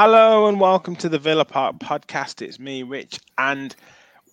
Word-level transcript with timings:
Hello 0.00 0.46
and 0.46 0.60
welcome 0.60 0.94
to 0.94 1.08
the 1.08 1.18
Villa 1.18 1.44
Park 1.44 1.80
podcast. 1.80 2.40
It's 2.40 2.60
me, 2.60 2.84
Rich, 2.84 3.18
and 3.36 3.74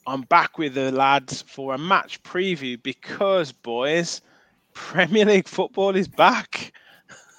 I'm 0.05 0.21
back 0.21 0.59
with 0.59 0.75
the 0.75 0.91
lads 0.91 1.41
for 1.41 1.73
a 1.73 1.77
match 1.79 2.21
preview 2.21 2.79
because, 2.83 3.51
boys, 3.51 4.21
Premier 4.75 5.25
League 5.25 5.47
football 5.47 5.95
is 5.95 6.07
back. 6.07 6.71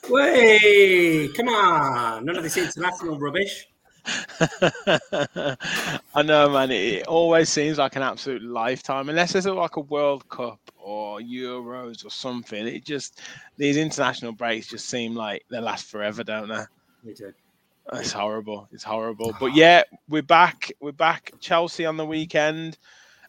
Way, 0.09 1.29
come 1.37 1.47
on! 1.47 2.25
None 2.25 2.37
of 2.37 2.43
this 2.43 2.57
international 2.57 3.17
rubbish. 3.17 3.69
I 4.05 6.23
know, 6.25 6.51
man. 6.51 6.73
It 6.73 7.07
always 7.07 7.49
seems 7.49 7.79
like 7.79 7.95
an 7.95 8.03
absolute 8.03 8.43
lifetime, 8.43 9.09
unless 9.09 9.35
there's 9.35 9.47
like 9.47 9.77
a 9.77 9.83
World 9.83 10.29
Cup 10.31 10.59
or 10.77 11.21
Euros 11.21 12.05
or 12.05 12.11
something. 12.11 12.67
It 12.67 12.85
just 12.85 13.21
these 13.57 13.77
international 13.77 14.33
breaks 14.33 14.67
just 14.67 14.89
seem 14.89 15.15
like 15.15 15.45
they 15.49 15.61
last 15.61 15.87
forever, 15.87 16.25
don't 16.25 16.49
they? 16.49 16.65
They 17.05 17.13
do. 17.13 17.33
It's 17.93 18.13
horrible. 18.13 18.69
It's 18.73 18.83
horrible. 18.83 19.35
But 19.39 19.55
yeah, 19.55 19.83
we're 20.09 20.23
back. 20.23 20.73
We're 20.81 20.93
back. 20.93 21.33
Chelsea 21.41 21.87
on 21.87 21.97
the 21.97 22.07
weekend. 22.07 22.79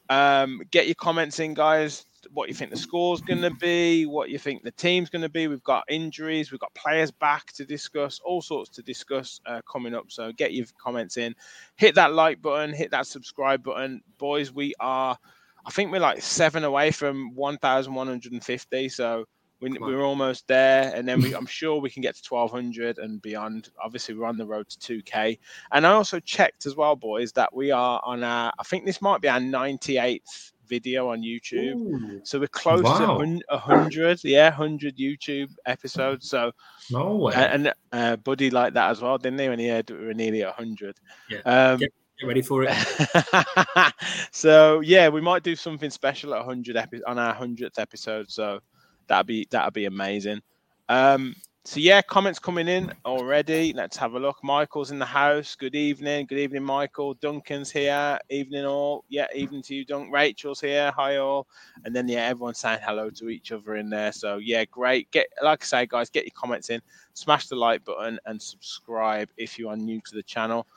Um, 0.09 0.61
get 0.71 0.87
your 0.87 0.95
comments 0.95 1.39
in, 1.39 1.53
guys. 1.53 2.05
What 2.31 2.49
you 2.49 2.55
think 2.55 2.71
the 2.71 2.77
score's 2.77 3.21
going 3.21 3.43
to 3.43 3.51
be? 3.51 4.07
What 4.07 4.29
you 4.29 4.39
think 4.39 4.63
the 4.63 4.71
team's 4.71 5.09
going 5.09 5.21
to 5.21 5.29
be? 5.29 5.47
We've 5.47 5.63
got 5.63 5.83
injuries. 5.87 6.51
We've 6.51 6.59
got 6.59 6.73
players 6.73 7.11
back 7.11 7.53
to 7.53 7.65
discuss. 7.65 8.19
All 8.25 8.41
sorts 8.41 8.71
to 8.71 8.81
discuss 8.81 9.39
uh, 9.45 9.61
coming 9.71 9.93
up. 9.93 10.05
So 10.09 10.31
get 10.31 10.53
your 10.53 10.65
comments 10.81 11.17
in. 11.17 11.35
Hit 11.75 11.95
that 11.95 12.13
like 12.13 12.41
button. 12.41 12.73
Hit 12.73 12.91
that 12.91 13.05
subscribe 13.05 13.63
button, 13.63 14.01
boys. 14.17 14.51
We 14.51 14.73
are. 14.79 15.17
I 15.65 15.69
think 15.69 15.91
we're 15.91 15.99
like 15.99 16.21
seven 16.21 16.63
away 16.63 16.91
from 16.91 17.35
1,150. 17.35 18.89
So 18.89 19.25
we, 19.59 19.77
we're 19.79 20.03
almost 20.03 20.47
there, 20.47 20.93
and 20.95 21.07
then 21.07 21.21
we, 21.21 21.33
I'm 21.33 21.45
sure 21.47 21.79
we 21.79 21.89
can 21.89 22.01
get 22.01 22.15
to 22.15 22.33
1200 22.33 22.99
and 22.99 23.21
beyond. 23.21 23.69
Obviously, 23.83 24.15
we're 24.15 24.27
on 24.27 24.37
the 24.37 24.45
road 24.45 24.69
to 24.69 25.01
2k. 25.03 25.39
And 25.71 25.85
I 25.85 25.91
also 25.91 26.19
checked 26.19 26.65
as 26.65 26.75
well, 26.75 26.95
boys, 26.95 27.31
that 27.33 27.53
we 27.53 27.71
are 27.71 28.01
on 28.03 28.23
our. 28.23 28.53
I 28.59 28.63
think 28.63 28.85
this 28.85 29.01
might 29.01 29.21
be 29.21 29.29
our 29.29 29.39
98th 29.39 30.51
video 30.67 31.09
on 31.09 31.21
YouTube. 31.21 31.75
Ooh, 31.75 32.21
so 32.23 32.39
we're 32.39 32.47
close 32.47 32.83
wow. 32.83 33.17
to 33.17 33.41
100, 33.47 34.23
yeah, 34.23 34.49
100 34.49 34.97
YouTube 34.97 35.51
episodes. 35.65 36.29
So 36.29 36.51
no 36.91 37.15
way. 37.15 37.33
And, 37.35 37.73
uh, 37.91 38.17
Buddy 38.17 38.49
liked 38.49 38.75
that 38.75 38.91
as 38.91 39.01
well, 39.01 39.17
didn't 39.17 39.39
he? 39.39 39.49
When 39.49 39.59
he 39.59 39.69
heard 39.69 39.89
we 39.89 40.05
were 40.05 40.13
nearly 40.13 40.43
100. 40.43 40.97
Yeah. 41.29 41.39
Um, 41.45 41.79
get, 41.79 41.91
get 42.19 42.27
ready 42.27 42.41
for 42.41 42.65
it. 42.67 43.93
so 44.31 44.81
yeah, 44.81 45.09
we 45.09 45.21
might 45.21 45.43
do 45.43 45.55
something 45.55 45.89
special 45.89 46.33
at 46.33 46.45
100 46.45 46.75
epi- 46.75 47.03
on 47.05 47.17
our 47.17 47.33
100th 47.33 47.79
episode. 47.79 48.29
So 48.29 48.59
that'd 49.07 49.27
be 49.27 49.47
that'd 49.49 49.73
be 49.73 49.85
amazing. 49.85 50.41
Um, 50.89 51.35
so 51.67 51.81
yeah, 51.81 52.01
comments 52.01 52.39
coming 52.39 52.69
in 52.69 52.93
already. 53.03 53.73
Let's 53.73 53.97
have 53.97 54.13
a 54.13 54.19
look. 54.19 54.41
Michael's 54.41 54.91
in 54.91 54.99
the 54.99 55.05
house. 55.05 55.53
Good 55.53 55.75
evening. 55.75 56.25
Good 56.25 56.37
evening, 56.37 56.63
Michael. 56.63 57.15
Duncan's 57.15 57.69
here. 57.69 58.17
Evening 58.29 58.63
all. 58.63 59.03
Yeah, 59.09 59.25
evening 59.35 59.63
to 59.63 59.75
you, 59.75 59.83
Dunk. 59.83 60.09
Rachel's 60.09 60.61
here. 60.61 60.93
Hi 60.95 61.17
all. 61.17 61.45
And 61.83 61.93
then 61.93 62.07
yeah, 62.07 62.25
everyone's 62.27 62.59
saying 62.59 62.79
hello 62.81 63.09
to 63.09 63.27
each 63.27 63.51
other 63.51 63.75
in 63.75 63.89
there. 63.89 64.13
So 64.13 64.37
yeah, 64.37 64.63
great. 64.63 65.11
Get 65.11 65.27
like 65.43 65.61
I 65.61 65.65
say, 65.65 65.85
guys, 65.87 66.09
get 66.09 66.23
your 66.23 66.31
comments 66.35 66.69
in. 66.69 66.81
Smash 67.15 67.47
the 67.47 67.57
like 67.57 67.83
button 67.83 68.17
and 68.25 68.41
subscribe 68.41 69.27
if 69.35 69.59
you 69.59 69.67
are 69.67 69.75
new 69.75 69.99
to 70.05 70.15
the 70.15 70.23
channel. 70.23 70.67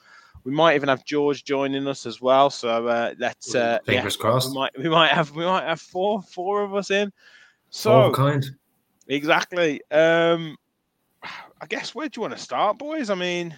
We 0.42 0.50
might 0.50 0.74
even 0.74 0.88
have 0.88 1.04
George 1.04 1.44
joining 1.44 1.86
us 1.86 2.04
as 2.04 2.20
well. 2.20 2.50
So 2.50 2.88
uh, 2.88 3.14
let's 3.16 3.54
uh, 3.54 3.78
fingers 3.84 4.16
yeah, 4.16 4.22
crossed. 4.22 4.48
We 4.48 4.54
might 4.56 4.76
we 4.76 4.88
might 4.88 5.12
have 5.12 5.30
we 5.36 5.44
might 5.44 5.68
have 5.68 5.80
four 5.80 6.20
four 6.20 6.64
of 6.64 6.74
us 6.74 6.90
in. 6.90 7.12
So 7.70 8.12
kind. 8.12 8.44
Exactly. 9.08 9.80
Um, 9.90 10.56
I 11.22 11.66
guess 11.68 11.94
where 11.94 12.08
do 12.08 12.18
you 12.18 12.22
want 12.22 12.36
to 12.36 12.42
start, 12.42 12.78
boys? 12.78 13.10
I 13.10 13.14
mean, 13.14 13.56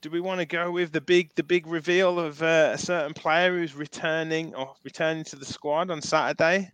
do 0.00 0.10
we 0.10 0.20
want 0.20 0.40
to 0.40 0.46
go 0.46 0.70
with 0.70 0.92
the 0.92 1.00
big 1.00 1.34
the 1.34 1.42
big 1.42 1.66
reveal 1.66 2.18
of 2.20 2.42
uh, 2.42 2.70
a 2.74 2.78
certain 2.78 3.14
player 3.14 3.56
who's 3.56 3.74
returning 3.74 4.54
or 4.54 4.74
returning 4.84 5.24
to 5.24 5.36
the 5.36 5.44
squad 5.44 5.90
on 5.90 6.00
Saturday? 6.00 6.70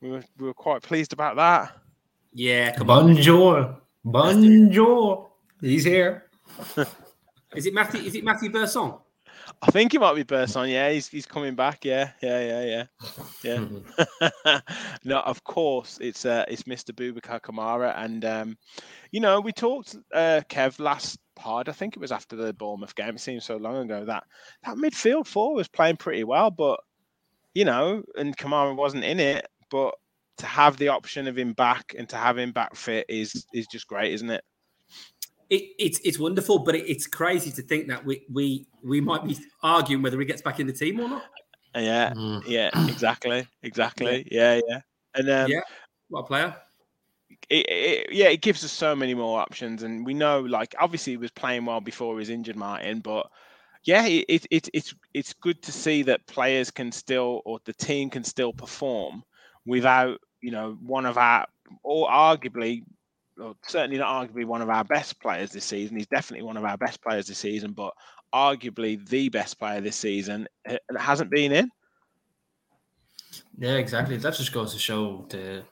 We 0.00 0.10
were, 0.10 0.24
we 0.38 0.46
were 0.46 0.54
quite 0.54 0.82
pleased 0.82 1.12
about 1.12 1.36
that. 1.36 1.72
Yeah, 2.32 2.76
bonjour, 2.82 3.76
bonjour. 4.04 5.30
He's 5.60 5.84
here. 5.84 6.30
is 7.54 7.66
it 7.66 7.74
Matthew? 7.74 8.00
Is 8.00 8.14
it 8.14 8.24
Matthew 8.24 8.50
Berson? 8.50 8.94
I 9.62 9.70
think 9.70 9.94
it 9.94 10.00
might 10.00 10.14
be 10.14 10.22
Berson. 10.22 10.68
Yeah, 10.68 10.90
he's 10.90 11.08
he's 11.08 11.26
coming 11.26 11.54
back. 11.54 11.84
Yeah, 11.84 12.10
yeah, 12.22 12.40
yeah, 12.64 12.84
yeah, 13.44 13.60
yeah. 14.44 14.60
no, 15.04 15.20
of 15.20 15.42
course 15.44 15.98
it's 16.00 16.24
uh 16.24 16.44
it's 16.48 16.64
Mr. 16.64 16.92
Boubacar 16.92 17.40
Kamara, 17.40 17.94
and 17.96 18.24
um, 18.24 18.58
you 19.10 19.20
know 19.20 19.40
we 19.40 19.52
talked 19.52 19.96
uh 20.14 20.42
Kev 20.48 20.78
last 20.78 21.18
pod. 21.36 21.68
I 21.68 21.72
think 21.72 21.96
it 21.96 22.00
was 22.00 22.12
after 22.12 22.36
the 22.36 22.52
Bournemouth 22.52 22.94
game. 22.94 23.14
It 23.16 23.20
seems 23.20 23.44
so 23.44 23.56
long 23.56 23.76
ago 23.76 24.04
that 24.04 24.24
that 24.64 24.76
midfield 24.76 25.26
four 25.26 25.54
was 25.54 25.68
playing 25.68 25.96
pretty 25.96 26.24
well, 26.24 26.50
but 26.50 26.80
you 27.54 27.64
know, 27.64 28.02
and 28.16 28.36
Kamara 28.36 28.74
wasn't 28.76 29.04
in 29.04 29.20
it, 29.20 29.46
but 29.70 29.94
to 30.38 30.46
have 30.46 30.76
the 30.78 30.88
option 30.88 31.28
of 31.28 31.36
him 31.36 31.52
back 31.52 31.94
and 31.98 32.08
to 32.08 32.16
have 32.16 32.38
him 32.38 32.52
back 32.52 32.74
fit 32.74 33.06
is 33.08 33.46
is 33.52 33.66
just 33.66 33.86
great, 33.86 34.12
isn't 34.14 34.30
it? 34.30 34.44
It, 35.50 35.64
it's 35.78 36.00
it's 36.04 36.18
wonderful, 36.18 36.60
but 36.60 36.74
it, 36.74 36.88
it's 36.88 37.06
crazy 37.06 37.50
to 37.50 37.62
think 37.62 37.88
that 37.88 38.04
we 38.04 38.24
we 38.32 38.66
we 38.82 39.00
might 39.00 39.24
be 39.24 39.36
arguing 39.62 40.02
whether 40.02 40.18
he 40.18 40.24
gets 40.24 40.40
back 40.40 40.60
in 40.60 40.66
the 40.66 40.72
team 40.72 41.00
or 41.00 41.08
not. 41.08 41.24
Yeah, 41.74 42.12
mm. 42.14 42.42
yeah, 42.46 42.70
exactly, 42.88 43.46
exactly. 43.62 44.26
Yeah, 44.30 44.54
yeah, 44.54 44.60
yeah. 44.68 44.80
and 45.16 45.30
um, 45.30 45.50
yeah, 45.50 45.60
what 46.08 46.20
a 46.20 46.24
player. 46.24 46.56
It, 47.48 47.66
it, 47.68 48.12
yeah, 48.12 48.28
it 48.28 48.42
gives 48.42 48.64
us 48.64 48.72
so 48.72 48.94
many 48.94 49.14
more 49.14 49.40
options, 49.40 49.82
and 49.82 50.06
we 50.06 50.14
know, 50.14 50.40
like, 50.40 50.74
obviously, 50.78 51.14
he 51.14 51.16
was 51.16 51.30
playing 51.30 51.64
well 51.64 51.80
before 51.80 52.14
he 52.14 52.18
was 52.18 52.30
injured, 52.30 52.56
Martin. 52.56 53.00
But 53.00 53.28
yeah, 53.84 54.06
it, 54.06 54.46
it 54.50 54.68
it's 54.72 54.94
it's 55.14 55.32
good 55.32 55.62
to 55.62 55.72
see 55.72 56.02
that 56.04 56.26
players 56.26 56.70
can 56.70 56.92
still, 56.92 57.42
or 57.44 57.58
the 57.64 57.72
team 57.72 58.10
can 58.10 58.22
still 58.24 58.52
perform 58.52 59.24
without, 59.66 60.20
you 60.40 60.50
know, 60.50 60.76
one 60.80 61.06
of 61.06 61.18
our, 61.18 61.46
or 61.82 62.08
arguably 62.08 62.82
well, 63.40 63.56
certainly 63.66 63.98
not 63.98 64.28
arguably 64.28 64.44
one 64.44 64.62
of 64.62 64.68
our 64.68 64.84
best 64.84 65.20
players 65.20 65.50
this 65.50 65.64
season. 65.64 65.96
He's 65.96 66.06
definitely 66.06 66.44
one 66.44 66.56
of 66.56 66.64
our 66.64 66.76
best 66.76 67.02
players 67.02 67.26
this 67.26 67.38
season, 67.38 67.72
but 67.72 67.92
arguably 68.34 69.08
the 69.08 69.28
best 69.30 69.58
player 69.58 69.80
this 69.80 69.96
season 69.96 70.46
hasn't 70.96 71.30
been 71.30 71.52
in. 71.52 71.70
Yeah, 73.58 73.76
exactly. 73.76 74.16
That 74.18 74.34
just 74.34 74.52
goes 74.52 74.72
to 74.74 74.78
show 74.78 75.26
the 75.28 75.64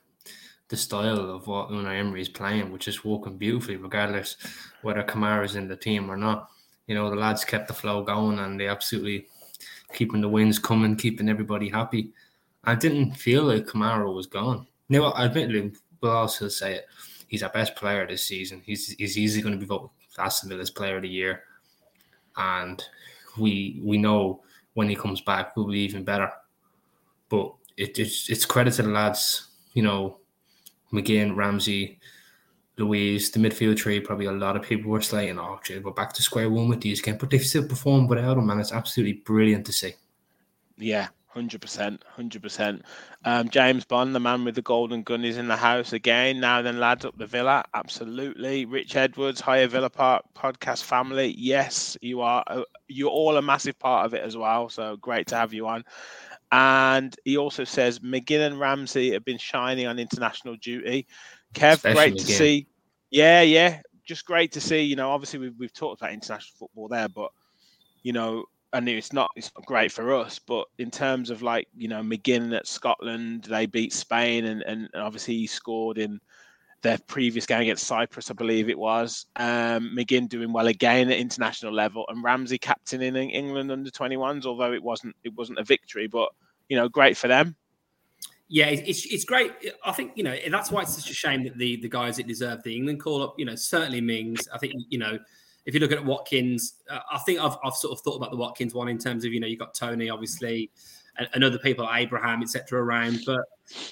the 0.69 0.77
style 0.77 1.31
of 1.31 1.47
what 1.47 1.69
Unai 1.69 1.99
Emery 1.99 2.21
is 2.21 2.29
playing, 2.29 2.71
which 2.71 2.87
is 2.87 3.03
working 3.03 3.37
beautifully, 3.37 3.75
regardless 3.75 4.37
whether 4.83 5.01
Kamara's 5.01 5.55
in 5.55 5.67
the 5.67 5.75
team 5.75 6.11
or 6.11 6.17
not. 6.17 6.49
You 6.85 6.93
know, 6.93 7.09
the 7.09 7.15
lads 7.15 7.43
kept 7.43 7.67
the 7.67 7.73
flow 7.73 8.03
going 8.03 8.37
and 8.37 8.59
they 8.59 8.67
absolutely 8.67 9.27
keeping 9.93 10.21
the 10.21 10.29
wins 10.29 10.59
coming, 10.59 10.95
keeping 10.95 11.27
everybody 11.27 11.69
happy. 11.69 12.11
I 12.65 12.75
didn't 12.75 13.13
feel 13.13 13.43
like 13.43 13.65
Kamara 13.65 14.13
was 14.13 14.27
gone. 14.27 14.67
Now, 14.89 15.11
admittedly, 15.15 15.71
we'll 16.01 16.11
also 16.11 16.47
say 16.49 16.75
it 16.75 16.85
he's 17.29 17.43
our 17.43 17.49
best 17.49 17.75
player 17.75 18.05
this 18.05 18.23
season. 18.25 18.61
He's 18.65 18.89
he's 18.89 19.17
easily 19.17 19.41
going 19.41 19.53
to 19.53 19.59
be 19.59 19.65
voted 19.65 19.89
Aston 20.17 20.49
Villa's 20.49 20.69
Player 20.69 20.97
of 20.97 21.03
the 21.03 21.09
Year, 21.09 21.43
and 22.35 22.83
we 23.37 23.79
we 23.81 23.97
know 23.97 24.41
when 24.73 24.89
he 24.89 24.95
comes 24.95 25.21
back 25.21 25.55
we'll 25.55 25.67
be 25.67 25.79
even 25.79 26.03
better. 26.03 26.29
But 27.29 27.53
it, 27.77 27.97
it's 27.97 28.29
it's 28.29 28.45
credit 28.45 28.73
to 28.73 28.83
the 28.83 28.89
lads, 28.89 29.47
you 29.73 29.83
know, 29.83 30.19
McGinn, 30.91 31.35
Ramsey, 31.35 31.99
Luiz, 32.77 33.31
the 33.31 33.39
midfield 33.39 33.77
tree. 33.77 33.99
Probably 33.99 34.25
a 34.25 34.31
lot 34.31 34.55
of 34.55 34.63
people 34.63 34.91
were 34.91 35.01
slating, 35.01 35.39
oh, 35.39 35.59
we're 35.83 35.91
back 35.91 36.11
to 36.13 36.23
square 36.23 36.49
one 36.49 36.67
with 36.67 36.81
these 36.81 37.01
games, 37.01 37.17
but 37.19 37.29
they've 37.29 37.41
still 37.45 37.67
performed 37.67 38.09
without 38.09 38.37
him, 38.37 38.49
and 38.49 38.59
it's 38.59 38.73
absolutely 38.73 39.21
brilliant 39.21 39.65
to 39.67 39.73
see. 39.73 39.93
Yeah, 40.77 41.09
Hundred 41.31 41.61
percent, 41.61 42.03
hundred 42.07 42.41
percent. 42.41 42.83
Um, 43.23 43.49
James 43.49 43.85
Bond, 43.85 44.15
the 44.15 44.19
man 44.19 44.43
with 44.43 44.55
the 44.55 44.63
golden 44.63 45.03
gun, 45.03 45.23
is 45.23 45.37
in 45.37 45.47
the 45.47 45.55
house 45.55 45.93
again. 45.93 46.39
Now 46.39 46.63
then, 46.63 46.79
lads, 46.79 47.05
up 47.05 47.19
the 47.19 47.27
villa, 47.27 47.63
absolutely. 47.75 48.65
Rich 48.65 48.95
Edwards, 48.95 49.39
Higher 49.39 49.67
Villa 49.67 49.91
Park 49.91 50.25
podcast 50.35 50.85
family. 50.85 51.35
Yes, 51.37 51.95
you 52.01 52.21
are. 52.21 52.43
Uh, 52.47 52.63
you're 52.87 53.11
all 53.11 53.37
a 53.37 53.43
massive 53.43 53.77
part 53.77 54.07
of 54.07 54.15
it 54.15 54.23
as 54.23 54.35
well. 54.35 54.69
So 54.69 54.97
great 54.97 55.27
to 55.27 55.35
have 55.35 55.53
you 55.53 55.67
on. 55.67 55.83
And 56.51 57.15
he 57.25 57.37
also 57.37 57.63
says 57.63 57.99
McGinn 57.99 58.47
and 58.47 58.59
Ramsey 58.59 59.11
have 59.13 59.23
been 59.23 59.37
shining 59.37 59.85
on 59.85 59.99
international 59.99 60.55
duty. 60.55 61.05
Kev, 61.53 61.73
Especially 61.73 61.93
great 61.93 62.17
to 62.17 62.25
see. 62.25 62.67
Yeah, 63.11 63.41
yeah, 63.41 63.81
just 64.03 64.25
great 64.25 64.51
to 64.53 64.61
see. 64.61 64.81
You 64.81 64.95
know, 64.95 65.11
obviously 65.11 65.37
we've 65.37 65.59
we've 65.59 65.73
talked 65.73 66.01
about 66.01 66.11
international 66.11 66.55
football 66.57 66.87
there, 66.87 67.07
but 67.07 67.31
you 68.01 68.13
know 68.13 68.45
I 68.71 68.79
knew 68.79 68.97
it's 68.97 69.13
not 69.13 69.31
it's 69.35 69.51
not 69.57 69.65
great 69.65 69.91
for 69.91 70.13
us, 70.13 70.39
but 70.39 70.67
in 70.77 70.91
terms 70.91 71.29
of 71.29 71.41
like 71.41 71.67
you 71.75 71.87
know 71.87 72.01
McGinn 72.01 72.55
at 72.55 72.67
Scotland, 72.67 73.45
they 73.45 73.65
beat 73.65 73.93
Spain, 73.93 74.45
and 74.45 74.61
and 74.63 74.89
obviously 74.93 75.35
he 75.35 75.47
scored 75.47 75.97
in 75.97 76.19
their 76.81 76.97
previous 77.07 77.45
game 77.45 77.61
against 77.61 77.87
Cyprus, 77.87 78.31
I 78.31 78.33
believe 78.33 78.69
it 78.69 78.77
was. 78.77 79.25
Um, 79.35 79.93
McGinn 79.97 80.29
doing 80.29 80.53
well 80.53 80.67
again 80.67 81.11
at 81.11 81.17
international 81.17 81.73
level, 81.73 82.05
and 82.07 82.23
Ramsey 82.23 82.57
captaining 82.57 83.31
England 83.31 83.71
under 83.71 83.89
21s, 83.89 84.45
although 84.45 84.73
it 84.73 84.83
wasn't 84.83 85.15
it 85.23 85.33
wasn't 85.35 85.59
a 85.59 85.63
victory, 85.63 86.07
but 86.07 86.29
you 86.69 86.77
know 86.77 86.87
great 86.87 87.17
for 87.17 87.27
them. 87.27 87.55
Yeah, 88.47 88.67
it's 88.67 89.05
it's 89.05 89.25
great. 89.25 89.51
I 89.85 89.91
think 89.91 90.13
you 90.15 90.23
know 90.23 90.35
that's 90.49 90.71
why 90.71 90.81
it's 90.81 90.95
such 90.95 91.09
a 91.09 91.13
shame 91.13 91.43
that 91.43 91.57
the 91.57 91.77
the 91.77 91.89
guys 91.89 92.17
that 92.17 92.27
deserve 92.27 92.63
the 92.63 92.75
England 92.75 92.99
call 92.99 93.21
up, 93.23 93.35
you 93.37 93.45
know, 93.45 93.55
certainly 93.55 94.01
Mings. 94.01 94.47
I 94.53 94.57
think 94.57 94.73
you 94.89 94.99
know 94.99 95.19
if 95.69 95.75
you 95.75 95.79
look 95.79 95.91
at 95.91 96.03
Watkins, 96.03 96.81
uh, 96.89 96.99
I 97.11 97.19
think 97.19 97.39
I've, 97.39 97.55
I've 97.63 97.75
sort 97.75 97.93
of 97.93 98.01
thought 98.01 98.15
about 98.15 98.31
the 98.31 98.37
Watkins 98.37 98.73
one 98.73 98.89
in 98.89 98.97
terms 98.97 99.23
of 99.23 99.31
you 99.31 99.39
know 99.39 99.45
you 99.45 99.55
got 99.55 99.75
Toney 99.75 100.09
obviously, 100.09 100.71
and, 101.19 101.29
and 101.35 101.43
other 101.43 101.59
people 101.59 101.85
like 101.85 102.01
Abraham 102.01 102.41
etc. 102.41 102.83
around, 102.83 103.19
but 103.23 103.41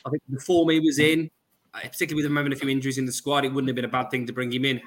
I 0.03 0.09
think 0.09 0.23
the 0.27 0.39
form 0.39 0.71
he 0.71 0.79
was 0.79 0.97
in, 0.97 1.29
uh, 1.75 1.81
particularly 1.81 2.15
with 2.15 2.25
him 2.25 2.35
having 2.35 2.51
a 2.51 2.55
few 2.55 2.67
injuries 2.67 2.97
in 2.97 3.05
the 3.05 3.11
squad, 3.11 3.45
it 3.45 3.53
wouldn't 3.53 3.69
have 3.69 3.75
been 3.75 3.85
a 3.85 3.89
bad 3.89 4.09
thing 4.09 4.25
to 4.25 4.33
bring 4.33 4.51
him 4.51 4.65
in. 4.65 4.81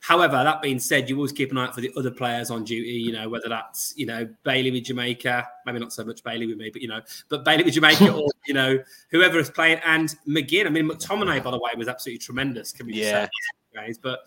However, 0.00 0.42
that 0.42 0.62
being 0.62 0.78
said, 0.78 1.10
you 1.10 1.16
always 1.16 1.32
keep 1.32 1.50
an 1.50 1.58
eye 1.58 1.66
out 1.66 1.74
for 1.74 1.82
the 1.82 1.92
other 1.98 2.10
players 2.10 2.50
on 2.50 2.64
duty. 2.64 2.92
You 2.92 3.12
know 3.12 3.28
whether 3.28 3.50
that's 3.50 3.92
you 3.94 4.06
know 4.06 4.26
Bailey 4.42 4.70
with 4.70 4.84
Jamaica, 4.84 5.46
maybe 5.66 5.80
not 5.80 5.92
so 5.92 6.02
much 6.02 6.24
Bailey 6.24 6.46
with 6.46 6.56
me, 6.56 6.70
but 6.70 6.80
you 6.80 6.88
know, 6.88 7.02
but 7.28 7.44
Bailey 7.44 7.64
with 7.64 7.74
Jamaica, 7.74 8.10
or 8.16 8.26
you 8.46 8.54
know 8.54 8.78
whoever 9.10 9.38
is 9.38 9.50
playing, 9.50 9.80
and 9.84 10.16
McGinn. 10.26 10.64
I 10.64 10.70
mean, 10.70 10.88
McTominay, 10.88 11.44
by 11.44 11.50
the 11.50 11.58
way, 11.58 11.72
was 11.76 11.88
absolutely 11.88 12.20
tremendous. 12.20 12.72
Can 12.72 12.86
we 12.86 12.94
yeah. 12.94 13.28
say, 13.74 13.94
but 14.02 14.20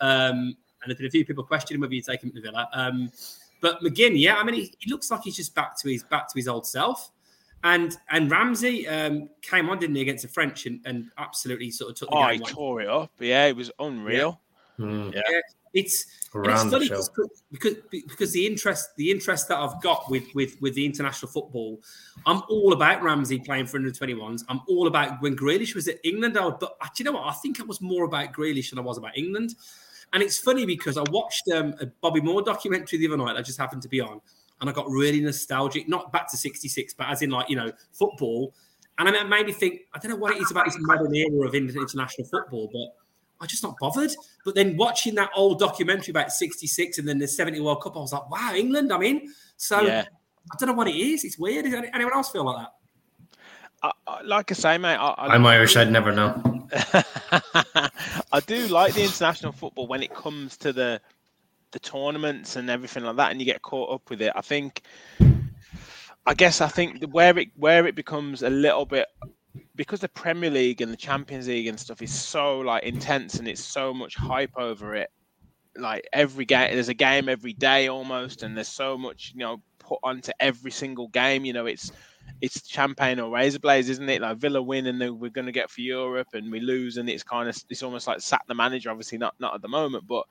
um, 0.00 0.56
and 0.82 0.90
there's 0.90 0.98
been 0.98 1.06
a 1.06 1.10
few 1.10 1.24
people 1.24 1.44
questioning 1.44 1.80
whether 1.80 1.94
you 1.94 2.02
take 2.02 2.22
him 2.22 2.30
to 2.32 2.40
Villa. 2.40 2.68
Um, 2.72 3.10
but 3.60 3.80
McGinn, 3.80 4.12
yeah, 4.14 4.36
I 4.36 4.44
mean, 4.44 4.56
he, 4.56 4.74
he, 4.78 4.90
looks 4.90 5.10
like 5.10 5.22
he's 5.22 5.36
just 5.36 5.54
back 5.54 5.78
to 5.78 5.88
his 5.88 6.02
back 6.02 6.28
to 6.28 6.34
his 6.34 6.48
old 6.48 6.66
self. 6.66 7.10
And 7.64 7.96
and 8.10 8.30
Ramsey 8.30 8.88
um, 8.88 9.28
came 9.40 9.70
on, 9.70 9.78
didn't 9.78 9.94
he, 9.94 10.02
against 10.02 10.22
the 10.22 10.28
French 10.28 10.66
and, 10.66 10.80
and 10.84 11.10
absolutely 11.16 11.70
sort 11.70 11.90
of 11.90 11.96
took 11.96 12.10
the 12.10 12.16
oh, 12.16 12.28
game. 12.28 12.40
he 12.40 12.46
tore 12.46 12.80
it 12.80 12.88
up. 12.88 13.12
Yeah, 13.20 13.46
it 13.46 13.56
was 13.56 13.70
unreal. 13.78 14.40
Yeah. 14.78 14.84
Mm. 14.84 15.14
yeah. 15.14 15.20
It's, 15.74 16.06
it's 16.34 16.62
funny 16.64 16.88
because, 16.88 17.10
because 17.50 17.76
because 17.90 18.32
the 18.32 18.46
interest 18.46 18.90
the 18.96 19.10
interest 19.10 19.48
that 19.48 19.58
I've 19.58 19.80
got 19.80 20.10
with 20.10 20.24
with 20.34 20.60
with 20.60 20.74
the 20.74 20.84
international 20.84 21.30
football, 21.30 21.80
I'm 22.26 22.42
all 22.50 22.74
about 22.74 23.02
Ramsey 23.02 23.38
playing 23.38 23.66
for 23.66 23.78
under 23.78 23.90
21s. 23.90 24.42
I'm 24.48 24.60
all 24.68 24.86
about 24.86 25.22
when 25.22 25.34
Grealish 25.34 25.74
was 25.74 25.88
at 25.88 25.96
England. 26.04 26.36
I 26.36 26.44
would, 26.44 26.58
but 26.58 26.76
do 26.80 26.88
you 26.98 27.04
know 27.04 27.12
what? 27.12 27.26
I 27.26 27.32
think 27.32 27.58
I 27.60 27.64
was 27.64 27.80
more 27.80 28.04
about 28.04 28.32
Grealish 28.32 28.70
than 28.70 28.78
I 28.78 28.82
was 28.82 28.98
about 28.98 29.16
England. 29.16 29.54
And 30.12 30.22
it's 30.22 30.38
funny 30.38 30.66
because 30.66 30.96
I 30.98 31.04
watched 31.10 31.48
um, 31.48 31.74
a 31.80 31.86
Bobby 31.86 32.20
Moore 32.20 32.42
documentary 32.42 32.98
the 32.98 33.08
other 33.08 33.16
night 33.16 33.34
that 33.34 33.46
just 33.46 33.58
happened 33.58 33.82
to 33.82 33.88
be 33.88 34.00
on, 34.00 34.20
and 34.60 34.68
I 34.68 34.72
got 34.72 34.88
really 34.88 35.20
nostalgic, 35.20 35.88
not 35.88 36.12
back 36.12 36.30
to 36.30 36.36
66, 36.36 36.94
but 36.94 37.08
as 37.08 37.22
in 37.22 37.30
like, 37.30 37.48
you 37.48 37.56
know, 37.56 37.72
football. 37.92 38.54
And 38.98 39.08
I 39.08 39.12
mean, 39.12 39.22
it 39.22 39.28
made 39.28 39.46
me 39.46 39.52
think, 39.52 39.80
I 39.94 39.98
don't 39.98 40.10
know 40.10 40.16
what 40.16 40.36
it 40.36 40.42
is 40.42 40.50
about 40.50 40.66
this 40.66 40.76
modern 40.78 41.14
era 41.14 41.46
of 41.46 41.54
international 41.54 42.26
football, 42.28 42.68
but 42.72 42.94
I'm 43.40 43.48
just 43.48 43.62
not 43.62 43.74
bothered. 43.80 44.12
But 44.44 44.54
then 44.54 44.76
watching 44.76 45.14
that 45.16 45.30
old 45.34 45.58
documentary 45.58 46.12
about 46.12 46.30
66 46.30 46.98
and 46.98 47.08
then 47.08 47.18
the 47.18 47.26
70 47.26 47.58
World 47.60 47.82
Cup, 47.82 47.96
I 47.96 48.00
was 48.00 48.12
like, 48.12 48.30
wow, 48.30 48.52
England, 48.54 48.92
I'm 48.92 49.02
in. 49.02 49.32
So 49.56 49.80
yeah. 49.80 50.04
I 50.52 50.56
don't 50.58 50.68
know 50.68 50.74
what 50.74 50.88
it 50.88 50.96
is. 50.96 51.24
It's 51.24 51.38
weird. 51.38 51.64
Does 51.64 51.74
anyone 51.74 52.12
else 52.14 52.30
feel 52.30 52.44
like 52.44 52.66
that? 52.66 53.92
I, 54.06 54.22
like 54.22 54.52
I 54.52 54.54
say, 54.54 54.78
mate, 54.78 54.94
I, 54.94 55.34
am 55.34 55.44
Irish. 55.44 55.76
I'd 55.76 55.90
never 55.90 56.12
know. 56.12 56.51
I 58.32 58.40
do 58.46 58.66
like 58.68 58.94
the 58.94 59.04
international 59.04 59.52
football 59.52 59.86
when 59.86 60.02
it 60.02 60.14
comes 60.14 60.56
to 60.58 60.72
the 60.72 61.00
the 61.72 61.78
tournaments 61.78 62.56
and 62.56 62.70
everything 62.70 63.02
like 63.04 63.16
that, 63.16 63.30
and 63.30 63.40
you 63.40 63.46
get 63.46 63.62
caught 63.62 63.92
up 63.92 64.10
with 64.10 64.22
it. 64.22 64.32
I 64.34 64.42
think, 64.42 64.82
I 66.26 66.34
guess, 66.34 66.60
I 66.60 66.68
think 66.68 67.02
where 67.10 67.36
it 67.38 67.48
where 67.56 67.86
it 67.86 67.94
becomes 67.94 68.42
a 68.42 68.50
little 68.50 68.86
bit 68.86 69.06
because 69.74 70.00
the 70.00 70.08
Premier 70.08 70.50
League 70.50 70.80
and 70.80 70.92
the 70.92 70.96
Champions 70.96 71.48
League 71.48 71.66
and 71.66 71.78
stuff 71.78 72.00
is 72.00 72.12
so 72.12 72.60
like 72.60 72.84
intense 72.84 73.34
and 73.34 73.48
it's 73.48 73.64
so 73.64 73.92
much 73.92 74.16
hype 74.16 74.52
over 74.56 74.94
it. 74.94 75.10
Like 75.76 76.06
every 76.12 76.44
game, 76.44 76.72
there's 76.72 76.88
a 76.88 76.94
game 76.94 77.28
every 77.28 77.54
day 77.54 77.88
almost, 77.88 78.42
and 78.42 78.56
there's 78.56 78.68
so 78.68 78.96
much 78.96 79.32
you 79.34 79.40
know 79.40 79.62
put 79.78 79.98
onto 80.02 80.32
every 80.40 80.70
single 80.70 81.08
game. 81.08 81.44
You 81.44 81.52
know, 81.52 81.66
it's 81.66 81.92
it's 82.40 82.68
champagne 82.68 83.20
or 83.20 83.30
razor 83.30 83.60
blades, 83.60 83.88
isn't 83.88 84.08
it? 84.08 84.20
Like 84.20 84.38
Villa 84.38 84.60
win 84.60 84.86
and 84.86 85.00
then 85.00 85.18
we're 85.18 85.30
going 85.30 85.46
to 85.46 85.52
get 85.52 85.70
for 85.70 85.80
Europe 85.80 86.28
and 86.34 86.50
we 86.50 86.60
lose 86.60 86.96
and 86.96 87.08
it's 87.08 87.22
kind 87.22 87.48
of 87.48 87.56
it's 87.70 87.82
almost 87.82 88.06
like 88.06 88.20
sack 88.20 88.42
the 88.48 88.54
manager. 88.54 88.90
Obviously 88.90 89.18
not 89.18 89.34
not 89.38 89.54
at 89.54 89.62
the 89.62 89.68
moment, 89.68 90.06
but 90.06 90.24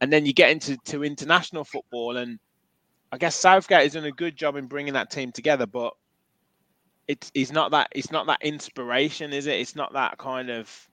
and 0.00 0.12
then 0.12 0.26
you 0.26 0.32
get 0.32 0.50
into 0.50 0.76
to 0.86 1.04
international 1.04 1.64
football 1.64 2.16
and 2.16 2.38
I 3.12 3.18
guess 3.18 3.36
Southgate 3.36 3.82
has 3.82 3.92
done 3.92 4.04
a 4.04 4.10
good 4.10 4.36
job 4.36 4.56
in 4.56 4.66
bringing 4.66 4.94
that 4.94 5.10
team 5.10 5.30
together, 5.30 5.66
but 5.66 5.92
it's 7.06 7.30
it's 7.34 7.52
not 7.52 7.70
that 7.70 7.88
it's 7.92 8.10
not 8.10 8.26
that 8.26 8.42
inspiration, 8.42 9.32
is 9.32 9.46
it? 9.46 9.60
It's 9.60 9.76
not 9.76 9.92
that 9.92 10.18
kind 10.18 10.50
of 10.50 10.88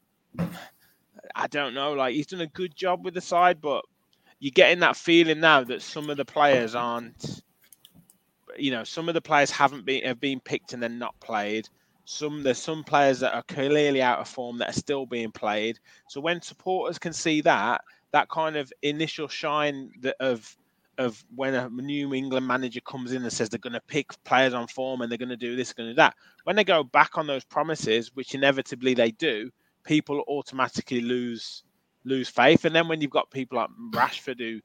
I 1.35 1.47
don't 1.47 1.73
know. 1.73 1.93
Like 1.93 2.13
he's 2.13 2.27
done 2.27 2.41
a 2.41 2.47
good 2.47 2.75
job 2.75 3.03
with 3.03 3.15
the 3.15 3.21
side, 3.21 3.61
but 3.61 3.83
you're 4.39 4.51
getting 4.51 4.79
that 4.79 4.97
feeling 4.97 5.39
now 5.39 5.63
that 5.63 5.81
some 5.81 6.09
of 6.09 6.17
the 6.17 6.25
players 6.25 6.75
aren't 6.75 7.41
you 8.57 8.71
know, 8.71 8.83
some 8.83 9.07
of 9.07 9.13
the 9.13 9.21
players 9.21 9.51
haven't 9.51 9.86
been 9.86 10.03
have 10.03 10.19
been 10.19 10.39
picked 10.39 10.74
and 10.74 10.81
then 10.81 11.00
not 11.00 11.19
played. 11.19 11.69
Some 12.06 12.44
there's 12.44 12.57
some 12.57 12.83
players 12.83 13.19
that 13.19 13.33
are 13.33 13.44
clearly 13.44 14.01
out 14.01 14.19
of 14.19 14.27
form 14.27 14.57
that 14.59 14.69
are 14.69 14.80
still 14.80 15.06
being 15.06 15.31
played. 15.31 15.80
So 16.07 16.19
when 16.21 16.42
supporters 16.42 16.98
can 16.98 17.13
see 17.13 17.42
that, 17.42 17.81
that 18.12 18.30
kind 18.30 18.56
of 18.56 18.71
initial 18.81 19.27
shine 19.27 19.92
of 20.19 20.56
of 20.98 21.24
when 21.36 21.53
a 21.56 21.69
New 21.69 22.13
England 22.13 22.48
manager 22.48 22.81
comes 22.81 23.12
in 23.12 23.24
and 23.24 23.31
says 23.31 23.50
they're 23.50 23.59
going 23.59 23.74
to 23.74 23.81
pick 23.81 24.12
players 24.24 24.53
on 24.53 24.68
form 24.68 25.01
and 25.01 25.09
they're 25.09 25.18
going 25.18 25.30
to 25.30 25.38
do 25.38 25.56
this, 25.56 25.74
going 25.74 25.88
to 25.88 25.94
do 25.94 25.98
that. 25.98 26.15
When 26.44 26.56
they 26.56 26.63
go 26.63 26.83
back 26.83 27.18
on 27.18 27.27
those 27.27 27.44
promises, 27.44 28.12
which 28.13 28.36
inevitably 28.36 28.94
they 28.94 29.12
do, 29.12 29.51
people 29.83 30.24
automatically 30.27 31.01
lose 31.01 31.63
lose 32.03 32.30
faith. 32.30 32.65
And 32.65 32.75
then 32.75 32.88
when 32.88 33.01
you've 33.01 33.12
got 33.12 33.31
people 33.31 33.57
like 33.57 33.69
Rashford 33.92 34.39
who 34.39 34.59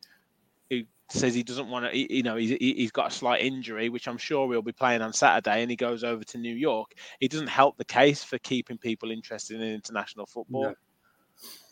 says 1.08 1.34
he 1.34 1.42
doesn't 1.42 1.68
want 1.68 1.90
to, 1.90 2.14
you 2.14 2.22
know, 2.22 2.36
he's, 2.36 2.56
he's 2.58 2.90
got 2.90 3.12
a 3.12 3.14
slight 3.14 3.42
injury, 3.42 3.88
which 3.88 4.08
I'm 4.08 4.18
sure 4.18 4.50
he'll 4.50 4.62
be 4.62 4.72
playing 4.72 5.02
on 5.02 5.12
Saturday, 5.12 5.62
and 5.62 5.70
he 5.70 5.76
goes 5.76 6.02
over 6.02 6.24
to 6.24 6.38
New 6.38 6.54
York. 6.54 6.92
It 7.20 7.30
doesn't 7.30 7.46
help 7.46 7.76
the 7.76 7.84
case 7.84 8.24
for 8.24 8.38
keeping 8.38 8.78
people 8.78 9.10
interested 9.10 9.60
in 9.60 9.72
international 9.72 10.26
football. 10.26 10.62
No. 10.62 10.74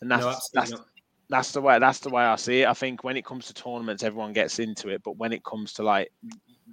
And 0.01 0.11
that's 0.11 0.23
no, 0.23 0.35
that's 0.53 0.71
not. 0.71 0.85
that's 1.29 1.51
the 1.51 1.61
way 1.61 1.79
that's 1.79 1.99
the 1.99 2.09
way 2.09 2.23
I 2.23 2.35
see 2.35 2.61
it. 2.61 2.67
I 2.67 2.73
think 2.73 3.03
when 3.03 3.17
it 3.17 3.25
comes 3.25 3.47
to 3.47 3.53
tournaments, 3.53 4.03
everyone 4.03 4.31
gets 4.31 4.59
into 4.59 4.89
it, 4.89 5.01
but 5.03 5.17
when 5.17 5.33
it 5.33 5.43
comes 5.43 5.73
to 5.73 5.83
like 5.83 6.11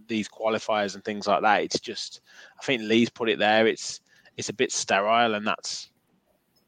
these 0.08 0.28
qualifiers 0.28 0.94
and 0.94 1.04
things 1.04 1.26
like 1.26 1.42
that, 1.42 1.62
it's 1.62 1.80
just 1.80 2.20
I 2.60 2.64
think 2.64 2.82
Lee's 2.82 3.10
put 3.10 3.28
it 3.28 3.38
there. 3.38 3.66
It's 3.66 4.00
it's 4.37 4.50
a 4.50 4.54
bit 4.54 4.72
sterile, 4.72 5.34
and 5.34 5.46
that's 5.46 5.90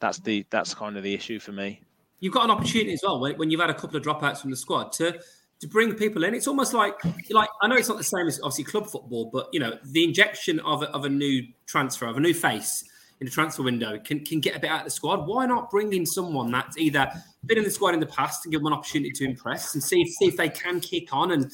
that's 0.01 0.19
the 0.19 0.45
that's 0.51 0.75
kind 0.75 0.97
of 0.97 1.03
the 1.03 1.15
issue 1.15 1.39
for 1.39 1.53
me. 1.53 1.83
You've 2.21 2.33
got 2.33 2.45
an 2.45 2.51
opportunity 2.51 2.95
as 2.95 3.03
well 3.05 3.21
when, 3.21 3.37
when 3.37 3.51
you've 3.51 3.61
had 3.61 3.71
a 3.71 3.75
couple 3.75 3.97
of 3.97 4.03
dropouts 4.03 4.39
from 4.39 4.51
the 4.51 4.57
squad 4.57 4.93
to 4.93 5.21
to 5.61 5.69
bring 5.69 5.95
people 5.95 6.25
in. 6.25 6.35
It's 6.35 6.47
almost 6.47 6.75
like 6.75 6.95
like 7.31 7.49
I 7.63 7.69
know 7.69 7.77
it's 7.77 7.89
not 7.89 7.99
the 7.99 8.05
same 8.05 8.27
as 8.27 8.41
obviously 8.41 8.65
club 8.65 8.87
football, 8.87 9.31
but 9.33 9.49
you 9.53 9.61
know 9.61 9.79
the 9.85 10.05
injection 10.05 10.61
of 10.61 10.83
a, 10.83 10.91
of 10.91 11.05
a 11.05 11.09
new 11.09 11.43
transfer 11.67 12.07
of 12.07 12.17
a 12.17 12.21
new 12.21 12.35
face 12.35 12.85
in 13.21 13.27
the 13.27 13.31
transfer 13.31 13.63
window 13.63 13.99
can 13.99 14.25
can 14.25 14.41
get 14.41 14.57
a 14.57 14.61
bit 14.61 14.71
out 14.71 14.81
of 14.81 14.85
the 14.85 14.91
squad. 14.91 15.27
Why 15.27 15.47
not 15.47 15.71
bring 15.71 15.93
in 15.93 16.05
someone 16.05 16.51
that's 16.51 16.77
either 16.77 17.11
been 17.47 17.59
in 17.59 17.65
the 17.65 17.71
squad 17.71 17.95
in 17.95 18.01
the 18.01 18.07
past 18.07 18.45
and 18.45 18.53
give 18.53 18.61
them 18.61 18.69
an 18.69 18.73
opportunity 18.73 19.13
to 19.13 19.25
impress 19.25 19.75
and 19.75 19.83
see 19.83 20.01
if, 20.03 20.09
see 20.09 20.27
if 20.27 20.37
they 20.37 20.49
can 20.49 20.81
kick 20.81 21.13
on 21.13 21.33
and 21.33 21.51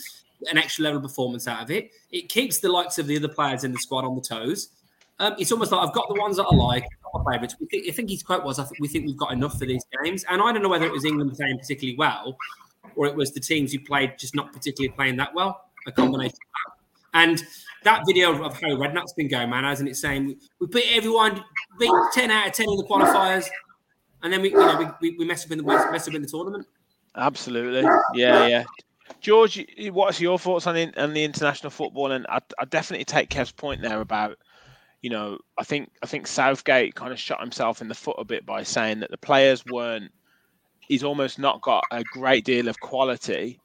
an 0.51 0.57
extra 0.57 0.85
level 0.85 0.99
of 0.99 1.03
performance 1.03 1.47
out 1.47 1.63
of 1.63 1.71
it. 1.71 1.91
It 2.11 2.29
keeps 2.29 2.59
the 2.59 2.71
likes 2.71 2.99
of 2.99 3.07
the 3.07 3.17
other 3.17 3.29
players 3.29 3.65
in 3.65 3.73
the 3.73 3.79
squad 3.79 4.05
on 4.05 4.15
the 4.15 4.23
toes. 4.23 4.71
Um, 5.19 5.35
it's 5.39 5.53
almost 5.53 5.71
like 5.71 5.87
I've 5.87 5.95
got 5.95 6.09
the 6.09 6.19
ones 6.19 6.39
that 6.39 6.45
I 6.45 6.57
like, 6.57 6.87
my 7.13 7.33
favourites. 7.33 7.55
I 7.61 7.91
think 7.91 8.09
his 8.09 8.23
quote 8.23 8.43
was, 8.43 8.59
"I 8.59 8.65
think 8.65 8.81
we 8.81 8.89
think 8.89 9.07
we've 9.07 9.17
got 9.17 9.33
enough 9.33 9.59
for 9.59 9.67
these 9.67 9.85
games." 10.03 10.25
And 10.31 10.41
I 10.41 10.53
don't 10.53 10.63
know 10.63 10.69
whether 10.69 10.87
it 10.87 10.93
was 10.93 11.05
England 11.05 11.35
playing 11.35 11.59
particularly 11.59 11.97
well, 11.99 12.37
or 12.97 13.07
it 13.07 13.15
was 13.15 13.33
the 13.33 13.41
teams 13.41 13.73
who 13.73 13.81
played 13.81 14.19
just 14.19 14.35
not 14.35 14.53
particularly 14.53 14.95
playing 14.95 15.17
that 15.17 15.35
well. 15.35 15.65
A 15.87 15.93
combination 15.93 16.35
of 16.35 16.39
that. 16.55 17.21
And 17.23 17.43
that 17.85 18.03
video 18.07 18.43
of 18.45 18.61
how 18.61 18.69
Redknapp's 18.69 19.15
been 19.15 19.29
going, 19.29 19.49
man, 19.51 19.65
hasn't 19.65 19.89
it? 19.89 19.97
Saying 19.97 20.37
we 20.61 20.67
beat 20.67 20.93
everyone, 20.93 21.43
beat 21.79 21.91
ten 22.13 22.31
out 22.31 22.49
of 22.49 22.53
ten 22.53 22.69
in 22.69 22.77
the 22.77 22.85
qualifiers, 22.85 23.49
and 24.23 24.33
then 24.33 24.43
we, 24.43 24.51
you 24.51 24.57
know, 24.57 24.95
we, 25.01 25.17
we 25.17 25.25
mess 25.25 25.45
up 25.45 25.53
in 25.53 25.59
the 25.59 25.65
mess 25.65 26.07
up 26.07 26.15
in 26.15 26.23
the 26.23 26.29
tournament. 26.29 26.67
Absolutely, 27.17 27.83
yeah, 28.15 28.47
yeah. 28.47 28.65
George, 29.21 29.67
what's 29.91 30.21
your 30.21 30.39
thoughts 30.39 30.67
on 30.67 30.75
the, 30.77 31.03
on 31.03 31.15
the 31.15 31.25
international 31.25 31.71
football? 31.71 32.13
And 32.13 32.27
I, 32.29 32.39
I 32.59 32.65
definitely 32.67 33.05
take 33.05 33.29
Kev's 33.29 33.51
point 33.51 33.83
there 33.83 34.01
about, 34.01 34.39
you 35.03 35.11
know, 35.11 35.39
I 35.59 35.65
think 35.65 35.91
I 36.03 36.07
think 36.07 36.27
Southgate 36.29 36.95
kind 36.95 37.13
of 37.13 37.19
shot 37.19 37.41
himself 37.41 37.81
in 37.81 37.89
the 37.89 37.95
foot 37.95 38.17
a 38.19 38.25
bit 38.25 38.47
by 38.47 38.63
saying 38.63 39.01
that 39.01 39.11
the 39.11 39.19
players 39.19 39.65
weren't 39.67 40.13
he's 40.91 41.05
almost 41.05 41.39
not 41.39 41.63
got 41.63 41.85
a 41.93 42.03
great 42.03 42.45
deal 42.45 42.67
of 42.67 42.81
quality. 42.81 43.61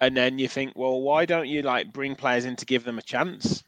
And 0.00 0.16
then 0.16 0.40
you 0.40 0.48
think, 0.48 0.72
well, 0.74 1.00
why 1.00 1.24
don't 1.24 1.46
you 1.46 1.62
like 1.62 1.92
bring 1.92 2.16
players 2.16 2.44
in 2.44 2.56
to 2.56 2.66
give 2.66 2.82
them 2.82 2.98
a 2.98 3.02
chance? 3.02 3.62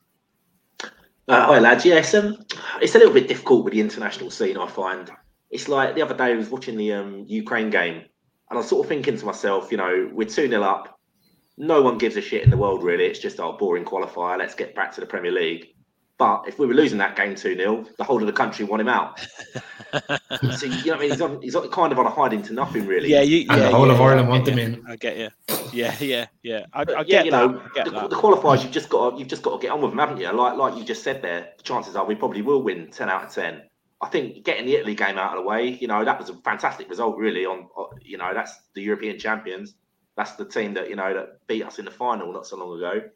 Uh, 1.29 1.47
hi 1.47 1.61
lads, 1.61 1.85
yes, 1.85 2.13
um, 2.15 2.37
it's 2.83 2.97
a 2.97 2.99
little 2.99 3.15
bit 3.15 3.29
difficult 3.29 3.65
with 3.65 3.75
the 3.75 3.81
international 3.81 4.29
scene. 4.29 4.57
I 4.57 4.67
find 4.67 5.09
it's 5.51 5.69
like 5.69 5.95
the 5.95 6.03
other 6.03 6.17
day 6.17 6.33
I 6.33 6.35
was 6.35 6.51
watching 6.51 6.77
the 6.77 6.93
um, 6.93 7.25
Ukraine 7.29 7.71
game, 7.71 7.99
and 7.99 8.09
I 8.51 8.57
was 8.57 8.69
sort 8.69 8.85
of 8.85 8.89
thinking 8.89 9.17
to 9.17 9.25
myself, 9.25 9.71
you 9.71 9.79
know, 9.79 10.11
we're 10.13 10.29
two 10.29 10.49
0 10.49 10.61
up. 10.63 10.99
No 11.57 11.83
one 11.83 11.97
gives 11.97 12.17
a 12.17 12.21
shit 12.21 12.43
in 12.43 12.51
the 12.51 12.57
world 12.57 12.83
really. 12.83 13.05
It's 13.05 13.21
just 13.21 13.39
our 13.39 13.57
boring 13.57 13.85
qualifier. 13.85 14.37
Let's 14.37 14.57
get 14.57 14.75
back 14.75 14.93
to 14.95 15.01
the 15.01 15.07
Premier 15.07 15.31
League. 15.31 15.75
But 16.21 16.47
if 16.47 16.59
we 16.59 16.67
were 16.67 16.75
losing 16.75 16.99
that 16.99 17.17
game 17.17 17.35
2 17.35 17.57
0, 17.57 17.87
the 17.97 18.05
whole 18.05 18.21
of 18.21 18.27
the 18.27 18.33
country 18.35 18.67
want 18.67 18.83
him 18.83 18.89
out. 18.89 19.19
so, 20.55 20.67
you 20.67 20.69
know 20.69 20.93
what 20.93 20.97
I 20.97 20.99
mean? 20.99 21.11
He's, 21.13 21.21
on, 21.23 21.41
he's 21.41 21.57
kind 21.73 21.93
of 21.93 21.99
on 21.99 22.05
a 22.05 22.11
hiding 22.11 22.43
to 22.43 22.53
nothing, 22.53 22.87
really. 22.87 23.09
Yeah, 23.09 23.23
you, 23.23 23.39
yeah, 23.39 23.57
the 23.57 23.71
whole 23.71 23.87
yeah, 23.87 23.95
of 23.95 24.01
Ireland 24.03 24.29
want 24.29 24.47
him 24.47 24.59
in. 24.59 24.85
I 24.87 24.97
get 24.97 25.17
you. 25.17 25.31
Yeah, 25.73 25.97
yeah, 25.99 26.27
yeah. 26.43 26.67
I, 26.75 26.83
I 26.83 26.85
get 26.85 27.09
yeah, 27.09 27.23
you 27.23 27.31
that. 27.31 27.51
know, 27.51 27.63
get 27.75 27.87
the, 27.87 27.93
that. 27.93 28.11
the, 28.11 28.17
qualifiers 28.17 28.63
you've 28.63 28.71
just 28.71 28.91
got 28.91 29.13
to, 29.13 29.19
you've 29.19 29.29
just 29.29 29.43
got 29.43 29.59
to 29.59 29.67
get 29.67 29.73
on 29.73 29.81
with 29.81 29.93
them, 29.93 29.99
haven't 29.99 30.19
you? 30.19 30.31
Like 30.31 30.59
like 30.59 30.77
you 30.77 30.85
just 30.85 31.03
said 31.03 31.23
there, 31.23 31.53
the 31.57 31.63
chances 31.63 31.97
are 31.97 32.05
we 32.05 32.15
probably 32.15 32.43
will 32.43 32.63
win 32.63 32.91
ten 32.91 33.09
out 33.09 33.25
of 33.25 33.33
ten. 33.33 33.63
I 34.03 34.09
think 34.09 34.45
getting 34.45 34.67
the 34.67 34.75
Italy 34.75 34.95
game 34.95 35.17
out 35.17 35.39
of 35.39 35.43
the 35.43 35.49
way, 35.49 35.69
you 35.69 35.87
know, 35.87 36.05
that 36.05 36.19
was 36.19 36.29
a 36.29 36.35
fantastic 36.35 36.91
result, 36.91 37.17
really. 37.17 37.47
On 37.47 37.67
you 38.03 38.19
know, 38.19 38.35
that's 38.35 38.61
the 38.75 38.83
European 38.83 39.19
champions. 39.19 39.75
That's 40.19 40.33
the 40.33 40.45
team 40.45 40.75
that 40.75 40.91
you 40.91 40.97
know 40.97 41.15
that 41.15 41.47
beat 41.47 41.63
us 41.63 41.79
in 41.79 41.87
the 41.87 41.91
final 41.91 42.31
not 42.31 42.47
so 42.47 42.59
long 42.59 42.77
ago. 42.77 43.09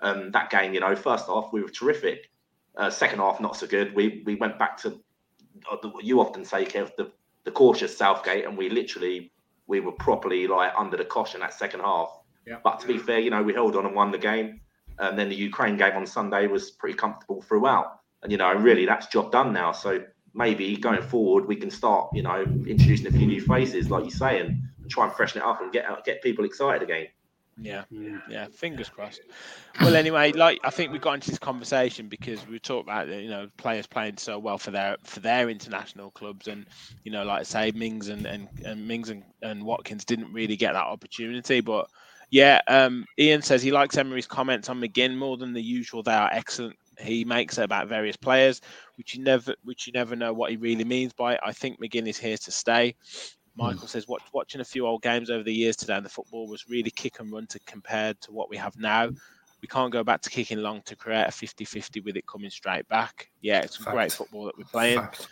Um, 0.00 0.32
that 0.32 0.50
game, 0.50 0.74
you 0.74 0.80
know, 0.80 0.96
first 0.96 1.28
half 1.28 1.50
we 1.52 1.62
were 1.62 1.68
terrific. 1.68 2.30
Uh, 2.78 2.88
second 2.88 3.18
half 3.18 3.40
not 3.40 3.56
so 3.56 3.66
good. 3.66 3.94
We 3.94 4.22
we 4.24 4.36
went 4.36 4.58
back 4.58 4.76
to 4.82 5.00
uh, 5.70 5.76
you 6.00 6.20
often 6.20 6.44
say 6.44 6.64
Kev 6.64 6.94
the 6.96 7.10
the 7.44 7.50
cautious 7.50 7.96
Southgate, 7.96 8.44
and 8.44 8.56
we 8.56 8.70
literally 8.70 9.32
we 9.66 9.80
were 9.80 9.92
properly 9.92 10.46
like 10.46 10.72
under 10.78 10.96
the 10.96 11.04
caution 11.04 11.40
that 11.40 11.52
second 11.52 11.80
half. 11.80 12.10
Yeah. 12.46 12.58
But 12.62 12.80
to 12.80 12.86
be 12.86 12.98
fair, 12.98 13.18
you 13.18 13.30
know, 13.30 13.42
we 13.42 13.52
held 13.52 13.76
on 13.76 13.84
and 13.84 13.94
won 13.94 14.10
the 14.10 14.18
game. 14.18 14.60
And 14.98 15.18
then 15.18 15.28
the 15.28 15.36
Ukraine 15.36 15.76
game 15.76 15.96
on 15.96 16.06
Sunday 16.06 16.46
was 16.46 16.70
pretty 16.70 16.96
comfortable 16.96 17.42
throughout. 17.42 18.00
And 18.22 18.32
you 18.32 18.38
know, 18.38 18.52
really 18.54 18.86
that's 18.86 19.06
job 19.06 19.30
done 19.30 19.52
now. 19.52 19.72
So 19.72 20.04
maybe 20.34 20.76
going 20.76 21.02
forward 21.02 21.46
we 21.46 21.56
can 21.56 21.70
start, 21.70 22.10
you 22.14 22.22
know, 22.22 22.42
introducing 22.66 23.06
a 23.06 23.10
few 23.10 23.26
new 23.26 23.40
faces, 23.40 23.90
like 23.90 24.04
you 24.04 24.10
say, 24.10 24.40
and, 24.40 24.50
and 24.80 24.90
try 24.90 25.04
and 25.04 25.12
freshen 25.14 25.40
it 25.40 25.44
up 25.44 25.60
and 25.60 25.72
get 25.72 25.84
get 26.04 26.22
people 26.22 26.44
excited 26.44 26.82
again. 26.82 27.06
Yeah, 27.60 27.84
yeah. 28.28 28.46
Fingers 28.52 28.88
crossed. 28.88 29.20
Well, 29.80 29.96
anyway, 29.96 30.32
like 30.32 30.60
I 30.62 30.70
think 30.70 30.92
we 30.92 30.98
got 30.98 31.14
into 31.14 31.30
this 31.30 31.38
conversation 31.38 32.08
because 32.08 32.46
we 32.46 32.58
talked 32.58 32.86
about 32.88 33.08
you 33.08 33.28
know 33.28 33.48
players 33.56 33.86
playing 33.86 34.16
so 34.18 34.38
well 34.38 34.58
for 34.58 34.70
their 34.70 34.96
for 35.04 35.20
their 35.20 35.48
international 35.48 36.10
clubs, 36.10 36.46
and 36.46 36.66
you 37.04 37.10
know, 37.10 37.24
like 37.24 37.40
I 37.40 37.42
say, 37.42 37.72
Mings 37.74 38.08
and 38.08 38.26
and, 38.26 38.48
and 38.64 38.86
Mings 38.86 39.10
and, 39.10 39.24
and 39.42 39.64
Watkins 39.64 40.04
didn't 40.04 40.32
really 40.32 40.56
get 40.56 40.72
that 40.72 40.86
opportunity, 40.86 41.60
but. 41.60 41.88
Yeah, 42.30 42.60
um, 42.68 43.06
Ian 43.18 43.40
says 43.40 43.62
he 43.62 43.70
likes 43.70 43.96
Emery's 43.96 44.26
comments 44.26 44.68
on 44.68 44.78
McGinn 44.82 45.16
more 45.16 45.38
than 45.38 45.54
the 45.54 45.62
usual. 45.62 46.02
They 46.02 46.12
are 46.12 46.28
excellent. 46.30 46.76
He 46.98 47.24
makes 47.24 47.56
it 47.56 47.62
about 47.62 47.88
various 47.88 48.16
players, 48.16 48.60
which 48.98 49.14
you 49.14 49.24
never, 49.24 49.54
which 49.64 49.86
you 49.86 49.94
never 49.94 50.14
know 50.14 50.34
what 50.34 50.50
he 50.50 50.58
really 50.58 50.84
means 50.84 51.14
by. 51.14 51.36
It. 51.36 51.40
I 51.42 51.52
think 51.52 51.80
McGinn 51.80 52.06
is 52.06 52.18
here 52.18 52.36
to 52.36 52.50
stay. 52.50 52.96
Michael 53.58 53.86
mm. 53.86 53.88
says, 53.88 54.06
Watch, 54.06 54.22
watching 54.32 54.60
a 54.60 54.64
few 54.64 54.86
old 54.86 55.02
games 55.02 55.30
over 55.30 55.42
the 55.42 55.52
years 55.52 55.76
today, 55.76 55.96
and 55.96 56.06
the 56.06 56.10
football 56.10 56.46
was 56.46 56.68
really 56.68 56.90
kick 56.90 57.20
and 57.20 57.30
run 57.30 57.46
to 57.48 57.58
compared 57.66 58.20
to 58.22 58.32
what 58.32 58.48
we 58.48 58.56
have 58.56 58.78
now. 58.78 59.10
We 59.60 59.66
can't 59.66 59.92
go 59.92 60.04
back 60.04 60.20
to 60.22 60.30
kicking 60.30 60.58
long 60.58 60.82
to 60.82 60.94
create 60.94 61.26
a 61.26 61.32
50 61.32 61.64
50 61.64 62.00
with 62.00 62.16
it 62.16 62.26
coming 62.26 62.50
straight 62.50 62.88
back. 62.88 63.28
Yeah, 63.40 63.58
it's 63.58 63.76
Fact. 63.76 63.90
great 63.90 64.12
football 64.12 64.44
that 64.44 64.56
we're 64.56 64.64
playing. 64.64 65.00
Fact. 65.00 65.28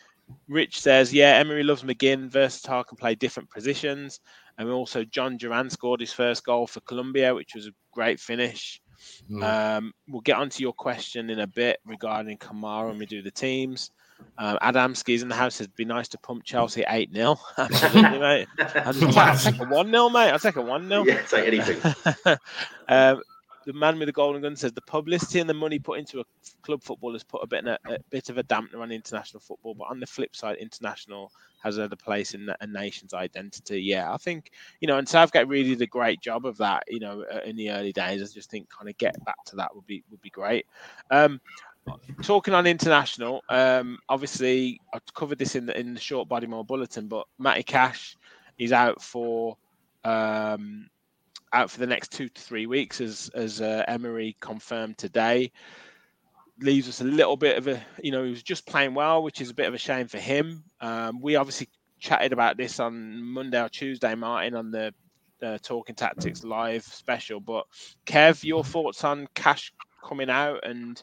Rich 0.48 0.80
says, 0.80 1.12
Yeah, 1.14 1.36
Emery 1.36 1.62
loves 1.62 1.84
McGinn, 1.84 2.28
versatile, 2.28 2.82
can 2.82 2.96
play 2.96 3.14
different 3.14 3.48
positions. 3.48 4.20
And 4.58 4.68
also, 4.68 5.04
Jhon 5.04 5.38
Durán 5.38 5.70
scored 5.70 6.00
his 6.00 6.12
first 6.12 6.44
goal 6.44 6.66
for 6.66 6.80
Colombia, 6.80 7.32
which 7.32 7.54
was 7.54 7.68
a 7.68 7.72
great 7.92 8.18
finish. 8.18 8.80
Mm. 9.30 9.42
Um, 9.42 9.92
we'll 10.08 10.22
get 10.22 10.38
onto 10.38 10.62
your 10.62 10.72
question 10.72 11.30
in 11.30 11.40
a 11.40 11.46
bit 11.46 11.78
regarding 11.84 12.38
Kamara 12.38 12.88
when 12.88 12.98
we 12.98 13.06
do 13.06 13.22
the 13.22 13.30
teams. 13.30 13.90
Um, 14.38 14.58
Adamski's 14.62 15.22
in 15.22 15.28
the 15.28 15.34
house. 15.34 15.60
It'd 15.60 15.74
be 15.76 15.84
nice 15.84 16.08
to 16.08 16.18
pump 16.18 16.44
Chelsea 16.44 16.84
8 16.86 17.12
0. 17.12 17.38
Absolutely, 17.58 18.18
mate. 18.18 18.48
I'll, 18.58 18.92
take 18.92 19.60
a 19.60 19.64
1 19.64 19.90
0, 19.90 20.08
mate. 20.10 20.30
I'll 20.30 20.38
take 20.38 20.56
a 20.56 20.62
1 20.62 20.88
0. 20.88 21.04
Yeah, 21.04 21.22
take 21.22 21.46
anything. 21.46 21.94
um, 22.88 23.22
the 23.66 23.72
man 23.72 23.98
with 23.98 24.06
the 24.06 24.12
golden 24.12 24.42
gun 24.42 24.54
says 24.54 24.72
the 24.72 24.80
publicity 24.82 25.40
and 25.40 25.50
the 25.50 25.54
money 25.54 25.78
put 25.78 25.98
into 25.98 26.20
a 26.20 26.24
club 26.62 26.82
football 26.82 27.12
has 27.12 27.24
put 27.24 27.42
a 27.42 27.46
bit, 27.46 27.66
a, 27.66 27.78
a 27.86 27.98
bit 28.10 28.28
of 28.28 28.38
a 28.38 28.44
dampener 28.44 28.80
on 28.80 28.92
international 28.92 29.40
football. 29.40 29.74
But 29.74 29.88
on 29.90 30.00
the 30.00 30.06
flip 30.06 30.36
side, 30.36 30.56
international 30.58 31.32
has 31.62 31.76
had 31.76 31.92
a 31.92 31.96
place 31.96 32.34
in 32.34 32.48
a 32.60 32.66
nation's 32.66 33.12
identity. 33.12 33.82
Yeah, 33.82 34.12
I 34.12 34.18
think 34.18 34.52
you 34.80 34.86
know, 34.86 34.98
and 34.98 35.08
Southgate 35.08 35.48
really 35.48 35.70
did 35.70 35.82
a 35.82 35.86
great 35.86 36.20
job 36.20 36.46
of 36.46 36.56
that. 36.58 36.84
You 36.86 37.00
know, 37.00 37.24
uh, 37.32 37.40
in 37.44 37.56
the 37.56 37.70
early 37.70 37.92
days, 37.92 38.22
I 38.22 38.32
just 38.32 38.50
think 38.50 38.70
kind 38.70 38.88
of 38.88 38.96
get 38.98 39.22
back 39.24 39.42
to 39.46 39.56
that 39.56 39.74
would 39.74 39.86
be 39.86 40.04
would 40.10 40.22
be 40.22 40.30
great. 40.30 40.66
Um, 41.10 41.40
talking 42.22 42.54
on 42.54 42.66
international, 42.66 43.42
um, 43.48 43.98
obviously 44.08 44.80
I 44.92 44.98
covered 45.14 45.38
this 45.38 45.54
in 45.54 45.66
the 45.66 45.78
in 45.78 45.94
the 45.94 46.00
short 46.00 46.28
Bodymore 46.28 46.66
bulletin, 46.66 47.08
but 47.08 47.26
Matty 47.38 47.62
Cash 47.62 48.16
is 48.58 48.72
out 48.72 49.02
for 49.02 49.56
um, 50.04 50.88
out 51.52 51.70
for 51.70 51.80
the 51.80 51.86
next 51.86 52.12
two 52.12 52.28
to 52.28 52.40
three 52.40 52.66
weeks, 52.66 53.00
as 53.00 53.30
as 53.34 53.60
uh, 53.60 53.84
Emery 53.88 54.36
confirmed 54.40 54.98
today. 54.98 55.50
Leaves 56.60 56.88
us 56.88 57.02
a 57.02 57.04
little 57.04 57.36
bit 57.36 57.58
of 57.58 57.68
a, 57.68 57.82
you 58.02 58.10
know, 58.10 58.24
he 58.24 58.30
was 58.30 58.42
just 58.42 58.66
playing 58.66 58.94
well, 58.94 59.22
which 59.22 59.42
is 59.42 59.50
a 59.50 59.54
bit 59.54 59.66
of 59.66 59.74
a 59.74 59.78
shame 59.78 60.08
for 60.08 60.18
him. 60.18 60.64
Um, 60.80 61.20
we 61.20 61.36
obviously 61.36 61.68
chatted 61.98 62.32
about 62.32 62.56
this 62.56 62.80
on 62.80 63.22
Monday 63.22 63.60
or 63.60 63.68
Tuesday, 63.68 64.14
Martin, 64.14 64.54
on 64.54 64.70
the 64.70 64.94
uh, 65.42 65.58
Talking 65.62 65.94
Tactics 65.94 66.44
live 66.44 66.82
special. 66.82 67.40
But 67.40 67.66
Kev, 68.06 68.42
your 68.42 68.64
thoughts 68.64 69.04
on 69.04 69.28
Cash 69.34 69.72
coming 70.02 70.30
out 70.30 70.66
and 70.66 71.02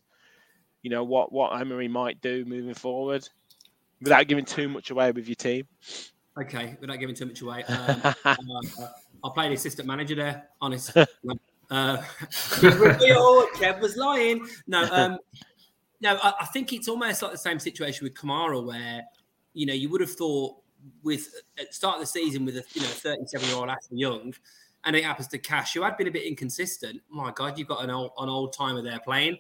you 0.84 0.90
know 0.90 1.04
what 1.04 1.32
what 1.32 1.60
Emery 1.60 1.88
might 1.88 2.22
do 2.22 2.46
moving 2.46 2.74
forward, 2.74 3.28
without 4.02 4.28
giving 4.28 4.46
too 4.46 4.70
much 4.70 4.92
away 4.92 5.12
with 5.12 5.28
your 5.28 5.36
team. 5.36 5.68
Okay, 6.38 6.78
without 6.80 7.00
giving 7.00 7.16
too 7.16 7.26
much 7.26 7.42
away, 7.42 7.64
um, 7.64 8.02
uh, 8.26 8.36
I'll 9.24 9.32
play 9.32 9.48
the 9.48 9.56
assistant 9.56 9.88
manager 9.88 10.16
there. 10.16 10.50
Honest, 10.62 10.96
uh, 10.98 11.06
Kev 11.98 13.82
was 13.82 13.96
lying. 13.96 14.46
No, 14.68 14.84
um, 14.92 15.18
no, 16.02 16.18
I, 16.22 16.34
I 16.42 16.46
think 16.48 16.74
it's 16.74 16.88
almost 16.88 17.22
like 17.22 17.32
the 17.32 17.38
same 17.38 17.60
situation 17.60 18.04
with 18.04 18.14
Kamara, 18.14 18.64
where 18.64 19.04
you 19.54 19.66
know 19.66 19.74
you 19.74 19.90
would 19.90 20.02
have 20.02 20.12
thought 20.12 20.58
with 21.02 21.34
at 21.58 21.68
the 21.68 21.74
start 21.74 21.96
of 21.96 22.02
the 22.02 22.08
season 22.08 22.44
with 22.46 22.58
a 22.58 22.64
you 22.74 22.82
know 22.82 22.88
37 22.88 23.48
year 23.48 23.58
old 23.58 23.70
Ashley 23.70 24.00
Young, 24.00 24.34
and 24.84 24.96
it 24.98 25.06
happens 25.06 25.30
to 25.30 25.38
Cash, 25.38 25.76
who 25.76 25.84
had 25.84 25.96
been 25.96 26.08
a 26.08 26.12
bit 26.12 26.24
inconsistent. 26.24 27.02
My 27.10 27.32
God, 27.32 27.58
you've 27.58 27.70
got 27.70 27.84
an 27.84 27.90
old 27.90 28.12
an 28.18 28.28
old 28.28 28.52
timer 28.52 28.82
there 28.82 29.00
playing. 29.00 29.38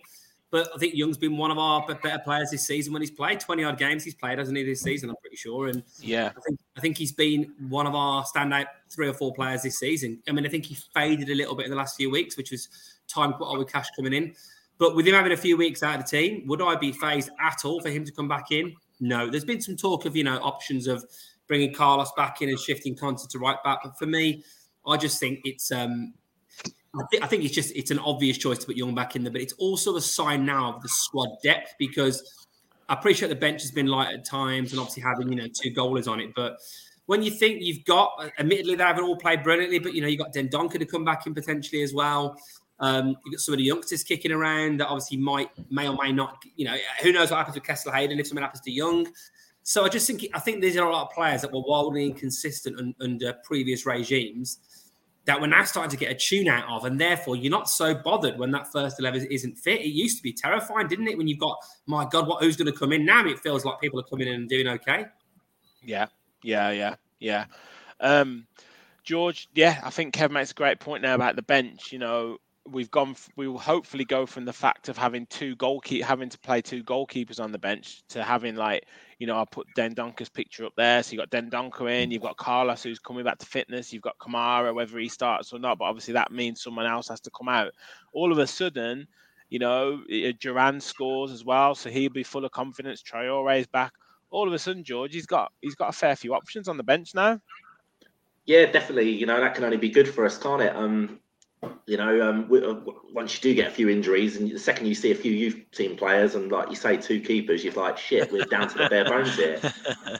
But 0.53 0.69
I 0.71 0.77
think 0.77 0.93
Young's 0.93 1.17
been 1.17 1.35
one 1.35 1.49
of 1.49 1.57
our 1.57 1.83
better 1.83 2.19
players 2.19 2.51
this 2.51 2.67
season 2.67 2.93
when 2.93 3.01
he's 3.01 3.09
played 3.09 3.39
20 3.39 3.63
odd 3.63 3.79
games. 3.79 4.03
He's 4.03 4.13
played, 4.13 4.37
hasn't 4.37 4.55
he, 4.55 4.63
this 4.63 4.81
season? 4.81 5.09
I'm 5.09 5.15
pretty 5.15 5.35
sure. 5.35 5.65
And 5.65 5.81
yeah, 5.99 6.27
I 6.27 6.41
think, 6.45 6.59
I 6.77 6.79
think 6.79 6.95
he's 6.95 7.11
been 7.11 7.51
one 7.69 7.87
of 7.87 7.95
our 7.95 8.23
standout 8.23 8.67
three 8.91 9.07
or 9.07 9.13
four 9.13 9.33
players 9.33 9.63
this 9.63 9.79
season. 9.79 10.21
I 10.29 10.31
mean, 10.31 10.45
I 10.45 10.49
think 10.49 10.67
he 10.67 10.77
faded 10.93 11.31
a 11.31 11.33
little 11.33 11.55
bit 11.55 11.65
in 11.65 11.71
the 11.71 11.75
last 11.75 11.97
few 11.97 12.11
weeks, 12.11 12.37
which 12.37 12.51
was 12.51 12.69
time 13.07 13.33
put 13.33 13.45
on 13.45 13.57
with 13.57 13.71
Cash 13.71 13.89
coming 13.95 14.13
in. 14.13 14.35
But 14.77 14.95
with 14.95 15.07
him 15.07 15.15
having 15.15 15.31
a 15.31 15.37
few 15.37 15.57
weeks 15.57 15.81
out 15.81 15.99
of 15.99 16.05
the 16.05 16.17
team, 16.17 16.45
would 16.45 16.61
I 16.61 16.75
be 16.75 16.91
phased 16.91 17.31
at 17.43 17.65
all 17.65 17.81
for 17.81 17.89
him 17.89 18.05
to 18.05 18.11
come 18.11 18.27
back 18.27 18.51
in? 18.51 18.75
No. 18.99 19.31
There's 19.31 19.45
been 19.45 19.59
some 19.59 19.75
talk 19.75 20.05
of, 20.05 20.15
you 20.15 20.23
know, 20.23 20.37
options 20.37 20.85
of 20.85 21.03
bringing 21.47 21.73
Carlos 21.73 22.11
back 22.15 22.43
in 22.43 22.49
and 22.49 22.59
shifting 22.59 22.95
Konsa 22.95 23.27
to 23.29 23.39
right 23.39 23.57
back. 23.63 23.79
But 23.83 23.97
for 23.97 24.05
me, 24.05 24.43
I 24.85 24.97
just 24.97 25.19
think 25.19 25.39
it's 25.45 25.71
um, 25.71 26.13
I 26.95 27.03
think, 27.09 27.23
I 27.23 27.27
think 27.27 27.43
it's 27.43 27.55
just 27.55 27.75
it's 27.75 27.91
an 27.91 27.99
obvious 27.99 28.37
choice 28.37 28.59
to 28.59 28.67
put 28.67 28.77
Young 28.77 28.93
back 28.93 29.15
in 29.15 29.23
there, 29.23 29.31
but 29.31 29.41
it's 29.41 29.53
also 29.53 29.95
a 29.95 30.01
sign 30.01 30.45
now 30.45 30.73
of 30.73 30.81
the 30.81 30.89
squad 30.89 31.29
depth 31.41 31.73
because 31.79 32.45
I 32.87 32.93
appreciate 32.93 33.29
the 33.29 33.35
bench 33.35 33.61
has 33.61 33.71
been 33.71 33.87
light 33.87 34.13
at 34.13 34.25
times 34.25 34.71
and 34.71 34.79
obviously 34.79 35.01
having 35.01 35.29
you 35.31 35.35
know 35.37 35.47
two 35.47 35.71
goalers 35.71 36.07
on 36.07 36.19
it, 36.19 36.31
but 36.35 36.57
when 37.05 37.21
you 37.21 37.31
think 37.31 37.61
you've 37.61 37.83
got, 37.85 38.31
admittedly 38.39 38.75
they 38.75 38.83
haven't 38.83 39.03
all 39.03 39.17
played 39.17 39.43
brilliantly, 39.43 39.79
but 39.79 39.93
you 39.93 40.01
know 40.01 40.07
you've 40.07 40.19
got 40.19 40.33
Dendoncker 40.33 40.79
to 40.79 40.85
come 40.85 41.03
back 41.03 41.25
in 41.25 41.33
potentially 41.33 41.81
as 41.81 41.93
well. 41.93 42.37
Um, 42.79 43.09
you've 43.25 43.33
got 43.33 43.39
some 43.39 43.53
of 43.53 43.57
the 43.57 43.63
youngsters 43.63 44.03
kicking 44.03 44.31
around 44.31 44.79
that 44.79 44.87
obviously 44.87 45.17
might 45.17 45.49
may 45.71 45.87
or 45.87 45.97
may 46.01 46.11
not, 46.11 46.43
you 46.55 46.65
know, 46.65 46.75
who 47.01 47.11
knows 47.11 47.31
what 47.31 47.37
happens 47.37 47.55
with 47.55 47.63
Kesler-Hayden 47.63 48.19
if 48.19 48.27
something 48.27 48.43
happens 48.43 48.61
to 48.61 48.71
Young. 48.71 49.07
So 49.63 49.85
I 49.85 49.89
just 49.89 50.05
think 50.05 50.25
I 50.33 50.39
think 50.39 50.61
these 50.61 50.77
are 50.77 50.87
a 50.87 50.91
lot 50.91 51.07
of 51.07 51.13
players 51.13 51.41
that 51.41 51.51
were 51.51 51.61
wildly 51.61 52.05
inconsistent 52.05 52.79
un, 52.79 52.95
under 52.99 53.33
previous 53.43 53.85
regimes 53.85 54.59
that 55.25 55.39
we're 55.39 55.47
now 55.47 55.63
starting 55.63 55.89
to 55.89 55.97
get 55.97 56.11
a 56.11 56.15
tune 56.15 56.47
out 56.47 56.67
of, 56.69 56.85
and 56.85 56.99
therefore 56.99 57.35
you're 57.35 57.51
not 57.51 57.69
so 57.69 57.95
bothered 57.95 58.37
when 58.37 58.51
that 58.51 58.71
first 58.71 58.99
eleven 58.99 59.25
isn't 59.31 59.57
fit. 59.57 59.81
It 59.81 59.89
used 59.89 60.17
to 60.17 60.23
be 60.23 60.33
terrifying, 60.33 60.87
didn't 60.87 61.07
it? 61.07 61.17
When 61.17 61.27
you've 61.27 61.39
got, 61.39 61.57
my 61.85 62.05
God, 62.05 62.27
what 62.27 62.43
who's 62.43 62.57
going 62.57 62.71
to 62.71 62.77
come 62.77 62.91
in 62.91 63.05
now? 63.05 63.25
It 63.25 63.39
feels 63.39 63.63
like 63.63 63.79
people 63.79 63.99
are 63.99 64.03
coming 64.03 64.27
in 64.27 64.33
and 64.33 64.49
doing 64.49 64.67
okay. 64.67 65.05
Yeah, 65.81 66.07
yeah, 66.43 66.71
yeah, 66.71 66.95
yeah. 67.19 67.45
Um, 67.99 68.47
George, 69.03 69.49
yeah, 69.53 69.79
I 69.83 69.89
think 69.89 70.13
Kevin 70.13 70.33
makes 70.33 70.51
a 70.51 70.55
great 70.55 70.79
point 70.79 71.03
now 71.03 71.15
about 71.15 71.35
the 71.35 71.41
bench. 71.41 71.91
You 71.91 71.99
know, 71.99 72.37
we've 72.69 72.91
gone. 72.91 73.15
We 73.35 73.47
will 73.47 73.59
hopefully 73.59 74.05
go 74.05 74.25
from 74.25 74.45
the 74.45 74.53
fact 74.53 74.89
of 74.89 74.97
having 74.97 75.25
two 75.27 75.55
goalkeep, 75.55 76.01
having 76.01 76.29
to 76.29 76.39
play 76.39 76.61
two 76.61 76.83
goalkeepers 76.83 77.39
on 77.39 77.51
the 77.51 77.59
bench, 77.59 78.03
to 78.09 78.23
having 78.23 78.55
like 78.55 78.85
you 79.23 79.27
know, 79.27 79.37
I'll 79.37 79.45
put 79.45 79.67
Dendoncker's 79.77 80.27
picture 80.27 80.65
up 80.65 80.73
there. 80.75 81.01
So 81.01 81.13
you've 81.13 81.29
got 81.29 81.29
Dendoncker 81.29 81.89
in, 81.89 82.11
you've 82.11 82.21
got 82.21 82.35
Carlos 82.35 82.83
who's 82.83 82.99
coming 82.99 83.23
back 83.23 83.37
to 83.37 83.45
fitness, 83.45 83.93
you've 83.93 84.01
got 84.01 84.17
Kamara, 84.17 84.75
whether 84.75 84.99
he 84.99 85.07
starts 85.07 85.53
or 85.53 85.59
not. 85.59 85.77
But 85.77 85.85
obviously 85.85 86.13
that 86.15 86.33
means 86.33 86.61
someone 86.61 86.85
else 86.85 87.07
has 87.07 87.21
to 87.21 87.29
come 87.29 87.47
out. 87.47 87.71
All 88.11 88.33
of 88.33 88.37
a 88.37 88.45
sudden, 88.45 89.07
you 89.49 89.59
know, 89.59 90.01
Durán 90.09 90.81
scores 90.81 91.31
as 91.31 91.45
well, 91.45 91.73
so 91.73 91.89
he'll 91.89 92.11
be 92.11 92.23
full 92.23 92.43
of 92.43 92.51
confidence. 92.51 93.01
Traore's 93.01 93.65
back. 93.65 93.93
All 94.29 94.45
of 94.45 94.53
a 94.53 94.59
sudden, 94.59 94.83
George, 94.83 95.13
he's 95.13 95.25
got 95.25 95.53
he's 95.61 95.75
got 95.75 95.87
a 95.87 95.93
fair 95.93 96.17
few 96.17 96.33
options 96.33 96.67
on 96.67 96.75
the 96.75 96.83
bench 96.83 97.15
now. 97.15 97.39
Yeah, 98.45 98.65
definitely. 98.65 99.09
You 99.09 99.25
know, 99.25 99.39
that 99.39 99.55
can 99.55 99.63
only 99.63 99.77
be 99.77 99.89
good 99.89 100.09
for 100.09 100.25
us, 100.25 100.37
can't 100.37 100.61
it? 100.61 100.75
Um, 100.75 101.21
you 101.85 101.97
know, 101.97 102.21
um, 102.27 102.49
uh, 102.51 102.91
once 103.11 103.35
you 103.35 103.41
do 103.41 103.55
get 103.55 103.67
a 103.67 103.71
few 103.71 103.89
injuries, 103.89 104.37
and 104.37 104.49
the 104.49 104.59
second 104.59 104.87
you 104.87 104.95
see 104.95 105.11
a 105.11 105.15
few 105.15 105.31
youth 105.31 105.63
team 105.71 105.95
players, 105.95 106.35
and 106.35 106.51
like 106.51 106.69
you 106.69 106.75
say, 106.75 106.97
two 106.97 107.19
keepers, 107.19 107.63
you're 107.63 107.73
like, 107.73 107.97
shit, 107.97 108.31
we're 108.31 108.45
down 108.45 108.67
to 108.69 108.77
the 108.77 108.89
bare 108.89 109.05
bones 109.05 109.35
here. 109.35 109.59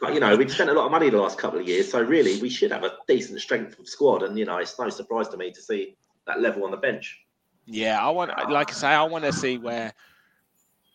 But 0.02 0.14
you 0.14 0.20
know, 0.20 0.36
we've 0.36 0.52
spent 0.52 0.70
a 0.70 0.74
lot 0.74 0.86
of 0.86 0.92
money 0.92 1.10
the 1.10 1.18
last 1.18 1.38
couple 1.38 1.60
of 1.60 1.68
years, 1.68 1.92
so 1.92 2.02
really, 2.02 2.42
we 2.42 2.50
should 2.50 2.72
have 2.72 2.84
a 2.84 2.94
decent 3.08 3.40
strength 3.40 3.80
of 3.80 3.88
squad. 3.88 4.24
And 4.24 4.38
you 4.38 4.46
know, 4.46 4.58
it's 4.58 4.78
no 4.78 4.90
surprise 4.90 5.30
to 5.30 5.38
me 5.38 5.52
to 5.52 5.62
see 5.62 5.96
that 6.28 6.42
level 6.42 6.64
on 6.66 6.72
the 6.72 6.78
bench. 6.78 7.20
Yeah, 7.66 8.06
I 8.06 8.10
want, 8.10 8.32
like 8.50 8.72
I 8.72 8.74
say, 8.74 8.88
I 8.90 9.04
want 9.04 9.24
to 9.24 9.32
see 9.32 9.58
where 9.58 9.94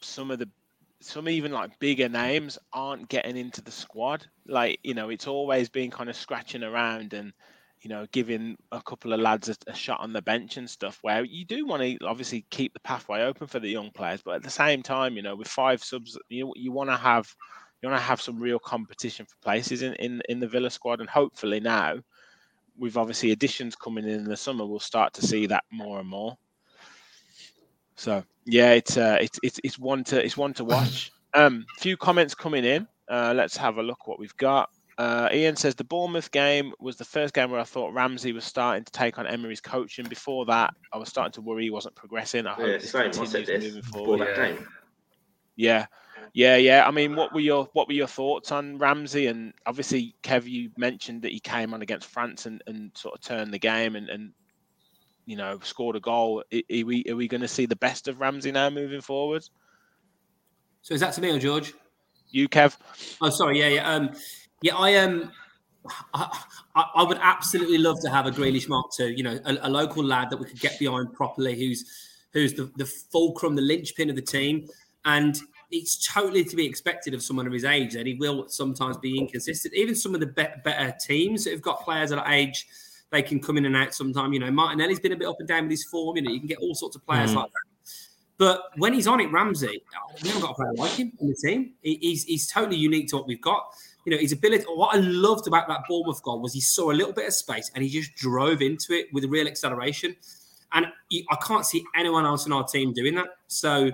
some 0.01 0.31
of 0.31 0.39
the 0.39 0.49
some 1.01 1.29
even 1.29 1.53
like 1.53 1.79
bigger 1.79 2.09
names 2.09 2.59
aren't 2.73 3.09
getting 3.09 3.37
into 3.37 3.63
the 3.63 3.71
squad. 3.71 4.27
Like 4.47 4.81
you 4.83 4.95
know, 4.95 5.11
it's 5.11 5.27
always 5.27 5.69
been 5.69 5.91
kind 5.91 6.11
of 6.11 6.17
scratching 6.17 6.63
around 6.63 7.13
and 7.13 7.33
you 7.83 7.91
know, 7.91 8.07
giving 8.13 8.57
a 8.73 8.83
couple 8.83 9.13
of 9.13 9.21
lads 9.21 9.49
a, 9.49 9.57
a, 9.67 9.75
shot 9.75 10.01
on 10.01 10.13
the 10.13 10.23
bench 10.23 10.57
and 10.57 10.69
stuff, 10.69 10.99
where 11.03 11.25
you 11.25 11.45
do 11.45 11.67
want 11.67 11.83
to 11.83 11.99
obviously 12.07 12.45
keep 12.51 12.73
the 12.73 12.81
pathway 12.81 13.23
open 13.23 13.47
for 13.47 13.61
the 13.61 13.69
young 13.69 13.91
players, 13.91 14.23
but 14.23 14.37
at 14.37 14.43
the 14.43 14.51
same 14.51 14.83
time, 14.83 15.17
you 15.17 15.23
know, 15.23 15.37
with 15.37 15.49
five 15.49 15.83
subs, 15.83 16.19
you 16.29 16.53
you 16.57 16.73
want 16.73 16.91
to 16.91 16.97
have 16.97 17.35
you 17.83 17.89
want 17.89 18.01
to 18.01 18.05
have 18.07 18.21
some 18.21 18.41
real 18.41 18.59
competition 18.59 19.27
for 19.27 19.37
places 19.43 19.83
in, 19.83 19.95
in 19.95 20.23
in 20.29 20.41
the 20.41 20.49
Villa 20.49 20.71
squad, 20.71 21.01
and 21.01 21.09
hopefully 21.09 21.61
now, 21.61 21.97
with 22.77 22.97
obviously 22.97 23.31
additions 23.31 23.77
coming 23.77 24.05
in, 24.05 24.11
in 24.11 24.25
the 24.25 24.37
summer, 24.37 24.67
we'll 24.67 24.81
start 24.81 25.13
to 25.15 25.27
see 25.27 25.47
that 25.47 25.65
more 25.71 26.01
and 26.01 26.09
more. 26.09 26.37
So 27.97 28.25
yeah, 28.47 28.73
it's 28.73 28.97
uh, 28.97 29.19
it's 29.21 29.39
it's 29.43 29.61
it's 29.63 29.79
one 29.79 30.05
to 30.05 30.25
it's 30.25 30.37
one 30.37 30.55
to 30.55 30.65
watch. 30.65 31.13
Um, 31.35 31.67
few 31.79 31.99
comments 31.99 32.35
coming 32.35 32.65
in. 32.65 32.89
Uh, 33.07 33.35
let's 33.37 33.55
have 33.59 33.77
a 33.77 33.83
look 33.83 34.09
what 34.09 34.19
we've 34.19 34.37
got. 34.39 34.71
Uh, 34.99 35.29
Ian 35.33 35.55
says 35.55 35.77
the 35.77 35.85
Bournemouth 35.85 36.33
game 36.33 36.73
was 36.81 36.97
the 36.97 37.05
first 37.05 37.33
game 37.33 37.53
where 37.53 37.61
I 37.61 37.65
thought 37.65 37.95
Ramsey 37.95 38.33
was 38.33 38.45
starting 38.45 38.83
to 38.83 38.91
take 38.91 39.17
on 39.17 39.29
Emery's 39.29 39.61
coaching. 39.61 40.05
Before 40.07 40.45
that, 40.47 40.75
I 40.93 40.99
was 40.99 41.09
starting 41.09 41.33
to 41.33 41.41
worry 41.41 41.63
he 41.63 41.71
wasn't 41.71 41.95
progressing. 41.95 42.49
I 42.49 42.55
hope 42.55 42.67
yeah, 42.67 42.79
same. 42.79 43.07
I 43.07 43.25
said 43.25 43.47
this 43.47 43.65
moving 43.65 43.83
forward. 43.83 44.21
That 44.21 44.37
game. 44.37 44.67
Yeah, 45.55 45.87
yeah, 46.33 46.57
yeah. 46.57 46.87
I 46.87 46.91
mean, 46.91 47.15
what 47.15 47.33
were 47.33 47.41
your 47.41 47.69
what 47.75 47.87
were 47.87 47.95
your 47.95 48.09
thoughts 48.09 48.51
on 48.51 48.79
Ramsey? 48.79 49.29
And 49.29 49.55
obviously, 49.67 50.17
Kev, 50.25 50.49
you 50.49 50.71
mentioned 50.77 51.23
that 51.23 51.31
he 51.31 51.39
came 51.39 51.75
on 51.75 51.83
against 51.83 52.09
France 52.09 52.47
and, 52.47 52.61
and 52.67 52.91
sort 52.97 53.15
of 53.15 53.21
turned 53.21 53.55
the 53.55 53.59
game 53.61 53.95
and, 53.95 54.09
and 54.09 54.33
you 55.27 55.37
know 55.37 55.61
scored 55.63 55.95
a 55.95 56.01
goal. 56.01 56.43
Are 56.53 56.85
we 56.85 57.05
are 57.09 57.15
we 57.15 57.29
going 57.29 57.41
to 57.43 57.49
see 57.49 57.67
the 57.67 57.77
best 57.77 58.09
of 58.09 58.21
Ramsey 58.21 58.51
now 58.51 58.69
moving 58.69 59.01
forward? 59.01 59.49
So 60.83 60.95
is 60.95 61.01
that 61.01 61.13
to 61.15 61.21
me 61.21 61.31
or 61.31 61.39
George? 61.39 61.73
You, 62.31 62.49
Kev. 62.49 62.77
Oh, 63.23 63.31
sorry. 63.31 63.59
Yeah, 63.61 63.69
yeah. 63.69 63.95
Um, 63.95 64.11
yeah, 64.63 64.77
I 64.77 64.97
um, 64.97 65.31
I, 66.15 66.41
I, 66.75 67.03
would 67.03 67.19
absolutely 67.21 67.79
love 67.79 68.01
to 68.01 68.11
have 68.11 68.27
a 68.27 68.31
Grealish 68.31 68.69
Mark 68.69 68.87
II. 68.99 69.15
You 69.17 69.23
know, 69.23 69.39
a, 69.45 69.59
a, 69.63 69.71
local 69.71 70.05
lad 70.05 70.31
that 70.31 70.37
we 70.37 70.47
could 70.47 70.61
get 70.61 70.79
behind 70.79 71.13
properly, 71.13 71.59
who's 71.59 71.85
who's 72.33 72.55
the, 72.55 72.71
the 72.77 72.87
fulcrum, 72.87 73.55
the 73.55 73.63
linchpin 73.63 74.11
of 74.11 74.17
the 74.17 74.23
team, 74.23 74.69
and 75.05 75.39
it's 75.71 76.07
totally 76.07 76.45
to 76.45 76.57
be 76.57 76.67
expected 76.67 77.15
of 77.15 77.23
someone 77.23 77.47
of 77.47 77.53
his 77.53 77.65
age 77.65 77.93
that 77.95 78.07
he 78.07 78.15
will 78.15 78.49
sometimes 78.49 78.97
be 78.97 79.19
inconsistent. 79.19 79.75
Even 79.75 79.95
some 79.95 80.15
of 80.15 80.21
the 80.21 80.27
be- 80.27 80.47
better 80.65 80.95
teams 80.99 81.45
that 81.45 81.53
have 81.53 81.63
got 81.63 81.85
players 81.85 82.11
at 82.11 82.27
age, 82.29 82.67
they 83.11 83.23
can 83.23 83.39
come 83.41 83.59
in 83.59 83.67
and 83.67 83.77
out 83.77 83.95
sometime. 83.95 84.33
You 84.33 84.41
know, 84.41 84.51
Martinelli's 84.51 85.01
been 85.01 85.13
a 85.13 85.17
bit 85.17 85.29
up 85.29 85.37
and 85.39 85.49
down 85.49 85.65
with 85.65 85.73
his 85.73 85.85
form. 85.85 86.17
You 86.17 86.23
know, 86.23 86.31
you 86.31 86.39
can 86.39 86.49
get 86.49 86.59
all 86.59 86.75
sorts 86.75 86.97
of 86.97 87.05
players 87.07 87.33
mm. 87.33 87.37
like 87.37 87.51
that. 87.51 87.93
But 88.39 88.63
when 88.77 88.95
he's 88.95 89.09
on 89.09 89.21
it, 89.21 89.33
Ramsey, 89.33 89.83
we 90.23 90.29
haven't 90.29 90.43
got 90.43 90.53
a 90.53 90.55
player 90.55 90.73
like 90.75 90.93
him 90.93 91.13
in 91.21 91.29
the 91.29 91.35
team. 91.35 91.73
He's, 91.83 92.23
he's 92.25 92.49
totally 92.49 92.77
unique 92.77 93.09
to 93.09 93.17
what 93.17 93.27
we've 93.27 93.41
got 93.41 93.65
you 94.09 94.17
know, 94.17 94.21
his 94.21 94.33
ability. 94.33 94.65
What 94.65 94.97
I 94.97 95.01
loved 95.01 95.47
about 95.47 95.69
that 95.69 95.83
Bournemouth 95.87 96.23
goal 96.23 96.41
was 96.41 96.55
he 96.55 96.61
saw 96.61 96.91
a 96.91 96.95
little 96.95 97.13
bit 97.13 97.27
of 97.27 97.35
space 97.35 97.71
and 97.75 97.85
he 97.85 97.91
just 97.91 98.15
drove 98.15 98.63
into 98.63 98.95
it 98.95 99.07
with 99.13 99.25
real 99.27 99.47
acceleration. 99.47 100.17
And 100.73 100.87
he, 101.11 101.27
I 101.31 101.37
can't 101.37 101.67
see 101.67 101.85
anyone 101.95 102.25
else 102.25 102.47
in 102.47 102.53
our 102.53 102.65
team 102.65 102.95
doing 102.95 103.15
that. 103.17 103.29
So, 103.49 103.91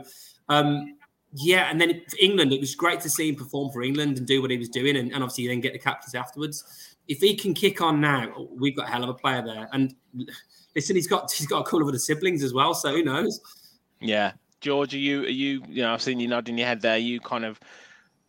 um, 0.48 0.96
yeah, 1.34 1.68
and 1.68 1.80
then 1.80 2.00
for 2.08 2.16
England, 2.20 2.52
it 2.52 2.60
was 2.60 2.76
great 2.76 3.00
to 3.00 3.10
see 3.10 3.28
him 3.28 3.34
perform 3.34 3.72
for 3.72 3.82
England 3.82 4.18
and 4.18 4.26
do 4.26 4.40
what 4.40 4.52
he 4.52 4.56
was 4.56 4.68
doing, 4.68 4.96
and, 4.96 5.12
and 5.12 5.22
obviously 5.22 5.48
then 5.48 5.60
get 5.60 5.72
the 5.72 5.80
captains 5.80 6.14
afterwards. 6.14 6.96
If 7.08 7.18
he 7.18 7.34
can 7.34 7.54
kick 7.54 7.80
on 7.80 8.00
now, 8.00 8.46
we've 8.52 8.76
got 8.76 8.86
a 8.86 8.90
hell 8.90 9.02
of 9.02 9.08
a 9.08 9.14
player 9.14 9.42
there. 9.42 9.68
And 9.72 9.94
listen, 10.76 10.94
he's 10.94 11.08
got 11.08 11.32
he's 11.32 11.48
got 11.48 11.60
a 11.60 11.64
couple 11.64 11.82
of 11.82 11.88
other 11.88 11.98
siblings 11.98 12.44
as 12.44 12.54
well, 12.54 12.72
so 12.72 12.92
who 12.92 13.02
knows? 13.02 13.40
Yeah, 14.00 14.32
George, 14.60 14.94
are 14.94 14.98
you 14.98 15.24
are 15.24 15.28
you 15.28 15.62
you 15.68 15.82
know 15.82 15.92
I've 15.92 16.02
seen 16.02 16.20
you 16.20 16.28
nodding 16.28 16.56
your 16.56 16.68
head 16.68 16.80
there. 16.80 16.98
you 16.98 17.18
kind 17.18 17.44
of 17.44 17.58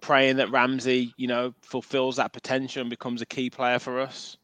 praying 0.05 0.37
that 0.37 0.51
Ramsey, 0.51 1.15
you 1.17 1.27
know, 1.27 1.55
fulfills 1.61 2.17
that 2.17 2.31
potential 2.31 2.81
and 2.81 2.91
becomes 2.91 3.23
a 3.23 3.25
key 3.25 3.49
player 3.49 3.79
for 3.79 3.99
us? 3.99 4.37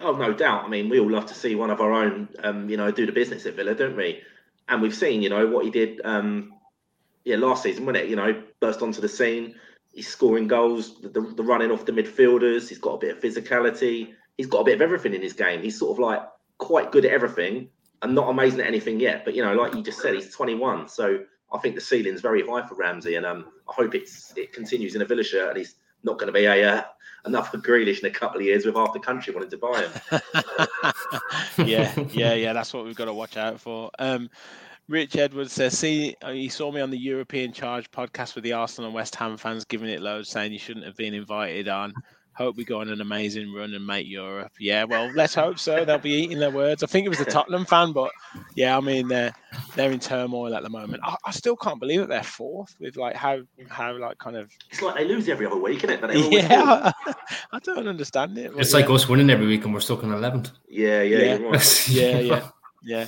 Oh, 0.00 0.16
no 0.16 0.32
doubt. 0.32 0.64
I 0.64 0.68
mean, 0.68 0.88
we 0.88 0.98
all 0.98 1.08
love 1.08 1.26
to 1.26 1.34
see 1.34 1.54
one 1.54 1.70
of 1.70 1.80
our 1.80 1.92
own, 1.92 2.28
um, 2.42 2.68
you 2.68 2.76
know, 2.76 2.90
do 2.90 3.06
the 3.06 3.12
business 3.12 3.46
at 3.46 3.54
Villa, 3.54 3.76
don't 3.76 3.96
we? 3.96 4.22
And 4.68 4.82
we've 4.82 4.94
seen, 4.94 5.22
you 5.22 5.28
know, 5.28 5.46
what 5.46 5.64
he 5.64 5.70
did, 5.70 6.00
um, 6.04 6.54
yeah, 7.24 7.36
last 7.36 7.62
season, 7.62 7.86
wasn't 7.86 8.04
it? 8.04 8.10
You 8.10 8.16
know, 8.16 8.42
burst 8.58 8.82
onto 8.82 9.00
the 9.00 9.08
scene. 9.08 9.54
He's 9.92 10.08
scoring 10.08 10.48
goals, 10.48 11.00
the, 11.00 11.08
the 11.08 11.44
running 11.44 11.70
off 11.70 11.86
the 11.86 11.92
midfielders. 11.92 12.68
He's 12.68 12.80
got 12.80 12.94
a 12.94 12.98
bit 12.98 13.16
of 13.16 13.22
physicality. 13.22 14.14
He's 14.36 14.48
got 14.48 14.62
a 14.62 14.64
bit 14.64 14.74
of 14.74 14.82
everything 14.82 15.14
in 15.14 15.22
his 15.22 15.34
game. 15.34 15.62
He's 15.62 15.78
sort 15.78 15.92
of 15.92 16.00
like 16.00 16.22
quite 16.58 16.90
good 16.90 17.04
at 17.04 17.12
everything 17.12 17.68
and 18.02 18.16
not 18.16 18.28
amazing 18.28 18.60
at 18.62 18.66
anything 18.66 18.98
yet. 18.98 19.24
But 19.24 19.34
you 19.36 19.44
know, 19.44 19.54
like 19.54 19.74
you 19.74 19.82
just 19.84 20.00
said, 20.00 20.14
he's 20.14 20.34
21, 20.34 20.88
so 20.88 21.20
I 21.54 21.58
think 21.58 21.76
the 21.76 21.80
ceiling's 21.80 22.20
very 22.20 22.46
high 22.46 22.66
for 22.66 22.74
Ramsey, 22.74 23.14
and 23.14 23.24
um, 23.24 23.46
I 23.68 23.72
hope 23.74 23.94
it's 23.94 24.32
it 24.36 24.52
continues 24.52 24.94
in 24.94 25.02
a 25.02 25.04
Villa 25.04 25.22
shirt, 25.22 25.50
and 25.50 25.58
he's 25.58 25.76
not 26.02 26.18
going 26.18 26.26
to 26.26 26.32
be 26.32 26.44
a 26.46 26.68
uh, 26.68 26.82
enough 27.26 27.50
for 27.50 27.58
Grealish 27.58 28.00
in 28.00 28.06
a 28.06 28.10
couple 28.10 28.40
of 28.40 28.46
years 28.46 28.66
with 28.66 28.74
half 28.74 28.92
the 28.92 28.98
country 28.98 29.32
wanting 29.32 29.50
to 29.50 29.58
buy 29.58 29.86
him. 29.86 31.66
yeah, 31.66 31.94
yeah, 32.10 32.34
yeah. 32.34 32.52
That's 32.52 32.74
what 32.74 32.84
we've 32.84 32.96
got 32.96 33.06
to 33.06 33.14
watch 33.14 33.36
out 33.36 33.60
for. 33.60 33.90
Um, 33.98 34.28
Rich 34.88 35.16
Edwards 35.16 35.52
says, 35.52 35.78
"See, 35.78 36.16
uh, 36.22 36.32
he 36.32 36.48
saw 36.48 36.72
me 36.72 36.80
on 36.80 36.90
the 36.90 36.98
European 36.98 37.52
Charge 37.52 37.90
podcast 37.90 38.34
with 38.34 38.44
the 38.44 38.52
Arsenal 38.52 38.88
and 38.88 38.94
West 38.94 39.14
Ham 39.14 39.36
fans, 39.36 39.64
giving 39.64 39.88
it 39.88 40.02
loads, 40.02 40.28
saying 40.28 40.52
you 40.52 40.58
shouldn't 40.58 40.84
have 40.84 40.96
been 40.96 41.14
invited 41.14 41.68
on 41.68 41.94
hope 42.34 42.56
we 42.56 42.64
go 42.64 42.80
on 42.80 42.88
an 42.88 43.00
amazing 43.00 43.52
run 43.52 43.74
and 43.74 43.86
make 43.86 44.06
Europe. 44.06 44.52
Yeah, 44.58 44.84
well, 44.84 45.10
let's 45.14 45.34
hope 45.34 45.58
so. 45.58 45.84
They'll 45.84 45.98
be 45.98 46.10
eating 46.10 46.38
their 46.38 46.50
words. 46.50 46.82
I 46.82 46.86
think 46.86 47.06
it 47.06 47.08
was 47.08 47.20
a 47.20 47.24
Tottenham 47.24 47.64
fan, 47.64 47.92
but 47.92 48.10
yeah, 48.54 48.76
I 48.76 48.80
mean 48.80 49.08
they're 49.08 49.32
they're 49.74 49.90
in 49.90 50.00
turmoil 50.00 50.54
at 50.54 50.62
the 50.62 50.70
moment. 50.70 51.02
I, 51.04 51.16
I 51.24 51.30
still 51.30 51.56
can't 51.56 51.80
believe 51.80 52.00
that 52.00 52.08
they're 52.08 52.22
fourth 52.22 52.74
with 52.80 52.96
like 52.96 53.16
how 53.16 53.40
how 53.68 53.96
like 53.96 54.18
kind 54.18 54.36
of. 54.36 54.50
It's 54.70 54.82
like 54.82 54.96
they 54.96 55.04
lose 55.04 55.28
every 55.28 55.46
other 55.46 55.56
week, 55.56 55.84
isn't 55.84 55.90
it? 55.90 56.00
But 56.00 56.16
yeah, 56.32 56.92
I, 57.52 57.58
don't 57.60 57.88
understand 57.88 58.36
it. 58.38 58.52
It's 58.56 58.72
yeah. 58.72 58.80
like 58.80 58.90
us 58.90 59.08
winning 59.08 59.30
every 59.30 59.46
week 59.46 59.64
and 59.64 59.72
we're 59.72 59.80
stuck 59.80 60.02
in 60.02 60.12
eleventh. 60.12 60.50
Yeah, 60.68 61.02
yeah, 61.02 61.18
yeah, 61.18 61.36
right. 61.36 61.88
yeah, 61.88 62.18
yeah. 62.18 62.50
Yeah. 62.86 63.06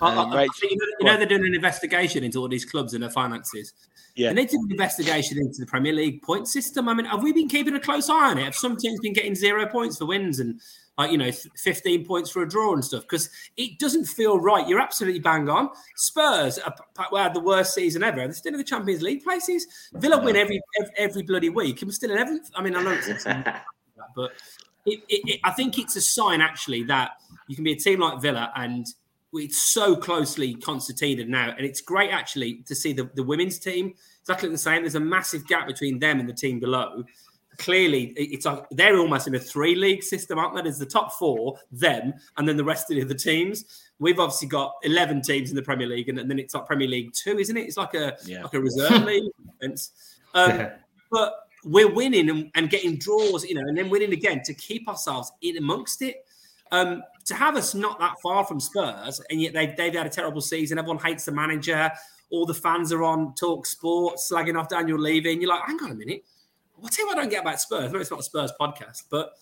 Um, 0.00 0.32
I, 0.32 0.38
I, 0.38 0.42
you 0.62 0.76
know, 0.76 0.86
you 0.98 1.06
know 1.06 1.16
they're 1.18 1.26
doing 1.26 1.44
an 1.44 1.54
investigation 1.54 2.24
into 2.24 2.38
all 2.38 2.48
these 2.48 2.64
clubs 2.64 2.94
and 2.94 3.02
their 3.02 3.10
finances. 3.10 3.74
Yeah. 4.14 4.28
And 4.28 4.38
they 4.38 4.44
did 4.44 4.60
an 4.60 4.70
investigation 4.70 5.38
into 5.38 5.60
the 5.60 5.66
Premier 5.66 5.92
League 5.92 6.22
point 6.22 6.48
system. 6.48 6.88
I 6.88 6.94
mean, 6.94 7.06
have 7.06 7.22
we 7.22 7.32
been 7.32 7.48
keeping 7.48 7.74
a 7.74 7.80
close 7.80 8.08
eye 8.08 8.30
on 8.30 8.38
it? 8.38 8.44
Have 8.44 8.54
some 8.54 8.76
teams 8.76 9.00
been 9.00 9.12
getting 9.12 9.34
zero 9.34 9.66
points 9.66 9.98
for 9.98 10.06
wins 10.06 10.40
and 10.40 10.60
like 10.98 11.12
you 11.12 11.18
know, 11.18 11.30
15 11.32 12.04
points 12.04 12.30
for 12.30 12.42
a 12.42 12.48
draw 12.48 12.74
and 12.74 12.84
stuff? 12.84 13.02
Because 13.02 13.30
it 13.56 13.78
doesn't 13.78 14.04
feel 14.04 14.38
right. 14.38 14.68
You're 14.68 14.80
absolutely 14.80 15.20
bang 15.20 15.48
on. 15.48 15.70
Spurs 15.96 16.58
are, 16.58 16.74
had 17.16 17.34
the 17.34 17.40
worst 17.40 17.74
season 17.74 18.02
ever. 18.02 18.18
They're 18.18 18.32
still 18.32 18.52
in 18.52 18.58
the 18.58 18.64
Champions 18.64 19.02
League 19.02 19.24
places. 19.24 19.66
Villa 19.94 20.22
win 20.22 20.36
every 20.36 20.60
every, 20.80 20.94
every 20.96 21.22
bloody 21.22 21.48
week, 21.48 21.80
and 21.80 21.88
we're 21.88 21.92
still 21.92 22.10
in 22.10 22.18
every. 22.18 22.38
I 22.54 22.62
mean, 22.62 22.76
I 22.76 22.82
know 22.82 22.92
it's 22.92 23.24
but 24.14 24.32
it, 24.86 25.00
it, 25.08 25.28
it, 25.28 25.40
I 25.44 25.52
think 25.52 25.78
it's 25.78 25.96
a 25.96 26.00
sign 26.00 26.40
actually 26.40 26.84
that 26.84 27.12
you 27.48 27.54
can 27.54 27.64
be 27.64 27.72
a 27.72 27.76
team 27.76 28.00
like 28.00 28.20
Villa 28.20 28.52
and 28.56 28.86
it's 29.32 29.72
so 29.72 29.94
closely 29.96 30.54
constituted 30.54 31.28
now, 31.28 31.54
and 31.56 31.64
it's 31.66 31.80
great 31.80 32.10
actually 32.10 32.62
to 32.66 32.74
see 32.74 32.92
the, 32.92 33.08
the 33.14 33.22
women's 33.22 33.58
team 33.58 33.94
exactly 34.22 34.48
the 34.48 34.58
same. 34.58 34.82
There's 34.82 34.94
a 34.94 35.00
massive 35.00 35.46
gap 35.46 35.66
between 35.66 35.98
them 35.98 36.20
and 36.20 36.28
the 36.28 36.32
team 36.32 36.60
below. 36.60 37.04
Clearly, 37.58 38.14
it's 38.16 38.46
like 38.46 38.64
they're 38.70 38.98
almost 38.98 39.26
in 39.26 39.34
a 39.34 39.38
three 39.38 39.74
league 39.74 40.02
system, 40.02 40.38
aren't 40.38 40.54
they? 40.54 40.62
There's 40.62 40.78
the 40.78 40.86
top 40.86 41.12
four, 41.12 41.58
them, 41.72 42.14
and 42.36 42.48
then 42.48 42.56
the 42.56 42.64
rest 42.64 42.90
of 42.90 42.96
the 42.96 43.02
other 43.02 43.14
teams. 43.14 43.82
We've 43.98 44.18
obviously 44.18 44.48
got 44.48 44.72
11 44.82 45.22
teams 45.22 45.50
in 45.50 45.56
the 45.56 45.62
Premier 45.62 45.86
League, 45.86 46.08
and, 46.08 46.18
then 46.18 46.38
it's 46.38 46.54
like 46.54 46.66
Premier 46.66 46.88
League 46.88 47.12
two, 47.12 47.38
isn't 47.38 47.56
it? 47.56 47.62
It's 47.62 47.76
like 47.76 47.94
a 47.94 48.16
yeah. 48.24 48.42
like 48.42 48.54
a 48.54 48.60
reserve 48.60 49.02
league. 49.04 49.30
Um, 50.32 50.68
but 51.10 51.34
we're 51.64 51.92
winning 51.92 52.30
and, 52.30 52.50
and, 52.54 52.70
getting 52.70 52.96
draws, 52.96 53.44
you 53.44 53.54
know, 53.54 53.60
and 53.60 53.76
then 53.76 53.90
winning 53.90 54.14
again 54.14 54.42
to 54.44 54.54
keep 54.54 54.88
ourselves 54.88 55.30
in 55.42 55.58
amongst 55.58 56.00
it. 56.00 56.24
Um, 56.72 57.02
to 57.26 57.34
have 57.34 57.56
us 57.56 57.74
not 57.74 57.98
that 57.98 58.14
far 58.22 58.44
from 58.44 58.60
Spurs, 58.60 59.20
and 59.30 59.40
yet 59.40 59.52
they've, 59.52 59.76
they've 59.76 59.94
had 59.94 60.06
a 60.06 60.10
terrible 60.10 60.40
season. 60.40 60.78
Everyone 60.78 60.98
hates 60.98 61.24
the 61.24 61.32
manager. 61.32 61.90
All 62.30 62.46
the 62.46 62.54
fans 62.54 62.92
are 62.92 63.02
on 63.02 63.34
Talk 63.34 63.66
Sport 63.66 64.16
slagging 64.16 64.58
off 64.58 64.68
Daniel 64.68 64.98
Levy. 64.98 65.32
And 65.32 65.42
you're 65.42 65.50
like, 65.50 65.62
hang 65.66 65.82
on 65.82 65.90
a 65.90 65.94
minute. 65.94 66.24
I'll 66.82 66.88
tell 66.88 67.04
you 67.04 67.08
what 67.08 67.18
I 67.18 67.22
don't 67.22 67.30
get 67.30 67.42
about 67.42 67.60
Spurs. 67.60 67.92
No, 67.92 67.98
it's 67.98 68.10
not 68.10 68.20
a 68.20 68.22
Spurs 68.22 68.52
podcast, 68.58 69.04
but 69.10 69.32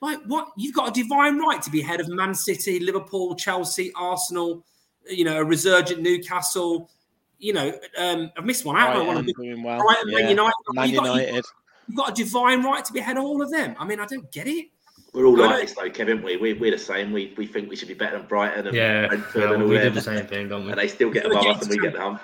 like 0.00 0.18
what? 0.26 0.48
You've 0.56 0.74
got 0.74 0.88
a 0.88 0.92
divine 0.92 1.38
right 1.38 1.62
to 1.62 1.70
be 1.70 1.80
head 1.80 2.00
of 2.00 2.08
Man 2.08 2.34
City, 2.34 2.80
Liverpool, 2.80 3.34
Chelsea, 3.36 3.92
Arsenal, 3.94 4.64
you 5.08 5.24
know, 5.24 5.38
a 5.40 5.44
resurgent 5.44 6.02
Newcastle. 6.02 6.90
You 7.38 7.52
know, 7.54 7.72
um, 7.96 8.30
I've 8.36 8.44
missed 8.44 8.64
one 8.64 8.76
out. 8.76 8.94
Brighton, 8.94 9.18
I 9.18 9.22
doing 9.22 9.62
well. 9.62 9.80
Brighton, 9.80 10.10
yeah. 10.10 10.18
Man 10.18 10.28
United. 10.30 10.52
Man 10.72 10.88
you've 10.88 11.04
United. 11.04 11.32
Got, 11.32 11.44
you've 11.88 11.96
got 11.96 12.10
a 12.10 12.14
divine 12.14 12.62
right 12.62 12.84
to 12.84 12.92
be 12.92 13.00
head 13.00 13.16
of 13.16 13.24
all 13.24 13.40
of 13.40 13.50
them. 13.50 13.74
I 13.78 13.84
mean, 13.84 14.00
I 14.00 14.06
don't 14.06 14.30
get 14.30 14.46
it. 14.48 14.66
We're 15.12 15.26
all 15.26 15.36
like 15.36 15.60
this 15.60 15.74
though, 15.74 15.90
Kevin. 15.90 16.22
We 16.22 16.36
we 16.38 16.54
we're 16.54 16.70
the 16.70 16.78
same. 16.78 17.12
We 17.12 17.34
we 17.36 17.46
think 17.46 17.68
we 17.68 17.76
should 17.76 17.88
be 17.88 17.94
better 17.94 18.16
than 18.16 18.26
Brighton 18.26 18.66
and 18.66 18.74
yeah, 18.74 19.08
Brentford 19.08 19.52
and 19.52 19.62
all 19.62 19.68
we 19.68 19.76
them. 19.76 19.94
the 19.94 20.00
same 20.00 20.26
thing, 20.26 20.48
don't 20.48 20.64
we? 20.64 20.70
And 20.70 20.80
they 20.80 20.88
still 20.88 21.10
get 21.10 21.26
above 21.26 21.44
us, 21.44 21.62
and 21.62 21.70
we 21.70 21.78
get 21.78 21.92
them. 21.92 22.18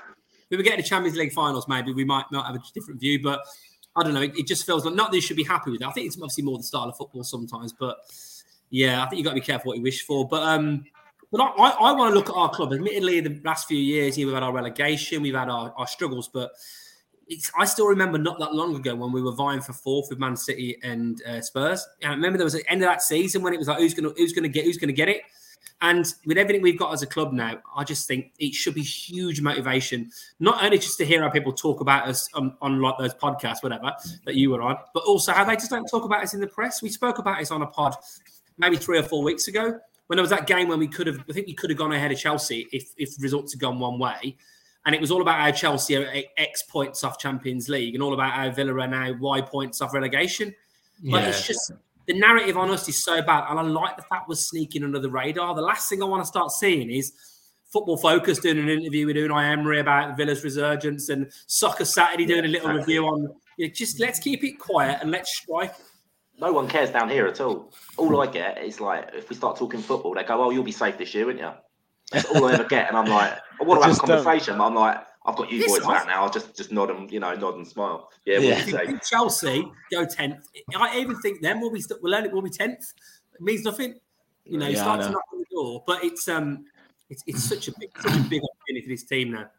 We 0.51 0.57
were 0.57 0.63
getting 0.63 0.81
the 0.81 0.89
Champions 0.89 1.17
League 1.17 1.33
finals, 1.33 1.69
maybe 1.69 1.93
we 1.93 2.05
might 2.05 2.25
not 2.33 2.47
have 2.47 2.55
a 2.55 2.61
different 2.73 3.01
view, 3.01 3.23
but 3.23 3.41
I 3.95 4.03
don't 4.03 4.15
know. 4.15 4.23
It, 4.23 4.39
it 4.39 4.47
just 4.47 4.65
feels 4.65 4.87
like 4.87 4.95
not 4.95 5.11
that 5.11 5.17
you 5.17 5.21
should 5.21 5.37
be 5.37 5.45
happy 5.45 5.71
with 5.71 5.83
it. 5.83 5.87
I 5.87 5.93
think 5.93 6.07
it's 6.07 6.17
obviously 6.17 6.45
more 6.45 6.57
the 6.57 6.65
style 6.65 6.89
of 6.89 6.97
football 6.97 7.25
sometimes, 7.25 7.75
but 7.75 7.99
yeah, 8.71 9.03
I 9.03 9.07
think 9.07 9.19
you've 9.19 9.25
got 9.25 9.31
to 9.33 9.41
be 9.41 9.43
careful 9.43 9.69
what 9.69 9.77
you 9.77 9.83
wish 9.83 10.07
for. 10.07 10.27
But 10.27 10.43
um, 10.45 10.85
but 11.31 11.43
I, 11.43 11.47
I, 11.47 11.69
I 11.71 11.93
want 11.93 12.13
to 12.13 12.15
look 12.15 12.31
at 12.31 12.35
our 12.35 12.49
club. 12.49 12.73
Admittedly, 12.73 13.21
the 13.21 13.39
last 13.45 13.69
few 13.69 13.79
years, 13.79 14.17
we've 14.17 14.33
had 14.33 14.43
our 14.43 14.53
relegation, 14.53 15.23
we've 15.23 15.35
had 15.35 15.51
our, 15.51 15.75
our 15.77 15.87
struggles, 15.87 16.29
but 16.29 16.53
I 17.57 17.65
still 17.65 17.87
remember 17.87 18.19
not 18.19 18.39
that 18.39 18.55
long 18.55 18.75
ago 18.75 18.95
when 18.95 19.13
we 19.13 19.23
were 19.23 19.33
vying 19.33 19.61
for 19.61 19.73
fourth 19.73 20.09
with 20.11 20.19
Man 20.19 20.37
City 20.37 20.79
and 20.83 21.23
uh, 21.25 21.41
Spurs. 21.41 21.87
And 22.03 22.13
I 22.13 22.15
remember 22.15 22.39
there 22.39 22.45
was 22.45 22.55
an 22.55 22.63
end 22.69 22.83
of 22.83 22.89
that 22.89 23.03
season 23.03 23.43
when 23.43 23.53
it 23.53 23.59
was 23.59 23.69
like, 23.69 23.79
who's 23.79 23.95
going 23.95 24.13
to 24.13 24.21
who's 24.21 24.33
to 24.33 24.49
get 24.49 24.65
who's 24.65 24.79
to 24.79 24.93
get 24.93 25.09
it. 25.09 25.23
And 25.81 26.13
with 26.27 26.39
everything 26.39 26.63
we've 26.63 26.79
got 26.79 26.93
as 26.93 27.03
a 27.03 27.07
club 27.07 27.33
now, 27.33 27.59
I 27.77 27.85
just 27.85 28.09
think 28.09 28.33
it 28.39 28.55
should 28.55 28.75
be 28.75 28.83
huge 28.83 29.41
motivation, 29.41 30.11
not 30.41 30.63
only 30.65 30.79
just 30.79 30.99
to 30.99 31.05
hear 31.05 31.23
how 31.23 31.31
people 31.31 31.53
talk 31.53 31.81
about 31.81 32.09
us 32.09 32.29
on, 32.35 32.57
on 32.61 32.81
like 32.81 32.97
those 32.99 33.15
podcasts, 33.15 33.63
whatever 33.63 33.93
that 34.25 34.35
you 34.35 34.51
were 34.51 34.63
on, 34.63 34.77
but 34.93 35.05
also 35.05 35.33
how 35.33 35.45
they 35.45 35.55
just 35.55 35.71
don't 35.71 35.87
talk 35.87 36.05
about 36.05 36.23
us 36.23 36.35
in 36.35 36.41
the 36.41 36.47
press. 36.49 36.83
We 36.83 36.89
spoke 36.89 37.19
about 37.19 37.39
this 37.39 37.51
on 37.51 37.63
a 37.63 37.67
pod 37.67 37.95
maybe 38.57 38.77
three 38.77 38.99
or 38.99 39.05
four 39.05 39.23
weeks 39.23 39.47
ago 39.47 39.79
when 40.09 40.17
there 40.17 40.23
was 40.23 40.31
that 40.31 40.47
game 40.47 40.69
when 40.69 40.79
we 40.79 40.89
could 40.89 41.07
have, 41.07 41.21
I 41.29 41.33
think 41.33 41.47
we 41.47 41.55
could 41.55 41.71
have 41.71 41.79
gone 41.79 41.93
ahead 41.93 42.11
of 42.11 42.19
Chelsea 42.19 42.67
if 42.73 42.93
if 42.97 43.11
results 43.21 43.53
had 43.53 43.61
gone 43.61 43.79
one 43.79 43.99
way. 43.99 44.37
And 44.87 44.95
it 44.95 45.01
was 45.01 45.11
all 45.11 45.21
about 45.21 45.41
how 45.41 45.51
Chelsea 45.51 45.97
are 45.97 46.11
X 46.37 46.63
points 46.63 47.05
off 47.05 47.19
Champions 47.19 47.69
League 47.69 47.95
and 47.95 48.03
all 48.03 48.15
about 48.15 48.33
how 48.33 48.51
Villa 48.51 48.73
are 48.81 48.89
now 48.89 49.13
Y 49.21 49.41
points 49.43 49.81
off 49.81 49.93
relegation. 49.93 50.55
But 51.03 51.23
yeah. 51.23 51.29
it's 51.29 51.47
just 51.47 51.73
the 52.07 52.19
narrative 52.19 52.57
on 52.57 52.71
us 52.71 52.89
is 52.89 53.05
so 53.05 53.21
bad. 53.23 53.45
And 53.51 53.59
I 53.59 53.63
like 53.63 53.97
the 53.97 54.03
fact 54.03 54.29
we're 54.29 54.35
sneaking 54.35 54.83
under 54.83 54.99
the 54.99 55.11
radar. 55.11 55.55
The 55.55 55.63
last 55.63 55.89
thing 55.89 56.03
I 56.03 56.07
want 56.07 56.23
to 56.23 56.27
start 56.27 56.51
seeing 56.53 56.91
is 56.91 57.13
Football 57.71 57.99
Focus 57.99 58.39
doing 58.39 58.59
an 58.59 58.69
interview 58.69 59.07
with 59.07 59.17
Unai 59.17 59.53
Emery 59.53 59.81
about 59.81 60.17
Villa's 60.17 60.43
resurgence 60.43 61.11
and 61.11 61.31
Soccer 61.47 61.85
Saturday 61.85 62.25
doing 62.25 62.47
a 62.47 62.49
little 62.49 62.71
review 62.71 63.05
on. 63.05 63.29
You 63.59 63.67
know, 63.67 63.73
just 63.75 64.01
let's 64.01 64.19
keep 64.19 64.43
it 64.43 64.59
quiet 64.59 64.99
and 65.03 65.11
let's 65.11 65.37
strike. 65.37 65.75
No 66.41 66.53
one 66.53 66.67
cares 66.67 66.91
down 66.91 67.11
here 67.11 67.27
at 67.27 67.41
all. 67.41 67.73
All 67.99 68.23
I 68.23 68.27
get 68.27 68.63
is 68.65 68.81
like, 68.81 69.11
if 69.13 69.29
we 69.29 69.37
start 69.37 69.59
talking 69.59 69.81
football, 69.81 70.15
they 70.15 70.23
go, 70.23 70.43
"Oh, 70.43 70.51
you'll 70.51 70.65
be 70.65 70.73
safe 70.73 70.97
this 70.97 71.13
year, 71.13 71.27
won't 71.27 71.41
you?" 71.41 71.51
That's 72.13 72.25
all 72.27 72.47
I 72.47 72.55
ever 72.55 72.65
get, 72.65 72.89
and 72.89 72.97
I'm 72.97 73.07
like, 73.07 73.33
I 73.61 73.65
want 73.65 73.83
to 73.83 73.89
have 73.89 73.97
a 73.97 74.01
conversation, 74.01 74.57
but 74.57 74.67
I'm 74.67 74.75
like, 74.75 74.99
I've 75.29 75.37
got 75.37 75.53
you 75.53 75.67
boys 75.67 75.85
back 75.85 76.07
now. 76.07 76.25
I'll 76.25 76.31
just 76.31 76.57
just 76.57 76.73
nod 76.73 76.91
and 76.91 77.11
you 77.13 77.21
know 77.21 77.35
nod 77.35 77.57
and 77.57 77.69
smile. 77.69 78.11
Yeah, 78.25 78.39
yeah. 78.39 78.99
Chelsea 78.99 79.71
go 79.91 80.07
tenth. 80.07 80.47
I 80.75 80.99
even 80.99 81.21
think 81.21 81.43
then 81.43 81.61
we'll 81.61 81.71
be 81.71 81.83
we'll 82.01 82.15
only 82.15 82.31
will 82.31 82.41
be 82.41 82.51
tenth. 82.51 82.95
It 83.35 83.41
means 83.41 83.63
nothing. 83.63 83.97
You 84.45 84.59
know, 84.59 84.69
yeah, 84.69 84.81
start 84.81 85.03
to 85.03 85.11
knock 85.11 85.25
on 85.33 85.41
the 85.41 85.45
door, 85.51 85.85
but 85.87 86.03
it's 86.03 86.29
um, 86.29 86.65
it's, 87.11 87.23
it's 87.27 87.45
such 87.45 87.69
a 87.69 87.73
big 87.79 87.91
such 88.01 88.17
a 88.17 88.21
big 88.21 88.43
opportunity 88.43 88.83
for 88.83 88.89
this 88.89 89.05
team 89.05 89.33
now. 89.33 89.51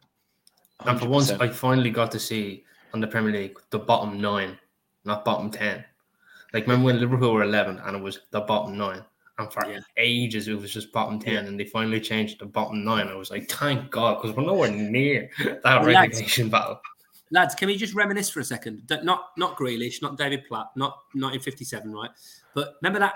100%. 0.80 0.90
And 0.90 1.00
for 1.00 1.08
once, 1.08 1.30
I 1.30 1.48
finally 1.48 1.90
got 1.90 2.10
to 2.12 2.18
see 2.18 2.64
on 2.92 3.00
the 3.00 3.06
Premier 3.06 3.32
League 3.32 3.56
the 3.70 3.78
bottom 3.78 4.20
nine, 4.20 4.58
not 5.04 5.24
bottom 5.24 5.50
ten. 5.50 5.84
Like 6.52 6.64
remember 6.64 6.86
when 6.86 6.98
Liverpool 6.98 7.32
were 7.32 7.44
eleven 7.44 7.78
and 7.78 7.96
it 7.96 8.02
was 8.02 8.20
the 8.32 8.40
bottom 8.40 8.76
nine. 8.76 9.04
And 9.40 9.52
for 9.52 9.66
yeah. 9.66 9.80
ages, 9.96 10.48
it 10.48 10.58
was 10.58 10.72
just 10.72 10.92
bottom 10.92 11.18
10, 11.18 11.32
yeah. 11.32 11.40
and 11.40 11.58
they 11.58 11.64
finally 11.64 12.00
changed 12.00 12.38
to 12.40 12.46
bottom 12.46 12.84
nine. 12.84 13.08
I 13.08 13.14
was 13.14 13.30
like, 13.30 13.48
thank 13.50 13.90
God, 13.90 14.20
because 14.20 14.36
we're 14.36 14.44
nowhere 14.44 14.70
near 14.72 15.30
that 15.44 15.62
well, 15.64 15.84
relegation 15.84 16.50
lads, 16.50 16.52
battle. 16.52 16.80
Lads, 17.30 17.54
can 17.54 17.68
we 17.68 17.76
just 17.76 17.94
reminisce 17.94 18.28
for 18.28 18.40
a 18.40 18.44
second? 18.44 18.82
Not 19.02 19.30
not 19.36 19.56
Grealish, 19.56 20.02
not 20.02 20.18
David 20.18 20.44
Platt, 20.46 20.68
not 20.76 20.92
1957, 21.14 21.92
right? 21.92 22.10
But 22.54 22.74
remember 22.82 22.98
that, 22.98 23.14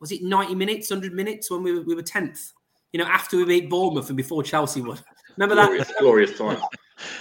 was 0.00 0.12
it 0.12 0.22
90 0.22 0.54
minutes, 0.54 0.90
100 0.90 1.12
minutes 1.12 1.50
when 1.50 1.62
we 1.62 1.72
were, 1.72 1.82
we 1.82 1.94
were 1.94 2.02
10th? 2.02 2.52
You 2.92 3.00
know, 3.00 3.06
after 3.06 3.36
we 3.36 3.44
beat 3.44 3.68
Bournemouth 3.68 4.08
and 4.08 4.16
before 4.16 4.42
Chelsea 4.42 4.80
won. 4.80 4.98
Remember 5.36 5.54
glorious, 5.54 5.88
that? 5.88 5.98
Glorious 5.98 6.38
time. 6.38 6.58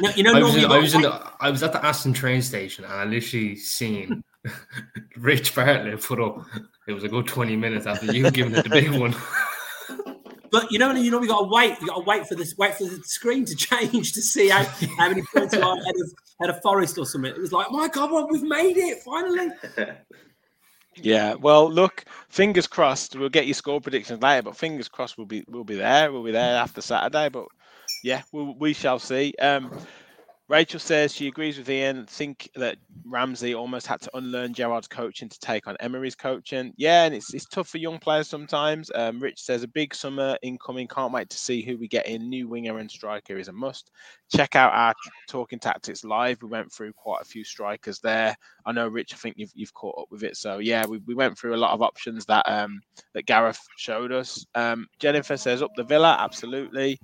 No, 0.02 0.10
you 0.16 0.24
know, 0.24 0.34
I 0.34 0.42
was, 0.42 0.56
in, 0.56 0.66
I 0.66 0.78
was, 0.80 0.96
in 0.96 1.02
the, 1.04 1.32
I 1.40 1.52
was 1.52 1.62
at 1.62 1.72
the 1.72 1.86
Aston 1.86 2.12
train 2.12 2.42
station 2.42 2.84
and 2.84 2.94
I 2.94 3.04
literally 3.06 3.56
seen 3.56 4.24
Rich 5.18 5.54
Bartlett 5.54 6.04
put 6.04 6.20
up. 6.20 6.46
It 6.88 6.94
was 6.94 7.04
a 7.04 7.10
good 7.10 7.28
20 7.28 7.56
minutes 7.56 7.86
after 7.86 8.12
you 8.12 8.32
giving 8.32 8.56
it 8.56 8.64
the 8.64 8.70
big 8.70 8.92
one. 8.92 9.16
But 10.50 10.72
you 10.72 10.80
know, 10.80 10.94
you 10.94 11.12
know, 11.12 11.20
we 11.20 11.28
got 11.28 11.42
to 11.42 11.48
wait. 11.50 11.80
You 11.82 11.88
got 11.88 11.96
to 11.96 12.04
wait 12.06 12.26
for 12.26 12.36
this, 12.36 12.58
wait 12.58 12.76
for 12.76 12.86
the 12.86 13.02
screen 13.04 13.46
to 13.46 13.56
change 13.58 14.14
to 14.14 14.22
see 14.22 14.50
how, 14.50 14.64
how 14.98 15.10
many 15.10 15.22
points 15.34 15.54
you 15.54 15.62
are 15.62 15.78
ahead 15.78 15.96
of 16.02 16.14
ahead 16.40 16.56
of 16.56 16.62
Forest 16.62 16.98
or 16.98 17.06
something. 17.06 17.32
It 17.32 17.40
was 17.40 17.52
like, 17.52 17.70
my 17.72 17.88
God, 17.88 18.12
well, 18.12 18.28
we've 18.30 18.44
made 18.44 18.78
it 18.78 19.00
finally. 19.04 19.50
Yeah, 21.00 21.36
well, 21.36 21.72
look, 21.72 22.06
fingers 22.28 22.66
crossed. 22.66 23.16
We'll 23.16 23.30
get 23.30 23.46
your 23.46 23.54
score 23.54 23.80
predictions 23.80 24.20
later, 24.20 24.42
but 24.42 24.58
fingers 24.58 24.88
crossed 24.88 25.16
we'll 25.16 25.28
be 25.28 25.46
we'll 25.48 25.64
be 25.64 25.76
there. 25.76 26.12
We'll 26.12 26.24
be 26.24 26.32
there 26.32 26.58
after 26.58 26.82
Saturday. 26.82 27.30
But 27.30 27.46
yeah, 28.04 28.24
we, 28.32 28.56
we 28.58 28.74
shall 28.74 28.98
see. 28.98 29.36
Um, 29.40 29.72
Rachel 30.50 30.80
says 30.80 31.14
she 31.14 31.28
agrees 31.28 31.58
with 31.58 31.70
Ian. 31.70 32.06
Think 32.06 32.50
that 32.56 32.78
Ramsey 33.06 33.54
almost 33.54 33.86
had 33.86 34.00
to 34.02 34.18
unlearn 34.18 34.54
Gerrard's 34.54 34.88
coaching 34.88 35.28
to 35.28 35.40
take 35.40 35.68
on 35.68 35.76
Emery's 35.82 36.16
coaching. 36.16 36.74
Yeah, 36.78 37.04
and 37.04 37.14
it's, 37.14 37.34
it's 37.34 37.46
tough 37.46 37.68
for 37.68 37.80
young 37.80 38.00
players 38.00 38.30
sometimes. 38.30 38.90
Um, 38.96 39.20
Rich 39.20 39.42
says 39.42 39.64
a 39.64 39.68
big 39.68 39.94
summer 39.94 40.38
incoming. 40.42 40.88
Can't 40.88 41.12
wait 41.12 41.30
to 41.32 41.38
see 41.38 41.62
who 41.62 41.78
we 41.78 41.90
get 41.90 42.08
in. 42.08 42.30
New 42.30 42.48
winger 42.48 42.78
and 42.78 42.90
striker 42.90 43.38
is 43.38 43.50
a 43.50 43.52
must. 43.52 43.92
Check 44.34 44.56
out 44.56 44.72
our 44.74 44.94
Talking 45.28 45.60
Tactics 45.60 46.06
live. 46.06 46.42
We 46.42 46.48
went 46.48 46.72
through 46.72 46.94
quite 46.94 47.22
a 47.22 47.26
few 47.26 47.44
strikers 47.44 48.00
there. 48.00 48.34
I 48.66 48.72
know, 48.72 48.88
Rich. 48.88 49.14
I 49.14 49.18
think 49.18 49.36
you've, 49.38 49.52
you've 49.54 49.74
caught 49.74 50.00
up 50.00 50.08
with 50.12 50.24
it. 50.24 50.38
So 50.38 50.60
yeah, 50.60 50.86
we, 50.86 51.00
we 51.00 51.14
went 51.14 51.38
through 51.38 51.56
a 51.56 51.58
lot 51.58 51.74
of 51.74 51.82
options 51.82 52.26
that 52.26 52.48
um, 52.48 52.80
that 53.14 53.26
Gareth 53.26 53.60
showed 53.76 54.14
us. 54.14 54.46
Um, 54.56 54.88
Jennifer 55.00 55.36
says 55.36 55.62
up 55.62 55.72
the 55.76 55.84
Villa. 55.84 56.16
Absolutely. 56.20 57.00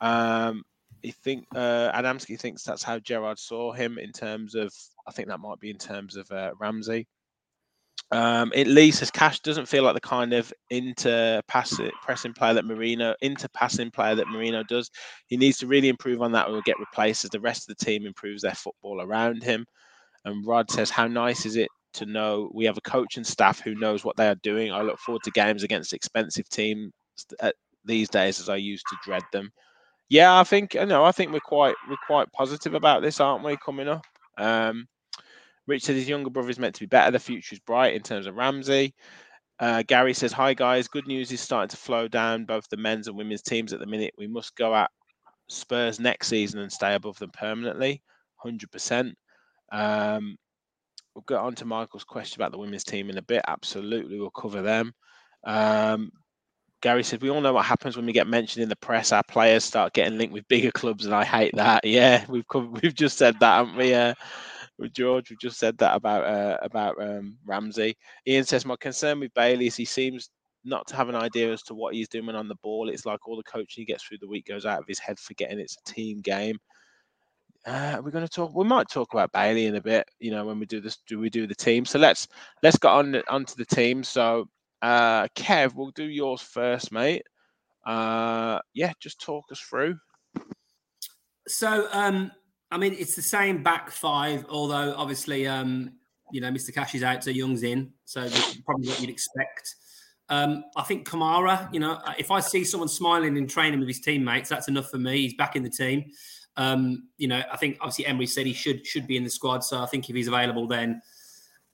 Um, 0.00 0.64
he 1.02 1.12
think 1.12 1.46
uh, 1.54 1.90
Adamski 1.92 2.38
thinks 2.38 2.62
that's 2.62 2.82
how 2.82 2.98
Gerrard 2.98 3.38
saw 3.38 3.72
him 3.72 3.98
in 3.98 4.12
terms 4.12 4.54
of. 4.54 4.72
I 5.06 5.12
think 5.12 5.28
that 5.28 5.40
might 5.40 5.60
be 5.60 5.70
in 5.70 5.78
terms 5.78 6.16
of 6.16 6.30
uh, 6.30 6.50
Ramsey. 6.58 7.06
Um, 8.12 8.52
at 8.54 8.68
least 8.68 9.02
as 9.02 9.10
Cash 9.10 9.40
doesn't 9.40 9.66
feel 9.66 9.82
like 9.82 9.94
the 9.94 10.00
kind 10.00 10.32
of 10.32 10.52
inter 10.70 11.42
pressing 11.48 12.32
player 12.34 12.54
that 12.54 12.64
Moreno 12.64 13.14
inter 13.20 13.48
passing 13.52 13.90
player 13.90 14.14
that 14.14 14.28
Moreno 14.28 14.62
does. 14.62 14.90
He 15.26 15.36
needs 15.36 15.58
to 15.58 15.66
really 15.66 15.88
improve 15.88 16.22
on 16.22 16.32
that 16.32 16.48
or 16.48 16.60
get 16.62 16.78
replaced 16.78 17.24
as 17.24 17.30
the 17.30 17.40
rest 17.40 17.68
of 17.68 17.76
the 17.76 17.84
team 17.84 18.06
improves 18.06 18.42
their 18.42 18.54
football 18.54 19.00
around 19.00 19.42
him. 19.42 19.66
And 20.24 20.46
Rod 20.46 20.70
says, 20.70 20.90
How 20.90 21.08
nice 21.08 21.46
is 21.46 21.56
it 21.56 21.68
to 21.94 22.06
know 22.06 22.50
we 22.54 22.64
have 22.64 22.76
a 22.76 22.82
coach 22.82 23.16
and 23.16 23.26
staff 23.26 23.60
who 23.60 23.74
knows 23.74 24.04
what 24.04 24.16
they 24.16 24.28
are 24.28 24.36
doing? 24.36 24.72
I 24.72 24.82
look 24.82 24.98
forward 25.00 25.22
to 25.24 25.30
games 25.32 25.64
against 25.64 25.92
expensive 25.92 26.48
teams 26.48 26.92
these 27.84 28.08
days 28.08 28.40
as 28.40 28.48
I 28.48 28.56
used 28.56 28.84
to 28.90 28.96
dread 29.04 29.22
them 29.32 29.50
yeah, 30.08 30.38
I 30.38 30.44
think 30.44 30.74
you 30.74 30.86
know, 30.86 31.04
I 31.04 31.12
think 31.12 31.32
we're 31.32 31.40
quite 31.40 31.74
we're 31.88 31.96
quite 32.06 32.30
positive 32.32 32.74
about 32.74 33.02
this, 33.02 33.20
aren't 33.20 33.44
we? 33.44 33.56
Coming 33.56 33.88
up, 33.88 34.04
um, 34.38 34.86
Rich 35.66 35.84
said 35.84 35.96
his 35.96 36.08
younger 36.08 36.30
brother 36.30 36.50
is 36.50 36.58
meant 36.58 36.74
to 36.76 36.80
be 36.80 36.86
better. 36.86 37.10
The 37.10 37.18
future 37.18 37.54
is 37.54 37.60
bright 37.60 37.94
in 37.94 38.02
terms 38.02 38.26
of 38.26 38.36
Ramsey. 38.36 38.94
Uh, 39.58 39.82
Gary 39.86 40.14
says, 40.14 40.32
"Hi 40.32 40.54
guys, 40.54 40.86
good 40.86 41.06
news 41.06 41.32
is 41.32 41.40
starting 41.40 41.70
to 41.70 41.76
flow 41.76 42.08
down 42.08 42.44
both 42.44 42.68
the 42.68 42.76
men's 42.76 43.08
and 43.08 43.16
women's 43.16 43.42
teams 43.42 43.72
at 43.72 43.80
the 43.80 43.86
minute. 43.86 44.14
We 44.18 44.26
must 44.26 44.54
go 44.56 44.74
at 44.74 44.90
Spurs 45.48 45.98
next 45.98 46.28
season 46.28 46.60
and 46.60 46.72
stay 46.72 46.94
above 46.94 47.18
them 47.18 47.30
permanently, 47.30 48.02
hundred 48.36 48.70
percent." 48.70 49.16
Um, 49.72 50.36
we'll 51.14 51.24
get 51.26 51.38
on 51.38 51.54
to 51.56 51.64
Michael's 51.64 52.04
question 52.04 52.40
about 52.40 52.52
the 52.52 52.58
women's 52.58 52.84
team 52.84 53.10
in 53.10 53.18
a 53.18 53.22
bit. 53.22 53.42
Absolutely, 53.48 54.20
we'll 54.20 54.30
cover 54.30 54.62
them. 54.62 54.92
Um, 55.44 56.12
Gary 56.82 57.02
said, 57.02 57.22
we 57.22 57.30
all 57.30 57.40
know 57.40 57.52
what 57.52 57.64
happens 57.64 57.96
when 57.96 58.06
we 58.06 58.12
get 58.12 58.26
mentioned 58.26 58.62
in 58.62 58.68
the 58.68 58.76
press. 58.76 59.12
Our 59.12 59.22
players 59.24 59.64
start 59.64 59.94
getting 59.94 60.18
linked 60.18 60.34
with 60.34 60.46
bigger 60.48 60.70
clubs, 60.70 61.06
and 61.06 61.14
I 61.14 61.24
hate 61.24 61.54
that. 61.56 61.84
Yeah, 61.84 62.24
we've 62.28 62.46
come, 62.48 62.72
we've 62.82 62.94
just 62.94 63.16
said 63.16 63.38
that, 63.40 63.56
haven't 63.56 63.76
we? 63.76 63.94
Uh, 63.94 64.14
with 64.78 64.92
George, 64.92 65.30
we've 65.30 65.40
just 65.40 65.58
said 65.58 65.78
that 65.78 65.96
about 65.96 66.24
uh, 66.24 66.58
about 66.60 67.00
um, 67.00 67.38
Ramsey. 67.46 67.96
Ian 68.26 68.44
says, 68.44 68.66
my 68.66 68.76
concern 68.76 69.20
with 69.20 69.32
Bailey 69.34 69.68
is 69.68 69.76
he 69.76 69.86
seems 69.86 70.30
not 70.64 70.86
to 70.88 70.96
have 70.96 71.08
an 71.08 71.14
idea 71.14 71.52
as 71.52 71.62
to 71.62 71.74
what 71.74 71.94
he's 71.94 72.08
doing 72.08 72.28
on 72.30 72.48
the 72.48 72.56
ball. 72.56 72.88
It's 72.88 73.06
like 73.06 73.26
all 73.26 73.36
the 73.36 73.42
coaching 73.44 73.82
he 73.82 73.84
gets 73.86 74.02
through 74.04 74.18
the 74.20 74.28
week 74.28 74.46
goes 74.46 74.66
out 74.66 74.80
of 74.80 74.86
his 74.86 74.98
head, 74.98 75.18
forgetting 75.18 75.60
it's 75.60 75.76
a 75.76 75.90
team 75.90 76.20
game. 76.20 76.58
Uh, 77.64 78.00
we're 78.04 78.10
going 78.10 78.26
to 78.26 78.30
talk. 78.32 78.54
We 78.54 78.64
might 78.64 78.88
talk 78.88 79.12
about 79.12 79.32
Bailey 79.32 79.66
in 79.66 79.76
a 79.76 79.80
bit. 79.80 80.06
You 80.20 80.30
know, 80.30 80.44
when 80.44 80.58
we 80.58 80.66
do 80.66 80.80
this, 80.80 80.98
do 81.06 81.18
we 81.18 81.30
do 81.30 81.46
the 81.46 81.54
team? 81.54 81.84
So 81.84 81.98
let's 81.98 82.28
let's 82.62 82.78
get 82.78 82.90
on 82.90 83.22
onto 83.28 83.54
the 83.56 83.64
team. 83.64 84.04
So 84.04 84.48
uh, 84.82 85.28
Kev, 85.34 85.74
we'll 85.74 85.90
do 85.90 86.04
yours 86.04 86.40
first, 86.40 86.92
mate. 86.92 87.22
Uh, 87.86 88.58
yeah, 88.74 88.92
just 89.00 89.20
talk 89.20 89.44
us 89.50 89.60
through. 89.60 89.96
So, 91.48 91.88
um, 91.92 92.32
I 92.70 92.78
mean, 92.78 92.94
it's 92.98 93.14
the 93.14 93.22
same 93.22 93.62
back 93.62 93.90
five, 93.90 94.44
although 94.48 94.94
obviously, 94.96 95.46
um, 95.46 95.92
you 96.32 96.40
know, 96.40 96.50
Mr. 96.50 96.74
Cash 96.74 96.94
is 96.94 97.02
out, 97.02 97.22
so 97.22 97.30
Young's 97.30 97.62
in. 97.62 97.92
So 98.04 98.28
probably 98.64 98.88
what 98.88 99.00
you'd 99.00 99.10
expect. 99.10 99.76
Um, 100.28 100.64
I 100.74 100.82
think 100.82 101.08
Kamara, 101.08 101.72
you 101.72 101.78
know, 101.78 101.92
uh, 101.92 102.14
if 102.18 102.32
I 102.32 102.40
see 102.40 102.64
someone 102.64 102.88
smiling 102.88 103.36
in 103.36 103.46
training 103.46 103.78
with 103.78 103.88
his 103.88 104.00
teammates, 104.00 104.48
that's 104.48 104.66
enough 104.66 104.90
for 104.90 104.98
me. 104.98 105.18
He's 105.18 105.34
back 105.34 105.54
in 105.54 105.62
the 105.62 105.70
team. 105.70 106.10
Um, 106.56 107.08
you 107.16 107.28
know, 107.28 107.42
I 107.52 107.56
think 107.56 107.76
obviously 107.80 108.06
Emery 108.06 108.26
said 108.26 108.46
he 108.46 108.52
should 108.52 108.84
should 108.86 109.06
be 109.06 109.16
in 109.16 109.24
the 109.24 109.30
squad. 109.30 109.62
So 109.62 109.80
I 109.80 109.86
think 109.86 110.08
if 110.08 110.16
he's 110.16 110.26
available, 110.26 110.66
then 110.66 111.00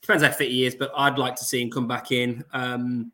depends 0.03 0.23
how 0.23 0.31
fit 0.31 0.51
he 0.51 0.67
is, 0.67 0.75
but 0.75 0.91
I'd 0.97 1.19
like 1.19 1.37
to 1.37 1.45
see 1.45 1.63
him 1.63 1.71
come 1.71 1.89
back 1.89 2.13
in. 2.13 2.45
Um, 2.53 3.13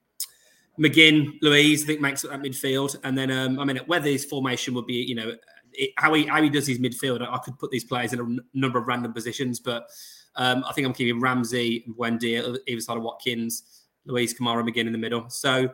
McGinn, 0.80 1.38
Luiz, 1.42 1.84
I 1.84 1.86
think 1.86 2.00
makes 2.00 2.24
up 2.24 2.30
that 2.30 2.40
midfield, 2.40 2.96
and 3.04 3.16
then 3.16 3.30
um, 3.30 3.58
I 3.58 3.64
mean 3.64 3.78
whether 3.86 4.08
his 4.08 4.24
formation 4.24 4.74
would 4.74 4.86
be, 4.86 4.94
you 4.94 5.14
know, 5.14 5.34
it, 5.72 5.90
how 5.96 6.14
he 6.14 6.24
how 6.24 6.42
he 6.42 6.48
does 6.48 6.66
his 6.66 6.78
midfield. 6.78 7.20
I 7.20 7.38
could 7.38 7.58
put 7.58 7.70
these 7.70 7.84
players 7.84 8.12
in 8.12 8.20
a 8.20 8.24
n- 8.24 8.40
number 8.54 8.78
of 8.78 8.86
random 8.86 9.12
positions, 9.12 9.60
but 9.60 9.88
um, 10.36 10.64
I 10.66 10.72
think 10.72 10.86
I'm 10.86 10.94
keeping 10.94 11.20
Ramsey, 11.20 11.84
Buendia, 11.98 12.56
either 12.66 12.80
side 12.80 12.96
of 12.96 13.02
Watkins, 13.02 13.84
Luiz, 14.06 14.32
Kamara, 14.32 14.62
McGinn 14.62 14.86
in 14.86 14.92
the 14.92 14.98
middle. 14.98 15.28
So 15.28 15.68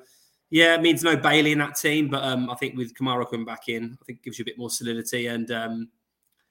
yeah, 0.50 0.74
it 0.74 0.82
means 0.82 1.02
no 1.02 1.16
Bailey 1.16 1.52
in 1.52 1.58
that 1.58 1.76
team, 1.76 2.08
but 2.08 2.24
um, 2.24 2.48
I 2.48 2.54
think 2.54 2.76
with 2.76 2.94
Kamara 2.94 3.28
coming 3.28 3.46
back 3.46 3.68
in, 3.68 3.98
I 4.00 4.04
think 4.06 4.22
gives 4.22 4.38
you 4.38 4.42
a 4.42 4.46
bit 4.46 4.58
more 4.58 4.70
solidity 4.70 5.26
and. 5.28 5.50
Um, 5.50 5.88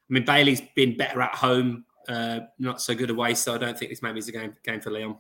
I 0.09 0.13
mean, 0.13 0.25
Bailey's 0.25 0.61
been 0.75 0.97
better 0.97 1.21
at 1.21 1.33
home, 1.33 1.85
uh, 2.07 2.41
not 2.59 2.81
so 2.81 2.95
good 2.95 3.09
away. 3.09 3.33
So 3.35 3.55
I 3.55 3.57
don't 3.57 3.77
think 3.77 3.91
this 3.91 4.01
maybe 4.01 4.19
is 4.19 4.27
a 4.27 4.31
game 4.31 4.55
game 4.63 4.81
for 4.81 4.91
Leon. 4.91 5.17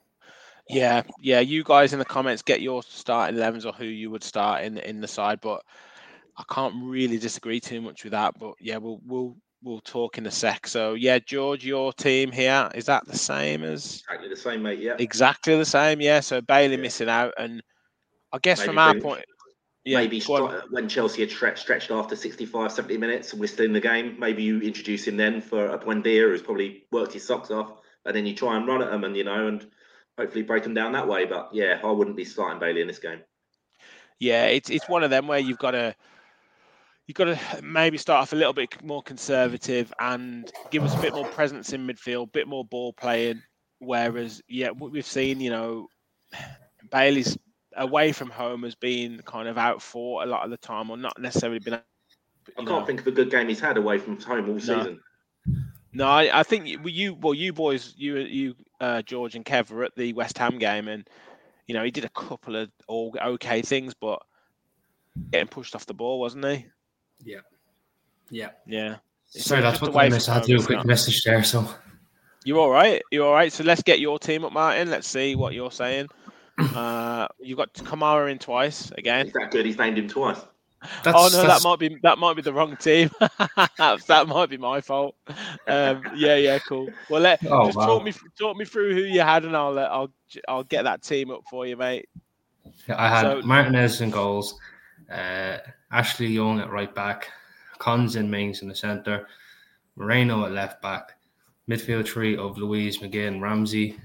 Yeah, 0.69 1.03
yeah. 1.19 1.39
You 1.39 1.63
guys 1.63 1.93
in 1.93 1.99
the 1.99 2.05
comments 2.05 2.41
get 2.41 2.61
your 2.61 2.83
starting 2.83 3.37
elevens 3.37 3.65
or 3.65 3.73
who 3.73 3.85
you 3.85 4.09
would 4.11 4.23
start 4.23 4.63
in 4.63 4.77
in 4.79 5.01
the 5.01 5.07
side, 5.07 5.39
but 5.41 5.61
I 6.37 6.43
can't 6.49 6.73
really 6.83 7.17
disagree 7.17 7.59
too 7.59 7.81
much 7.81 8.03
with 8.03 8.11
that. 8.11 8.37
But 8.39 8.53
yeah, 8.59 8.77
we'll 8.77 9.01
we'll 9.05 9.35
we'll 9.61 9.81
talk 9.81 10.17
in 10.17 10.25
a 10.25 10.31
sec. 10.31 10.67
So 10.67 10.93
yeah, 10.93 11.19
George, 11.19 11.65
your 11.65 11.91
team 11.93 12.31
here 12.31 12.69
is 12.75 12.85
that 12.85 13.05
the 13.07 13.17
same 13.17 13.63
as 13.63 14.03
exactly 14.05 14.29
the 14.29 14.35
same, 14.35 14.61
mate. 14.63 14.79
Yeah, 14.79 14.95
exactly 14.99 15.57
the 15.57 15.65
same. 15.65 16.01
Yeah. 16.01 16.19
So 16.21 16.41
Bailey 16.41 16.75
yeah. 16.75 16.81
missing 16.81 17.09
out, 17.09 17.33
and 17.37 17.61
I 18.31 18.39
guess 18.41 18.59
maybe 18.59 18.67
from 18.67 18.77
our 18.77 18.95
point, 18.95 19.25
yeah, 19.85 19.97
maybe 19.97 20.21
when 20.69 20.87
Chelsea 20.87 21.21
had 21.21 21.31
stretched, 21.31 21.59
stretched 21.59 21.91
after 21.91 22.15
65, 22.15 22.71
70 22.71 22.97
minutes 22.97 23.31
and 23.31 23.41
we're 23.41 23.47
still 23.47 23.65
in 23.65 23.73
the 23.73 23.81
game, 23.81 24.15
maybe 24.17 24.43
you 24.43 24.61
introduce 24.61 25.07
him 25.07 25.17
then 25.17 25.41
for 25.41 25.67
a 25.67 25.77
Buendia 25.77 26.29
who's 26.29 26.41
probably 26.41 26.85
worked 26.91 27.13
his 27.13 27.25
socks 27.25 27.51
off, 27.51 27.81
and 28.05 28.15
then 28.15 28.25
you 28.25 28.33
try 28.33 28.55
and 28.55 28.67
run 28.67 28.81
at 28.81 28.91
them 28.91 29.03
and 29.03 29.15
you 29.15 29.23
know 29.23 29.47
and 29.47 29.67
hopefully 30.17 30.43
break 30.43 30.63
them 30.63 30.73
down 30.73 30.93
that 30.93 31.07
way. 31.07 31.25
But 31.25 31.49
yeah, 31.53 31.79
I 31.83 31.91
wouldn't 31.91 32.15
be 32.15 32.25
starting 32.25 32.59
Bailey 32.59 32.81
in 32.81 32.87
this 32.87 32.99
game. 32.99 33.19
Yeah, 34.19 34.45
it's 34.45 34.69
it's 34.69 34.87
one 34.87 35.03
of 35.03 35.09
them 35.09 35.27
where 35.27 35.39
you've 35.39 35.57
got 35.57 35.71
to 35.71 35.95
you've 37.07 37.15
got 37.15 37.25
to 37.25 37.39
maybe 37.61 37.97
start 37.97 38.21
off 38.21 38.33
a 38.33 38.35
little 38.35 38.53
bit 38.53 38.81
more 38.83 39.03
conservative 39.03 39.93
and 39.99 40.51
give 40.71 40.83
us 40.83 40.95
a 40.95 41.01
bit 41.01 41.13
more 41.13 41.27
presence 41.27 41.73
in 41.73 41.85
midfield, 41.85 42.23
a 42.23 42.31
bit 42.31 42.47
more 42.47 42.63
ball 42.65 42.93
playing. 42.93 43.41
Whereas, 43.79 44.41
yeah, 44.47 44.69
what 44.69 44.91
we've 44.91 45.05
seen, 45.05 45.41
you 45.41 45.49
know, 45.49 45.87
Bailey's 46.89 47.37
away 47.75 48.11
from 48.11 48.29
home 48.29 48.63
has 48.63 48.75
been 48.75 49.21
kind 49.25 49.47
of 49.47 49.57
out 49.57 49.81
for 49.81 50.23
a 50.23 50.25
lot 50.25 50.43
of 50.43 50.51
the 50.51 50.57
time, 50.57 50.89
or 50.89 50.97
not 50.97 51.19
necessarily 51.19 51.59
been. 51.59 51.75
I 51.75 51.79
can't 52.57 52.67
know. 52.67 52.85
think 52.85 53.01
of 53.01 53.07
a 53.07 53.11
good 53.11 53.31
game 53.31 53.47
he's 53.47 53.59
had 53.59 53.77
away 53.77 53.97
from 53.97 54.19
home 54.19 54.47
all 54.49 54.55
no. 54.55 54.59
season. 54.59 54.99
No, 55.93 56.07
I, 56.07 56.39
I 56.39 56.43
think 56.43 56.67
you, 56.67 56.79
you, 56.85 57.13
well, 57.13 57.35
you 57.35 57.53
boys, 57.53 57.93
you, 57.95 58.17
you, 58.17 58.55
uh, 58.81 59.03
George 59.03 59.35
and 59.35 59.45
Kev 59.45 59.69
were 59.69 59.83
at 59.83 59.95
the 59.95 60.11
West 60.13 60.37
Ham 60.39 60.57
game, 60.57 60.87
and 60.87 61.07
you 61.67 61.73
know 61.73 61.83
he 61.83 61.91
did 61.91 62.05
a 62.05 62.09
couple 62.09 62.55
of 62.55 62.69
all 62.87 63.15
okay 63.23 63.61
things, 63.61 63.93
but 63.93 64.21
getting 65.31 65.47
pushed 65.47 65.75
off 65.75 65.85
the 65.85 65.93
ball, 65.93 66.19
wasn't 66.19 66.45
he? 66.45 66.65
Yeah. 67.23 67.39
Yeah. 68.29 68.49
Yeah. 68.65 68.97
Sorry, 69.27 69.61
that's 69.61 69.81
what 69.81 69.95
I 69.95 70.09
missed. 70.09 70.29
I 70.29 70.35
had 70.35 70.43
to 70.43 70.57
do 70.57 70.61
a 70.61 70.65
quick 70.65 70.85
message 70.85 71.23
there. 71.23 71.43
So 71.43 71.67
you 72.45 72.59
all 72.59 72.69
right? 72.69 73.01
You 73.11 73.25
all 73.25 73.33
right? 73.33 73.51
So 73.51 73.63
let's 73.63 73.81
get 73.81 73.99
your 73.99 74.19
team 74.19 74.45
up, 74.45 74.53
Martin. 74.53 74.89
Let's 74.89 75.07
see 75.07 75.35
what 75.35 75.53
you're 75.53 75.71
saying. 75.71 76.07
Uh, 76.57 77.27
you've 77.39 77.57
got 77.57 77.73
Kamara 77.73 78.31
in 78.31 78.39
twice 78.39 78.91
again. 78.91 79.27
Is 79.27 79.33
that 79.33 79.51
good? 79.51 79.65
He's 79.65 79.77
named 79.77 79.97
him 79.97 80.07
twice. 80.07 80.39
That's, 81.03 81.17
oh 81.17 81.29
no, 81.31 81.47
that's... 81.47 81.63
that 81.63 81.67
might 81.67 81.79
be 81.79 81.97
that 82.03 82.17
might 82.17 82.35
be 82.35 82.41
the 82.41 82.53
wrong 82.53 82.75
team. 82.77 83.09
that 83.19 84.25
might 84.27 84.49
be 84.49 84.57
my 84.57 84.81
fault. 84.81 85.15
Um, 85.67 86.03
yeah, 86.15 86.35
yeah, 86.35 86.59
cool. 86.59 86.89
Well, 87.09 87.21
let 87.21 87.39
oh, 87.45 87.67
just 87.67 87.77
wow. 87.77 87.85
talk 87.85 88.03
me 88.03 88.13
talk 88.37 88.57
me 88.57 88.65
through 88.65 88.93
who 88.93 89.01
you 89.01 89.21
had, 89.21 89.45
and 89.45 89.55
I'll 89.55 89.77
I'll 89.79 90.11
I'll 90.47 90.63
get 90.63 90.83
that 90.83 91.01
team 91.01 91.31
up 91.31 91.43
for 91.49 91.65
you, 91.65 91.77
mate. 91.77 92.09
Yeah, 92.87 93.01
I 93.01 93.07
had 93.07 93.21
so, 93.21 93.41
Martinez 93.43 94.01
in 94.01 94.09
goals, 94.09 94.55
uh, 95.11 95.57
Ashley 95.91 96.27
Young 96.27 96.59
at 96.59 96.71
right 96.71 96.93
back, 96.93 97.29
Cons 97.79 98.15
and 98.15 98.29
Mings 98.29 98.61
in 98.61 98.67
the 98.67 98.75
centre, 98.75 99.27
Moreno 99.95 100.45
at 100.45 100.51
left 100.51 100.81
back, 100.81 101.17
midfield 101.69 102.07
three 102.07 102.35
of 102.35 102.57
Luiz 102.57 102.99
McGinn, 102.99 103.41
Ramsey, 103.41 103.97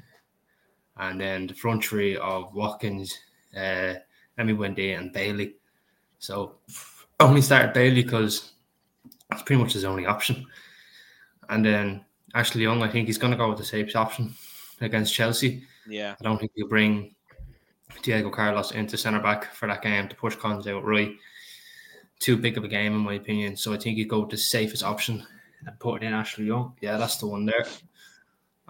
and 0.98 1.20
then 1.20 1.46
the 1.46 1.54
front 1.54 1.84
three 1.84 2.16
of 2.16 2.54
Watkins, 2.54 3.18
uh, 3.56 3.94
Emi 4.38 4.56
Buendia, 4.56 4.98
and 4.98 5.12
Bailey. 5.12 5.54
So 6.18 6.56
only 7.20 7.40
started 7.40 7.72
Bailey 7.72 8.02
because 8.02 8.52
that's 9.30 9.42
pretty 9.42 9.62
much 9.62 9.72
his 9.72 9.84
only 9.84 10.06
option. 10.06 10.46
And 11.48 11.64
then 11.64 12.04
Ashley 12.34 12.62
Young, 12.62 12.82
I 12.82 12.88
think 12.88 13.06
he's 13.06 13.18
going 13.18 13.30
to 13.30 13.36
go 13.36 13.48
with 13.48 13.58
the 13.58 13.64
safe 13.64 13.94
option 13.96 14.34
against 14.80 15.14
Chelsea. 15.14 15.64
Yeah. 15.88 16.14
I 16.20 16.24
don't 16.24 16.38
think 16.38 16.52
he'll 16.54 16.68
bring 16.68 17.14
Diego 18.02 18.30
Carlos 18.30 18.72
into 18.72 18.96
centre 18.96 19.20
back 19.20 19.52
for 19.52 19.66
that 19.68 19.82
game 19.82 20.08
to 20.08 20.16
push 20.16 20.36
Cons 20.36 20.66
out 20.66 20.84
right. 20.84 21.14
Too 22.18 22.36
big 22.36 22.58
of 22.58 22.64
a 22.64 22.68
game, 22.68 22.94
in 22.94 23.00
my 23.00 23.14
opinion. 23.14 23.56
So 23.56 23.72
I 23.72 23.78
think 23.78 23.96
you 23.96 24.06
go 24.06 24.20
with 24.20 24.30
the 24.30 24.36
safest 24.36 24.82
option 24.82 25.24
and 25.66 25.78
put 25.78 26.02
in 26.02 26.12
Ashley 26.12 26.46
Young. 26.46 26.74
Yeah, 26.80 26.96
that's 26.96 27.16
the 27.18 27.26
one 27.26 27.46
there. 27.46 27.66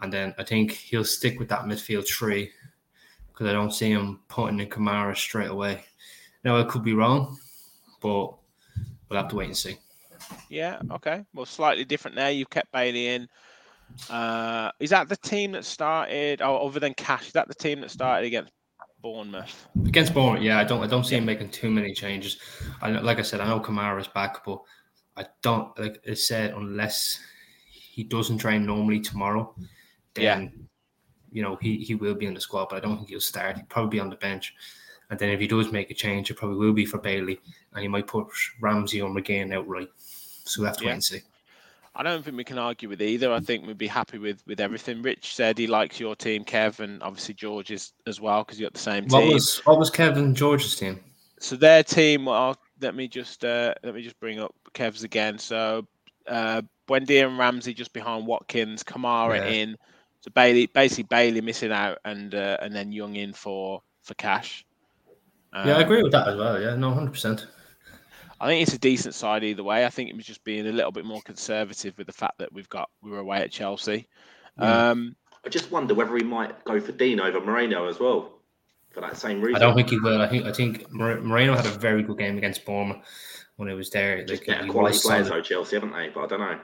And 0.01 0.13
then 0.13 0.35
I 0.39 0.45
think 0.45 0.73
he'll 0.73 1.05
stick 1.05 1.39
with 1.39 1.49
that 1.49 1.65
midfield 1.65 2.07
three 2.09 2.51
because 3.29 3.49
I 3.49 3.53
don't 3.53 3.73
see 3.73 3.91
him 3.91 4.21
putting 4.29 4.61
in 4.61 4.69
Kamara 4.69 5.17
straight 5.17 5.51
away. 5.51 5.85
Now, 6.45 6.59
I 6.59 6.65
could 6.65 6.83
be 6.83 6.95
wrong, 6.95 7.39
but 8.01 8.35
we'll 9.09 9.21
have 9.21 9.29
to 9.29 9.37
wait 9.37 9.47
and 9.47 9.57
see. 9.57 9.77
Yeah, 10.49 10.81
okay. 10.93 11.25
Well, 11.35 11.47
slightly 11.47 11.85
different 11.85 12.17
there. 12.17 12.31
You've 12.31 12.51
kept 12.51 12.73
Bailey 12.73 13.09
in. 13.09 13.29
Uh, 14.11 14.71
is 14.81 14.91
that 14.91 15.09
the 15.09 15.17
team 15.17 15.53
that 15.53 15.65
started, 15.65 16.43
oh, 16.43 16.67
other 16.67 16.81
than 16.81 16.95
Cash, 16.95 17.29
is 17.29 17.33
that 17.33 17.49
the 17.49 17.55
team 17.55 17.81
that 17.81 17.91
started 17.91 18.27
against 18.27 18.53
Bournemouth. 19.01 19.69
Against 19.87 20.13
Bournemouth, 20.13 20.43
yeah, 20.43 20.59
I 20.59 20.65
don't 20.65 20.83
I 20.83 20.87
don't 20.87 21.05
see 21.05 21.17
him 21.17 21.25
making 21.25 21.51
too 21.51 21.71
many 21.71 21.95
changes. 21.95 22.39
I 22.83 22.91
like 22.91 23.19
I 23.19 23.23
said, 23.23 23.41
I 23.41 23.47
know 23.47 23.61
Kamara's 23.61 24.09
back, 24.09 24.45
but 24.45 24.61
I 25.17 25.25
don't 25.43 25.79
like 25.79 26.01
I 26.09 26.15
said 26.15 26.55
unless 26.55 27.21
he 27.71 28.05
doesn't 28.05 28.39
train 28.39 28.67
normally 28.67 29.01
tomorrow, 29.01 29.55
then 30.21 30.43
yeah. 30.43 30.63
you 31.33 31.43
know 31.43 31.57
he, 31.57 31.79
he 31.79 31.95
will 31.95 32.15
be 32.15 32.27
in 32.27 32.35
the 32.35 32.41
squad, 32.41 32.69
but 32.71 32.77
I 32.77 32.81
don't 32.81 32.97
think 32.97 33.09
he'll 33.09 33.21
start. 33.21 33.57
He'll 33.57 33.67
probably 33.67 33.91
be 33.91 34.01
on 34.01 34.11
the 34.11 34.17
bench. 34.17 34.55
And 35.11 35.19
then 35.19 35.31
if 35.31 35.41
he 35.41 35.47
does 35.47 35.73
make 35.73 35.91
a 35.91 35.95
change, 35.95 36.31
it 36.31 36.35
probably 36.35 36.59
will 36.59 36.75
be 36.75 36.85
for 36.85 36.99
Bailey, 36.99 37.41
and 37.73 37.83
he 37.83 37.89
might 37.89 38.07
push 38.07 38.51
Ramsey 38.61 39.01
or 39.01 39.11
McGinn 39.11 39.55
outright. 39.55 39.89
So 39.97 40.61
we'll 40.61 40.69
have 40.69 40.77
to 40.79 40.85
yeah. 40.85 40.91
wait 40.91 40.95
and 40.95 41.05
see. 41.05 41.21
I 41.95 42.05
don't 42.05 42.25
think 42.25 42.37
we 42.37 42.45
can 42.45 42.59
argue 42.59 42.89
with 42.89 43.03
either. 43.03 43.33
I 43.33 43.41
think 43.41 43.67
we'd 43.67 43.77
be 43.77 43.89
happy 43.89 44.19
with 44.19 44.43
with 44.47 44.61
everything. 44.61 45.03
Rich 45.03 45.35
said 45.35 45.59
he 45.59 45.67
likes 45.67 45.99
your 45.99 46.15
team, 46.15 46.45
Kev, 46.45 46.79
and 46.79 47.03
obviously 47.03 47.35
George's 47.35 47.93
as 48.07 48.21
well 48.21 48.45
because 48.45 48.61
you 48.61 48.67
got 48.67 48.75
the 48.75 48.79
same 48.79 49.07
what 49.07 49.21
team. 49.21 49.33
Was, 49.33 49.61
what 49.65 49.79
was 49.79 49.91
Kevin 49.91 50.35
George's 50.35 50.77
team? 50.77 51.01
So 51.41 51.57
their 51.57 51.83
team. 51.83 52.27
Well, 52.27 52.57
let 52.81 52.95
me 52.95 53.09
just 53.09 53.45
uh, 53.45 53.75
let 53.83 53.95
me 53.95 54.03
just 54.03 54.19
bring 54.21 54.39
up 54.39 54.55
Kev's 54.75 55.03
again. 55.03 55.39
So 55.39 55.89
uh, 56.29 56.63
Buendia 56.89 57.27
and 57.27 57.37
Ramsey 57.37 57.75
just 57.75 57.93
behind 57.93 58.27
Watkins, 58.27 58.85
Kamara 58.85 59.39
yeah. 59.39 59.47
in. 59.47 59.77
So 60.21 60.31
Bailey, 60.35 60.67
basically 60.67 61.05
Bailey 61.05 61.41
missing 61.41 61.73
out, 61.73 61.99
and 62.05 62.35
uh, 62.35 62.57
and 62.61 62.75
then 62.75 62.93
Young 62.93 63.17
in 63.17 63.33
for 63.33 63.83
for 64.03 64.15
Cash. 64.15 64.65
Um, 65.53 65.69
yeah, 65.69 65.79
I 65.79 65.81
agree 65.81 66.03
with 66.03 66.13
that 66.13 66.29
as 66.29 66.37
well. 66.37 66.61
Yeah, 66.61 66.75
no, 66.75 66.93
hundred 66.93 67.13
percent. 67.13 67.47
I 68.41 68.47
think 68.47 68.63
it's 68.63 68.75
a 68.75 68.79
decent 68.79 69.15
side 69.15 69.43
either 69.43 69.65
way. 69.65 69.85
I 69.85 69.91
think 69.91 70.11
it 70.11 70.17
was 70.17 70.27
just 70.27 70.45
being 70.45 70.67
a 70.67 70.73
little 70.73 70.93
bit 70.93 71.05
more 71.05 71.21
conservative 71.23 71.97
with 71.99 72.07
the 72.07 72.13
fact 72.13 72.39
that 72.39 72.53
we've 72.53 72.69
got 72.69 72.89
we 73.03 73.11
were 73.11 73.19
away 73.19 73.39
at 73.39 73.51
Chelsea. 73.51 74.07
Yeah. 74.59 74.91
Um, 74.91 75.17
I 75.45 75.49
just 75.49 75.71
wonder 75.71 75.95
whether 75.95 76.17
he 76.17 76.25
might 76.25 76.65
go 76.65 76.81
for 76.81 76.93
Digne 76.93 77.21
over 77.21 77.41
Moreno 77.41 77.89
as 77.89 77.99
well 77.99 78.33
for 78.91 79.01
that 79.01 79.17
same 79.17 79.41
reason. 79.41 79.57
I 79.57 79.67
don't 79.67 79.75
think 79.75 79.91
he 79.91 79.99
will. 79.99 80.21
I 80.21 80.29
think 80.29 80.47
I 80.47 80.53
think 80.53 80.91
Moreno 80.93 81.55
had 81.55 81.67
a 81.67 81.71
very 81.71 82.03
good 82.03 82.19
game 82.19 82.39
against 82.39 82.65
Bournemouth 82.65 83.05
when 83.57 83.69
it 83.69 83.75
was 83.75 83.91
there. 83.91 84.25
Just 84.25 84.47
like, 84.47 84.59
better 84.59 84.71
quality 84.71 84.99
players 85.01 85.29
though, 85.29 85.41
Chelsea, 85.41 85.77
haven't 85.77 85.93
they? 85.93 86.09
But 86.09 86.25
I 86.25 86.27
don't 86.27 86.41
know. 86.41 86.59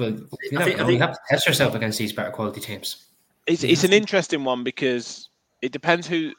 But 0.00 0.40
you, 0.50 0.58
know, 0.58 0.64
think, 0.64 0.78
you 0.78 0.98
have 0.98 1.12
to 1.12 1.20
test 1.28 1.46
yourself 1.46 1.74
against 1.74 1.98
these 1.98 2.12
better 2.12 2.30
quality 2.30 2.60
teams. 2.60 3.06
It's 3.46 3.62
it's 3.64 3.84
an 3.84 3.92
interesting 3.92 4.44
one 4.44 4.64
because 4.64 5.28
it 5.60 5.72
depends 5.72 6.06
who 6.06 6.32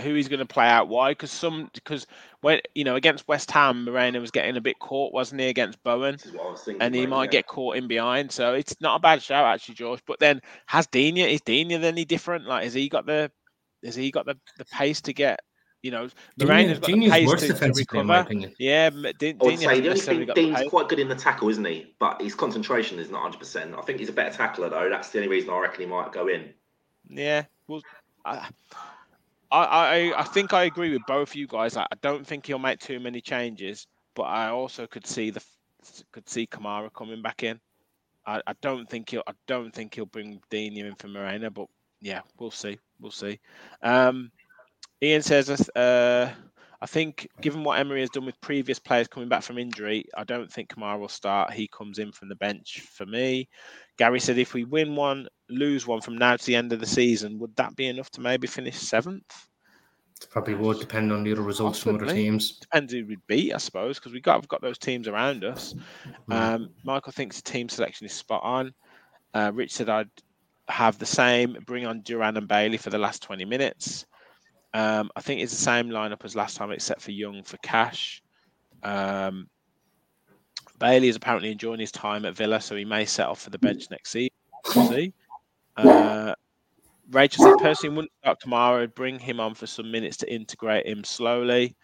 who 0.00 0.14
he's 0.14 0.28
going 0.28 0.38
to 0.38 0.46
play 0.46 0.66
out. 0.66 0.88
Why? 0.88 1.10
Because 1.10 1.30
some 1.30 1.70
because 1.74 2.06
when 2.40 2.60
you 2.74 2.84
know 2.84 2.96
against 2.96 3.26
West 3.26 3.50
Ham, 3.50 3.84
Moreno 3.84 4.20
was 4.20 4.30
getting 4.30 4.56
a 4.56 4.60
bit 4.60 4.78
caught, 4.78 5.12
wasn't 5.12 5.40
he, 5.40 5.48
against 5.48 5.82
Bowen? 5.82 6.18
and 6.80 6.94
he 6.94 7.06
might 7.06 7.24
yeah. 7.24 7.30
get 7.30 7.46
caught 7.46 7.76
in 7.76 7.88
behind. 7.88 8.30
So 8.30 8.54
it's 8.54 8.80
not 8.80 8.96
a 8.96 9.00
bad 9.00 9.22
shout 9.22 9.44
actually, 9.44 9.74
George. 9.74 10.00
But 10.06 10.20
then 10.20 10.40
has 10.66 10.86
Digne 10.86 11.20
is 11.20 11.40
Digne 11.40 11.72
any 11.72 12.04
different? 12.04 12.46
Like 12.46 12.64
has 12.64 12.74
he 12.74 12.88
got 12.88 13.06
the 13.06 13.30
has 13.84 13.94
he 13.94 14.10
got 14.10 14.26
the, 14.26 14.36
the 14.56 14.64
pace 14.66 15.00
to 15.02 15.12
get? 15.12 15.40
You 15.82 15.92
know, 15.92 16.08
Moreno's 16.40 16.80
got 16.80 16.88
the 16.88 17.08
pace 17.08 17.30
to, 17.40 17.52
to 17.54 17.72
recover. 17.72 18.26
Yeah, 18.58 18.90
D- 18.90 19.36
I 19.40 19.44
would 19.44 19.58
say 19.60 19.80
the 19.80 19.88
only 19.90 20.00
thing 20.00 20.26
Digne's 20.34 20.68
quite 20.68 20.88
good 20.88 20.98
in 20.98 21.08
the 21.08 21.14
tackle, 21.14 21.48
isn't 21.50 21.64
he? 21.64 21.94
But 22.00 22.20
his 22.20 22.34
concentration 22.34 22.98
is 22.98 23.10
not 23.10 23.22
100. 23.22 23.38
percent 23.38 23.74
I 23.76 23.82
think 23.82 24.00
he's 24.00 24.08
a 24.08 24.12
better 24.12 24.36
tackler 24.36 24.68
though. 24.68 24.88
That's 24.90 25.10
the 25.10 25.18
only 25.18 25.28
reason 25.28 25.50
I 25.50 25.60
reckon 25.60 25.80
he 25.82 25.86
might 25.86 26.10
go 26.12 26.26
in. 26.26 26.52
Yeah, 27.08 27.44
well, 27.68 27.80
I, 28.24 28.48
I, 29.52 29.64
I, 29.64 30.20
I 30.20 30.24
think 30.24 30.52
I 30.52 30.64
agree 30.64 30.92
with 30.92 31.02
both 31.06 31.36
you 31.36 31.46
guys. 31.46 31.76
I, 31.76 31.82
I 31.82 31.96
don't 32.02 32.26
think 32.26 32.46
he'll 32.46 32.58
make 32.58 32.80
too 32.80 32.98
many 32.98 33.20
changes, 33.20 33.86
but 34.14 34.24
I 34.24 34.48
also 34.48 34.86
could 34.86 35.06
see 35.06 35.30
the 35.30 35.42
could 36.10 36.28
see 36.28 36.46
Kamara 36.46 36.92
coming 36.92 37.22
back 37.22 37.44
in. 37.44 37.60
I, 38.26 38.42
I 38.46 38.52
don't 38.60 38.88
think 38.90 39.10
he'll 39.10 39.22
I 39.26 39.32
don't 39.46 39.72
think 39.72 39.94
he'll 39.94 40.06
bring 40.06 40.40
Digne 40.50 40.80
in 40.80 40.94
for 40.96 41.08
Moreno, 41.08 41.50
but 41.50 41.66
yeah, 42.00 42.20
we'll 42.38 42.50
see. 42.50 42.78
We'll 43.00 43.10
see. 43.10 43.38
Um, 43.82 44.30
Ian 45.02 45.22
says, 45.22 45.48
uh, 45.70 46.32
I 46.80 46.86
think 46.86 47.28
given 47.40 47.64
what 47.64 47.78
Emery 47.78 48.00
has 48.00 48.10
done 48.10 48.26
with 48.26 48.40
previous 48.40 48.78
players 48.78 49.08
coming 49.08 49.28
back 49.28 49.42
from 49.42 49.58
injury, 49.58 50.04
I 50.16 50.24
don't 50.24 50.52
think 50.52 50.70
Kamara 50.70 50.98
will 50.98 51.08
start. 51.08 51.52
He 51.52 51.68
comes 51.68 51.98
in 51.98 52.12
from 52.12 52.28
the 52.28 52.36
bench 52.36 52.82
for 52.92 53.06
me. 53.06 53.48
Gary 53.96 54.20
said, 54.20 54.38
if 54.38 54.54
we 54.54 54.64
win 54.64 54.94
one, 54.94 55.28
lose 55.48 55.86
one 55.86 56.00
from 56.00 56.16
now 56.16 56.36
to 56.36 56.46
the 56.46 56.54
end 56.54 56.72
of 56.72 56.80
the 56.80 56.86
season, 56.86 57.38
would 57.38 57.54
that 57.56 57.74
be 57.74 57.86
enough 57.86 58.10
to 58.10 58.20
maybe 58.20 58.46
finish 58.46 58.76
seventh? 58.76 59.48
Probably 60.30 60.54
would 60.54 60.80
depend 60.80 61.12
on 61.12 61.22
the 61.22 61.32
other 61.32 61.42
results 61.42 61.80
from 61.80 61.96
other 61.96 62.06
teams. 62.06 62.58
Depends 62.58 62.92
who 62.92 63.06
we 63.06 63.18
beat, 63.28 63.54
I 63.54 63.58
suppose, 63.58 63.98
because 63.98 64.12
we 64.12 64.20
got 64.20 64.40
we've 64.40 64.48
got 64.48 64.60
those 64.60 64.78
teams 64.78 65.06
around 65.06 65.44
us. 65.44 65.74
Mm. 66.28 66.34
Um, 66.34 66.70
Michael 66.82 67.12
thinks 67.12 67.36
the 67.36 67.50
team 67.50 67.68
selection 67.68 68.04
is 68.04 68.12
spot 68.12 68.42
on. 68.42 68.74
Uh, 69.32 69.52
Rich 69.54 69.74
said 69.74 69.88
I'd 69.88 70.10
have 70.68 70.98
the 70.98 71.06
same, 71.06 71.56
bring 71.66 71.86
on 71.86 72.02
Duran 72.02 72.36
and 72.36 72.48
Bailey 72.48 72.78
for 72.78 72.90
the 72.90 72.98
last 72.98 73.22
20 73.22 73.44
minutes. 73.44 74.06
Um, 74.74 75.10
I 75.16 75.20
think 75.20 75.40
it's 75.40 75.52
the 75.52 75.62
same 75.62 75.88
lineup 75.88 76.24
as 76.24 76.36
last 76.36 76.56
time, 76.56 76.70
except 76.70 77.00
for 77.00 77.10
Young 77.10 77.42
for 77.42 77.56
Cash. 77.58 78.22
Um, 78.82 79.48
Bailey 80.78 81.08
is 81.08 81.16
apparently 81.16 81.50
enjoying 81.50 81.80
his 81.80 81.92
time 81.92 82.24
at 82.24 82.36
Villa, 82.36 82.60
so 82.60 82.76
he 82.76 82.84
may 82.84 83.04
set 83.04 83.26
off 83.26 83.40
for 83.40 83.50
the 83.50 83.58
bench 83.58 83.90
next 83.90 84.10
season. 84.10 84.30
See. 84.64 85.12
Uh, 85.76 86.34
Rachel 87.10 87.44
said 87.44 87.58
personally 87.58 87.96
wouldn't 87.96 88.12
start 88.20 88.38
Kamara, 88.44 88.94
bring 88.94 89.18
him 89.18 89.40
on 89.40 89.54
for 89.54 89.66
some 89.66 89.90
minutes 89.90 90.16
to 90.18 90.32
integrate 90.32 90.86
him 90.86 91.04
slowly. 91.04 91.74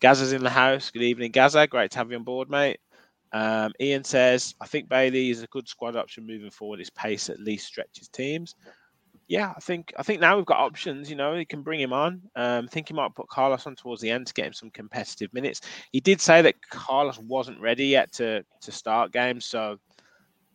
Gaza's 0.00 0.32
in 0.32 0.42
the 0.42 0.50
house. 0.50 0.90
Good 0.90 1.02
evening, 1.02 1.32
Gaza. 1.32 1.66
Great 1.66 1.90
to 1.90 1.98
have 1.98 2.10
you 2.10 2.16
on 2.16 2.24
board, 2.24 2.48
mate. 2.48 2.80
Um, 3.32 3.72
Ian 3.80 4.02
says, 4.02 4.54
I 4.60 4.66
think 4.66 4.88
Bailey 4.88 5.30
is 5.30 5.42
a 5.42 5.48
good 5.48 5.68
squad 5.68 5.96
option 5.96 6.26
moving 6.26 6.50
forward. 6.50 6.78
His 6.78 6.90
pace 6.90 7.28
at 7.28 7.38
least 7.38 7.66
stretches 7.66 8.08
teams. 8.08 8.54
Yeah, 9.30 9.52
I 9.56 9.60
think 9.60 9.94
I 9.96 10.02
think 10.02 10.20
now 10.20 10.36
we've 10.36 10.44
got 10.44 10.58
options. 10.58 11.08
You 11.08 11.14
know, 11.14 11.36
he 11.36 11.44
can 11.44 11.62
bring 11.62 11.78
him 11.78 11.92
on. 11.92 12.20
Um, 12.34 12.64
I 12.64 12.66
think 12.66 12.88
he 12.88 12.94
might 12.94 13.14
put 13.14 13.28
Carlos 13.28 13.64
on 13.64 13.76
towards 13.76 14.02
the 14.02 14.10
end 14.10 14.26
to 14.26 14.34
get 14.34 14.44
him 14.44 14.52
some 14.52 14.70
competitive 14.70 15.32
minutes. 15.32 15.60
He 15.92 16.00
did 16.00 16.20
say 16.20 16.42
that 16.42 16.56
Carlos 16.68 17.16
wasn't 17.16 17.60
ready 17.60 17.86
yet 17.86 18.10
to 18.14 18.44
to 18.60 18.72
start 18.72 19.12
games, 19.12 19.44
so 19.44 19.78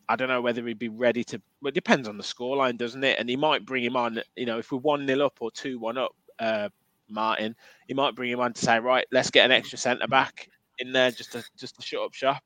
I 0.10 0.18
don't 0.18 0.28
know 0.28 0.42
whether 0.42 0.68
he'd 0.68 0.78
be 0.78 0.90
ready 0.90 1.24
to. 1.24 1.42
Well, 1.62 1.70
it 1.70 1.74
depends 1.74 2.10
on 2.10 2.18
the 2.18 2.24
scoreline, 2.24 2.78
doesn't 2.78 3.02
it? 3.02 3.18
And 3.18 3.30
he 3.30 3.38
might 3.38 3.66
bring 3.66 3.82
him 3.82 3.96
on. 3.96 4.22
You 4.36 4.46
know, 4.46 4.60
if 4.60 4.74
we're 4.74 4.80
one 4.80 5.08
0 5.08 5.26
up 5.26 5.38
or 5.40 5.52
two 5.52 5.80
one 5.80 5.98
up, 5.98 6.14
uh, 6.40 6.68
Martin, 7.08 7.56
he 7.88 7.94
might 7.94 8.14
bring 8.14 8.30
him 8.30 8.42
on 8.42 8.52
to 8.52 8.62
say, 8.62 8.78
right, 8.78 9.06
let's 9.10 9.32
get 9.32 9.46
an 9.46 9.54
extra 9.54 9.78
centre 9.78 10.08
back 10.10 10.50
in 10.80 10.92
there 10.92 11.12
just 11.12 11.32
to 11.32 11.46
just 11.58 11.78
to 11.78 11.82
shut 11.82 12.02
up 12.02 12.14
shop. 12.14 12.44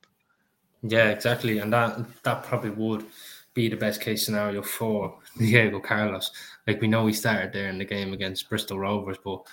Yeah, 0.84 1.10
exactly, 1.10 1.58
and 1.58 1.74
that 1.74 1.98
that 2.22 2.44
probably 2.44 2.70
would 2.70 3.08
be 3.60 3.67
the 3.67 3.76
best 3.76 4.00
case 4.00 4.26
scenario 4.26 4.62
for 4.62 5.19
Diego 5.38 5.82
Carlos. 5.82 6.32
Like 6.65 6.80
we 6.80 6.88
know 6.88 7.06
he 7.08 7.13
started 7.13 7.52
there 7.52 7.67
in 7.67 7.78
the 7.78 7.84
game 7.84 8.13
against 8.13 8.48
Bristol 8.48 8.80
Rovers, 8.80 9.17
but 9.22 9.45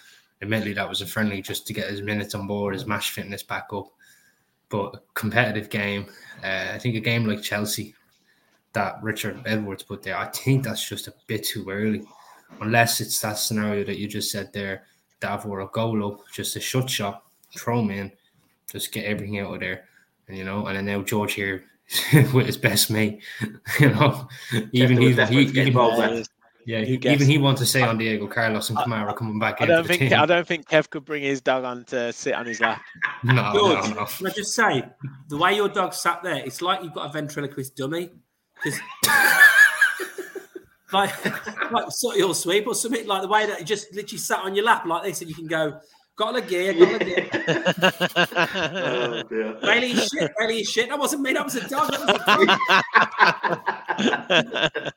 admittedly 0.43 0.75
that 0.75 0.89
was 0.89 1.01
a 1.01 1.07
friendly 1.07 1.43
just 1.43 1.67
to 1.67 1.73
get 1.73 1.91
his 1.91 2.03
minutes 2.03 2.35
on 2.37 2.47
board, 2.47 2.75
his 2.75 2.87
match 2.87 3.11
fitness 3.11 3.43
back 3.43 3.67
up. 3.73 3.89
But 4.69 4.95
a 4.95 5.03
competitive 5.15 5.71
game, 5.71 6.07
uh, 6.45 6.69
I 6.75 6.79
think 6.79 6.95
a 6.95 7.01
game 7.01 7.27
like 7.27 7.43
Chelsea 7.43 7.95
that 8.75 9.03
Richard 9.03 9.43
Edwards 9.45 9.83
put 9.83 10.05
there, 10.05 10.17
I 10.17 10.27
think 10.27 10.63
that's 10.63 10.89
just 10.89 11.09
a 11.09 11.15
bit 11.27 11.43
too 11.43 11.69
early, 11.69 12.03
unless 12.61 13.01
it's 13.01 13.19
that 13.21 13.39
scenario 13.39 13.83
that 13.85 13.99
you 13.99 14.07
just 14.07 14.31
said 14.31 14.53
there, 14.53 14.85
Davor 15.19 15.63
or 15.63 15.69
Golo, 15.69 16.23
just 16.33 16.55
a 16.55 16.61
shut 16.61 16.89
shot, 16.89 17.25
throw 17.57 17.81
him 17.81 17.91
in, 17.91 18.13
just 18.71 18.93
get 18.93 19.05
everything 19.07 19.41
out 19.41 19.55
of 19.55 19.61
there 19.61 19.89
and 20.29 20.37
you 20.37 20.45
know, 20.45 20.67
and 20.67 20.77
then 20.77 20.85
now 20.87 21.03
George 21.03 21.35
here 21.35 21.65
with 22.35 22.47
his 22.47 22.57
best 22.57 22.91
mate, 22.91 23.23
you 23.81 23.91
know, 23.91 24.29
even 24.73 25.01
he, 25.01 25.13
he, 25.13 25.47
he, 25.47 25.61
involved. 25.61 26.29
yeah, 26.67 26.81
He 26.81 26.97
he, 26.97 27.09
even 27.09 27.29
he 27.29 27.39
wants 27.39 27.61
to 27.61 27.67
say 27.67 27.83
on 27.83 27.97
Diego 27.97 28.27
Carlos 28.27 28.69
and 28.71 28.79
Kamara 28.79 29.15
coming 29.15 29.39
back. 29.39 29.61
I 29.61 29.67
don't 29.67 29.87
think 29.87 30.01
team. 30.01 30.13
I 30.15 30.27
don't 30.27 30.47
think 30.47 30.69
Kev 30.69 30.91
could 30.91 31.05
bring 31.05 31.23
his 31.23 31.41
dog 31.41 31.65
on 31.65 31.85
to 31.85 32.13
sit 32.13 32.35
on 32.35 32.47
his 32.47 32.61
lap. 32.61 32.83
No, 33.25 33.53
George, 33.53 33.89
no, 33.91 33.95
no. 33.95 34.05
can 34.05 34.27
I 34.27 34.31
just 34.31 34.53
say, 34.53 34.85
the 35.29 35.37
way 35.37 35.55
your 35.55 35.69
dog 35.69 35.95
sat 35.95 36.23
there, 36.23 36.45
it's 36.45 36.61
like 36.61 36.83
you've 36.83 36.95
got 36.95 37.09
a 37.09 37.13
ventriloquist 37.13 37.77
dummy. 37.77 38.11
Like, 40.93 41.25
like 41.73 41.87
sort 41.89 42.17
your 42.17 42.35
sweep 42.35 42.67
or 42.67 42.75
something, 42.75 43.07
like 43.07 43.23
the 43.23 43.29
way 43.29 43.47
that 43.47 43.61
it 43.61 43.65
just 43.65 43.93
literally 43.93 44.19
sat 44.19 44.45
on 44.45 44.55
your 44.55 44.65
lap 44.65 44.87
like 44.87 45.03
this, 45.03 45.21
and 45.21 45.29
you 45.29 45.35
can 45.35 45.47
go, 45.47 45.81
got 46.17 46.37
a 46.37 46.41
gear, 46.41 46.73
got 46.75 47.01
a 47.01 47.05
gear. 47.05 47.29
Oh, 48.39 49.23
dear. 49.29 49.59
Bailey 49.63 49.95
shit, 49.95 50.33
Bailey 50.39 50.65
shit. 50.65 50.89
That 50.89 50.99
wasn't 50.99 51.23
me, 51.23 51.33
that 51.33 51.45
was 51.45 51.55
a 51.57 51.69
dog. 51.69 51.91
That 51.91 52.01
was 52.01 52.11
a 54.51 54.93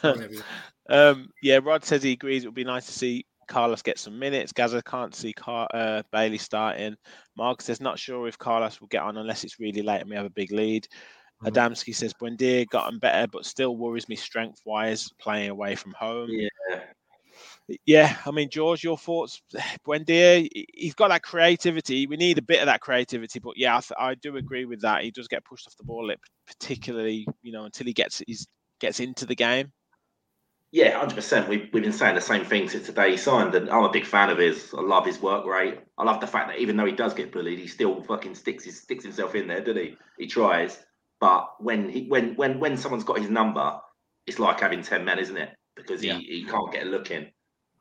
dog. 0.00 0.60
um, 0.88 1.28
yeah, 1.42 1.60
Rod 1.62 1.84
says 1.84 2.02
he 2.02 2.12
agrees. 2.12 2.44
It 2.44 2.48
would 2.48 2.54
be 2.54 2.64
nice 2.64 2.86
to 2.86 2.92
see 2.92 3.26
Carlos 3.46 3.82
get 3.82 3.98
some 3.98 4.18
minutes. 4.18 4.52
Gaza 4.52 4.82
can't 4.82 5.14
see 5.14 5.32
Car- 5.32 5.68
uh, 5.74 6.02
Bailey 6.12 6.38
starting. 6.38 6.96
Mark 7.36 7.60
says 7.62 7.80
not 7.80 7.98
sure 7.98 8.26
if 8.28 8.38
Carlos 8.38 8.80
will 8.80 8.88
get 8.88 9.02
on 9.02 9.16
unless 9.16 9.44
it's 9.44 9.60
really 9.60 9.82
late 9.82 10.00
and 10.00 10.10
we 10.10 10.16
have 10.16 10.26
a 10.26 10.30
big 10.30 10.50
lead. 10.52 10.86
Mhm. 11.42 11.50
Adamski 11.50 11.94
says 11.94 12.14
Buendia 12.14 12.66
gotten 12.68 12.98
better, 12.98 13.26
but 13.26 13.44
still 13.44 13.76
worries 13.76 14.08
me 14.08 14.16
strength 14.16 14.60
wise 14.64 15.10
playing 15.20 15.50
away 15.50 15.74
from 15.74 15.92
home. 15.92 16.28
Yeah. 16.30 16.80
Yeah, 17.86 18.16
I 18.26 18.30
mean, 18.30 18.50
George, 18.50 18.84
your 18.84 18.98
thoughts? 18.98 19.40
Buendia, 19.86 20.48
he- 20.52 20.66
he's 20.74 20.94
got 20.94 21.08
that 21.08 21.22
creativity. 21.22 22.06
We 22.06 22.16
need 22.16 22.38
a 22.38 22.42
bit 22.42 22.60
of 22.60 22.66
that 22.66 22.80
creativity, 22.80 23.38
but 23.38 23.54
yeah, 23.56 23.76
I, 23.76 23.80
th- 23.80 23.92
I 23.98 24.14
do 24.14 24.36
agree 24.36 24.64
with 24.66 24.82
that. 24.82 25.02
He 25.02 25.10
does 25.10 25.28
get 25.28 25.44
pushed 25.44 25.66
off 25.66 25.76
the 25.76 25.84
ball, 25.84 26.12
particularly 26.46 27.26
you 27.42 27.52
know 27.52 27.64
until 27.64 27.86
he 27.86 27.92
gets 27.92 28.22
he's 28.26 28.46
gets 28.80 29.00
into 29.00 29.24
the 29.26 29.34
game. 29.34 29.72
Yeah, 30.72 30.98
hundred 30.98 31.14
percent. 31.14 31.48
We've 31.48 31.68
we've 31.72 31.82
been 31.84 31.92
saying 31.92 32.16
the 32.16 32.20
same 32.20 32.44
thing 32.44 32.68
since 32.68 32.86
the 32.88 32.92
day 32.92 33.12
he 33.12 33.16
signed, 33.16 33.54
and 33.54 33.70
I'm 33.70 33.84
a 33.84 33.90
big 33.92 34.04
fan 34.04 34.28
of 34.28 34.38
his. 34.38 34.74
I 34.76 34.80
love 34.82 35.06
his 35.06 35.22
work 35.22 35.46
rate. 35.46 35.78
I 35.96 36.04
love 36.04 36.20
the 36.20 36.26
fact 36.26 36.48
that 36.48 36.58
even 36.58 36.76
though 36.76 36.84
he 36.84 36.92
does 36.92 37.14
get 37.14 37.32
bullied, 37.32 37.60
he 37.60 37.66
still 37.68 38.02
fucking 38.02 38.34
sticks 38.34 38.64
his 38.64 38.80
sticks 38.80 39.04
himself 39.04 39.34
in 39.36 39.46
there, 39.46 39.60
doesn't 39.60 39.80
he? 39.82 39.96
He 40.18 40.26
tries, 40.26 40.76
but 41.20 41.48
when 41.60 41.88
he 41.88 42.06
when 42.08 42.34
when 42.34 42.58
when 42.58 42.76
someone's 42.76 43.04
got 43.04 43.20
his 43.20 43.30
number, 43.30 43.78
it's 44.26 44.38
like 44.40 44.60
having 44.60 44.82
ten 44.82 45.04
men, 45.04 45.18
isn't 45.20 45.36
it? 45.36 45.50
Because 45.76 46.00
he, 46.00 46.08
Yeah. 46.08 46.18
he 46.18 46.44
can't 46.44 46.72
get 46.72 46.82
a 46.86 46.90
look 46.90 47.10
in. 47.10 47.28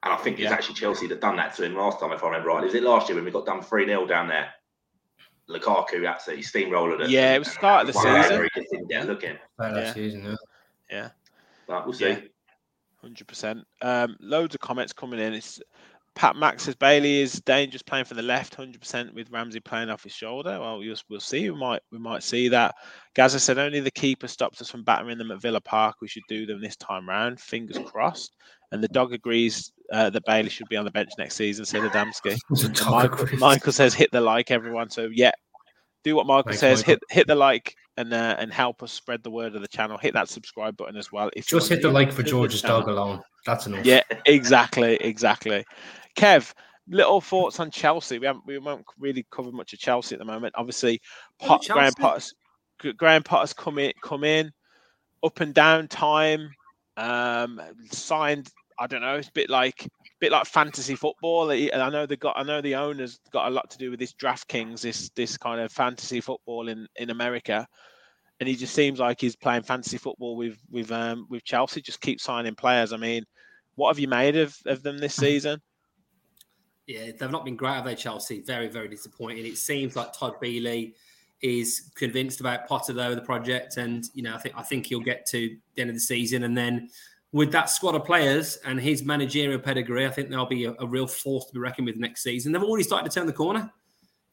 And 0.03 0.13
I 0.13 0.17
think 0.17 0.37
it's 0.39 0.49
Yeah. 0.49 0.53
actually 0.53 0.75
Chelsea 0.75 1.07
that 1.07 1.21
done 1.21 1.37
that 1.37 1.55
to 1.55 1.63
him 1.63 1.75
last 1.75 1.99
time, 1.99 2.11
if 2.11 2.23
I 2.23 2.27
remember 2.27 2.49
right. 2.49 2.63
Was 2.63 2.73
it 2.73 2.83
last 2.83 3.07
year 3.07 3.15
when 3.15 3.23
we 3.25 3.31
got 3.31 3.45
done 3.45 3.61
three 3.61 3.85
0 3.85 4.05
down 4.05 4.27
there? 4.27 4.53
Lukaku 5.49 6.07
absolutely 6.09 6.43
steamrolled 6.43 6.99
it. 7.01 7.09
Yeah, 7.09 7.35
it 7.35 7.39
was 7.39 7.51
start 7.51 7.81
of 7.87 7.93
the 7.93 7.97
One 7.97 8.21
season. 8.21 8.37
where 8.37 8.49
He 8.53 8.61
just 8.61 8.71
didn't 8.71 8.87
get 8.89 9.03
a 9.03 9.05
look 9.05 9.23
in. 9.23 9.37
That 9.57 9.75
Yeah. 9.75 9.93
season, 9.93 10.37
yeah. 10.89 11.09
But 11.67 11.85
we'll 11.85 11.93
see. 11.93 12.09
Yeah. 12.09 12.19
Hundred 13.01 13.27
percent. 13.27 13.67
Um, 13.81 14.15
loads 14.21 14.55
of 14.55 14.61
comments 14.61 14.93
coming 14.93 15.19
in. 15.19 15.33
It's 15.33 15.61
Pat 16.15 16.35
Max 16.35 16.63
says 16.63 16.75
Bailey 16.75 17.21
is 17.21 17.41
dangerous 17.41 17.81
playing 17.81 18.05
for 18.05 18.13
the 18.13 18.21
left, 18.21 18.53
hundred 18.53 18.79
percent 18.79 19.13
with 19.15 19.31
Ramsey 19.31 19.59
playing 19.59 19.89
off 19.89 20.03
his 20.03 20.13
shoulder. 20.13 20.59
Well, 20.59 20.77
we'll, 20.79 20.95
we'll 21.09 21.19
see. 21.19 21.49
We 21.49 21.57
might 21.57 21.81
we 21.91 21.97
might 21.97 22.21
see 22.23 22.47
that. 22.49 22.75
Gaza 23.15 23.39
said 23.39 23.57
only 23.57 23.79
the 23.79 23.91
keeper 23.91 24.27
stopped 24.27 24.61
us 24.61 24.69
from 24.69 24.83
battering 24.83 25.17
them 25.17 25.31
at 25.31 25.41
Villa 25.41 25.59
Park. 25.61 25.97
We 26.01 26.07
should 26.07 26.23
do 26.29 26.45
them 26.45 26.61
this 26.61 26.75
time 26.75 27.09
round. 27.09 27.39
Fingers 27.39 27.79
crossed. 27.85 28.35
And 28.71 28.83
the 28.83 28.87
dog 28.89 29.13
agrees 29.13 29.71
uh, 29.91 30.09
that 30.11 30.25
Bailey 30.25 30.49
should 30.49 30.69
be 30.69 30.77
on 30.77 30.85
the 30.85 30.91
bench 30.91 31.09
next 31.17 31.35
season. 31.35 31.65
Said 31.65 31.81
Adamski. 31.81 32.37
The 32.49 32.65
And 32.67 32.75
dog 32.75 32.91
Michael. 33.19 33.37
Michael 33.39 33.71
says 33.71 33.93
hit 33.93 34.11
the 34.11 34.21
like 34.21 34.51
everyone. 34.51 34.89
So 34.89 35.09
yeah, 35.11 35.31
do 36.03 36.15
what 36.15 36.27
Michael 36.27 36.51
Thanks, 36.51 36.59
says. 36.59 36.79
Michael. 36.79 36.91
Hit 36.93 36.99
hit 37.09 37.27
the 37.27 37.35
like 37.35 37.75
and 37.97 38.13
uh, 38.13 38.35
and 38.39 38.51
help 38.51 38.83
us 38.83 38.91
spread 38.91 39.23
the 39.23 39.31
word 39.31 39.55
of 39.55 39.61
the 39.61 39.67
channel. 39.67 39.97
Hit 39.97 40.13
that 40.13 40.29
subscribe 40.29 40.75
button 40.77 40.97
as 40.97 41.11
well. 41.11 41.29
If 41.35 41.47
Just 41.47 41.69
hit 41.69 41.81
the 41.81 41.89
like 41.89 42.11
for 42.11 42.23
George's 42.23 42.61
dog 42.61 42.87
alone. 42.87 43.21
That's 43.45 43.67
enough. 43.67 43.85
Yeah, 43.85 44.01
exactly, 44.25 44.95
exactly. 44.95 45.65
Kev, 46.15 46.53
little 46.87 47.21
thoughts 47.21 47.59
on 47.59 47.71
Chelsea. 47.71 48.19
We 48.19 48.25
haven't 48.25 48.45
we 48.45 48.57
won't 48.57 48.85
really 48.97 49.25
cover 49.31 49.51
much 49.51 49.73
of 49.73 49.79
Chelsea 49.79 50.15
at 50.15 50.19
the 50.19 50.25
moment. 50.25 50.53
Obviously, 50.57 51.01
Oh, 51.41 51.47
Pot, 51.47 51.67
Graham 51.69 51.93
Potter's 51.93 52.33
G- 52.81 52.93
Graham 52.93 53.23
Potter's 53.23 53.53
come 53.53 53.77
in 53.77 53.91
come 54.01 54.23
in, 54.23 54.51
up 55.23 55.39
and 55.39 55.53
down 55.53 55.87
time. 55.87 56.49
Um, 56.97 57.61
signed. 57.91 58.49
I 58.79 58.87
don't 58.87 59.01
know. 59.01 59.15
It's 59.15 59.27
a 59.27 59.33
bit 59.33 59.49
like 59.49 59.87
bit 60.23 60.31
like 60.31 60.45
fantasy 60.45 60.95
football. 60.95 61.51
And 61.51 61.81
I 61.81 61.89
know 61.89 62.05
they 62.05 62.15
got. 62.15 62.37
I 62.37 62.43
know 62.43 62.61
the 62.61 62.75
owners 62.75 63.19
got 63.31 63.47
a 63.47 63.49
lot 63.53 63.69
to 63.71 63.77
do 63.77 63.91
with 63.91 63.99
this 63.99 64.13
DraftKings, 64.13 64.81
this 64.81 65.09
this 65.15 65.37
kind 65.37 65.59
of 65.59 65.71
fantasy 65.71 66.21
football 66.21 66.69
in 66.69 66.87
in 66.95 67.09
America. 67.09 67.67
And 68.39 68.47
he 68.47 68.55
just 68.55 68.73
seems 68.73 68.99
like 68.99 69.19
he's 69.19 69.35
playing 69.35 69.63
fantasy 69.63 69.97
football 69.97 70.37
with 70.37 70.57
with 70.71 70.91
um 70.91 71.27
with 71.29 71.43
Chelsea. 71.43 71.81
Just 71.81 71.99
keep 71.99 72.21
signing 72.21 72.55
players. 72.55 72.93
I 72.93 72.97
mean, 72.97 73.25
what 73.75 73.89
have 73.89 73.99
you 73.99 74.07
made 74.07 74.37
of, 74.37 74.55
of 74.65 74.81
them 74.81 74.97
this 74.97 75.15
season? 75.15 75.61
Yeah, 76.87 77.11
they've 77.17 77.31
not 77.31 77.45
been 77.45 77.55
great, 77.55 77.75
have 77.75 77.85
they, 77.85 77.95
Chelsea? 77.95 78.41
Very, 78.41 78.67
very 78.67 78.87
disappointing. 78.87 79.45
It 79.45 79.57
seems 79.57 79.95
like 79.95 80.13
Todd 80.13 80.33
Boehly 80.41 80.95
is 81.41 81.91
convinced 81.95 82.39
about 82.39 82.67
Potter 82.67 82.93
though, 82.93 83.13
the 83.13 83.21
project, 83.21 83.75
and 83.75 84.05
you 84.13 84.23
know, 84.23 84.35
I 84.35 84.37
think 84.37 84.55
I 84.57 84.63
think 84.63 84.85
he'll 84.85 85.01
get 85.01 85.25
to 85.27 85.57
the 85.75 85.81
end 85.81 85.89
of 85.89 85.95
the 85.97 85.99
season, 85.99 86.43
and 86.43 86.57
then 86.57 86.89
with 87.33 87.51
that 87.51 87.69
squad 87.69 87.95
of 87.95 88.05
players 88.05 88.57
and 88.63 88.79
his 88.79 89.03
managerial 89.03 89.59
pedigree, 89.59 90.05
I 90.05 90.09
think 90.09 90.29
they'll 90.29 90.45
be 90.45 90.65
a, 90.65 90.75
a 90.79 90.85
real 90.85 91.07
force 91.07 91.45
to 91.45 91.53
be 91.53 91.59
reckoned 91.59 91.87
with 91.87 91.97
next 91.97 92.21
season. 92.21 92.51
They've 92.51 92.63
already 92.63 92.83
started 92.83 93.09
to 93.11 93.19
turn 93.19 93.25
the 93.25 93.33
corner. 93.33 93.69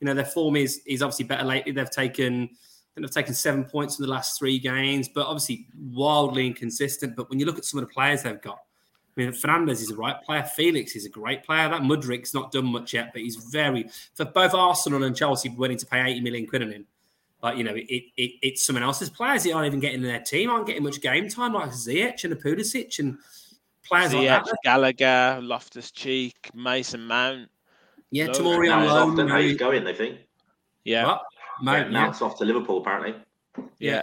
You 0.01 0.07
know, 0.07 0.14
their 0.14 0.24
form 0.24 0.55
is 0.55 0.82
is 0.86 1.03
obviously 1.03 1.24
better 1.24 1.44
lately. 1.44 1.72
They've 1.72 1.90
taken 1.90 2.44
I 2.44 2.94
think 2.94 3.07
they've 3.07 3.11
taken 3.11 3.34
seven 3.34 3.64
points 3.64 3.98
in 3.98 4.05
the 4.05 4.11
last 4.11 4.38
three 4.38 4.59
games, 4.59 5.09
but 5.09 5.26
obviously 5.26 5.66
wildly 5.78 6.46
inconsistent. 6.46 7.16
But 7.16 7.30
when 7.30 7.40
you 7.40 7.46
look 7.46 7.59
at 7.59 7.64
some 7.64 7.80
of 7.80 7.88
the 7.88 7.92
players 7.92 8.22
they've 8.22 8.40
got, 8.40 8.59
I 9.16 9.20
mean, 9.20 9.32
Fernandez 9.32 9.80
is 9.80 9.90
a 9.90 9.96
right 9.96 10.20
player. 10.22 10.42
Felix 10.42 10.94
is 10.94 11.07
a 11.07 11.11
great 11.11 11.42
player. 11.42 11.68
That 11.70 11.82
Mudryk's 11.82 12.34
not 12.34 12.53
done 12.53 12.66
much 12.66 12.92
yet, 12.92 13.12
but 13.14 13.22
he's 13.22 13.36
very 13.36 13.88
for 14.14 14.26
both 14.26 14.53
Arsenal 14.53 15.05
and 15.05 15.16
Chelsea 15.16 15.48
willing 15.48 15.78
to 15.78 15.86
pay 15.86 16.03
80 16.03 16.20
million 16.20 16.46
quid 16.46 16.62
on 16.62 16.72
him. 16.72 16.86
Like, 17.43 17.57
you 17.57 17.64
know, 17.64 17.74
it, 17.74 17.84
it 17.88 18.32
it's 18.43 18.64
someone 18.64 18.82
else's 18.82 19.09
players 19.09 19.45
that 19.45 19.53
aren't 19.53 19.66
even 19.66 19.80
getting 19.80 20.03
in 20.03 20.07
their 20.07 20.20
team, 20.20 20.51
aren't 20.51 20.66
getting 20.66 20.82
much 20.82 21.01
game 21.01 21.28
time, 21.28 21.55
like 21.55 21.70
Ziyech 21.70 22.24
and 22.24 22.34
Pulisic 22.34 22.99
and 22.99 23.16
players 23.84 24.12
like 24.12 24.26
that. 24.28 24.47
Gallagher, 24.62 25.41
Loftus 25.43 25.91
Cheek, 25.91 26.51
Mason 26.55 27.07
Mount. 27.07 27.49
Yeah, 28.11 28.26
Loads. 28.26 28.38
Tomori 28.41 28.74
on 28.74 28.86
loan. 28.86 29.11
off, 29.11 29.16
don't 29.16 29.26
they? 29.28 29.32
maybe- 29.32 29.49
He's 29.49 29.57
going, 29.57 29.84
they 29.84 29.95
think. 29.95 30.18
Yeah, 30.84 31.07
What? 31.07 31.22
Yeah, 31.32 31.64
Mount, 31.64 31.93
yeah. 31.93 32.01
Mount's 32.01 32.22
off 32.22 32.36
to 32.38 32.45
Liverpool, 32.45 32.78
apparently. 32.78 33.14
yeah, 33.78 34.03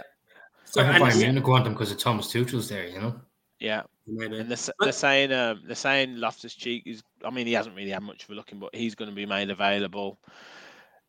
So, 0.64 0.80
I 0.80 0.84
think 0.84 0.94
and 0.96 1.04
Bayern 1.04 1.08
it's- 1.08 1.22
Munich 1.22 1.46
want 1.46 1.66
him 1.66 1.74
because 1.74 1.92
of 1.92 1.98
Thomas 1.98 2.32
Tuchel's 2.32 2.68
there, 2.68 2.88
you 2.88 3.00
know. 3.00 3.20
yeah. 3.60 3.82
maybe. 4.06 4.38
And 4.38 4.50
they're, 4.50 4.74
they're 4.80 4.92
saying 4.92 5.32
um, 5.32 5.62
they're 5.66 5.76
saying 5.76 6.16
Loftus 6.16 6.54
Cheek 6.54 6.84
is. 6.86 7.02
I 7.24 7.30
mean, 7.30 7.46
he 7.46 7.52
hasn't 7.52 7.76
really 7.76 7.90
had 7.90 8.02
much 8.02 8.24
of 8.24 8.30
a 8.30 8.34
looking, 8.34 8.58
but 8.58 8.74
he's 8.74 8.94
going 8.94 9.10
to 9.10 9.14
be 9.14 9.26
made 9.26 9.50
available. 9.50 10.18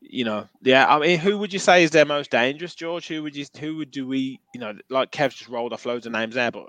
You 0.02 0.24
know, 0.24 0.47
yeah. 0.62 0.93
I 0.93 0.97
mean, 1.00 1.20
who 1.20 1.38
would 1.38 1.52
you 1.52 1.60
say 1.60 1.84
is 1.84 1.91
their 1.91 2.06
most 2.06 2.32
dangerous, 2.32 2.74
George? 2.74 3.08
Who 3.08 3.22
would 3.24 3.36
you? 3.36 3.45
Who 3.60 3.76
would 3.78 3.91
do 3.91 4.08
we? 4.08 4.39
You 4.54 4.60
know, 4.62 4.74
like 4.89 5.12
Kev 5.12 5.36
just 5.36 5.50
rolled 5.50 5.74
off 5.74 5.86
loads 5.86 6.06
of 6.06 6.14
names 6.14 6.36
there, 6.36 6.52
but 6.52 6.68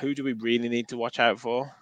who 0.00 0.14
do 0.14 0.22
we 0.22 0.34
really 0.34 0.68
need 0.68 0.88
to 0.88 0.96
watch 0.96 1.18
out 1.18 1.40
for? 1.40 1.72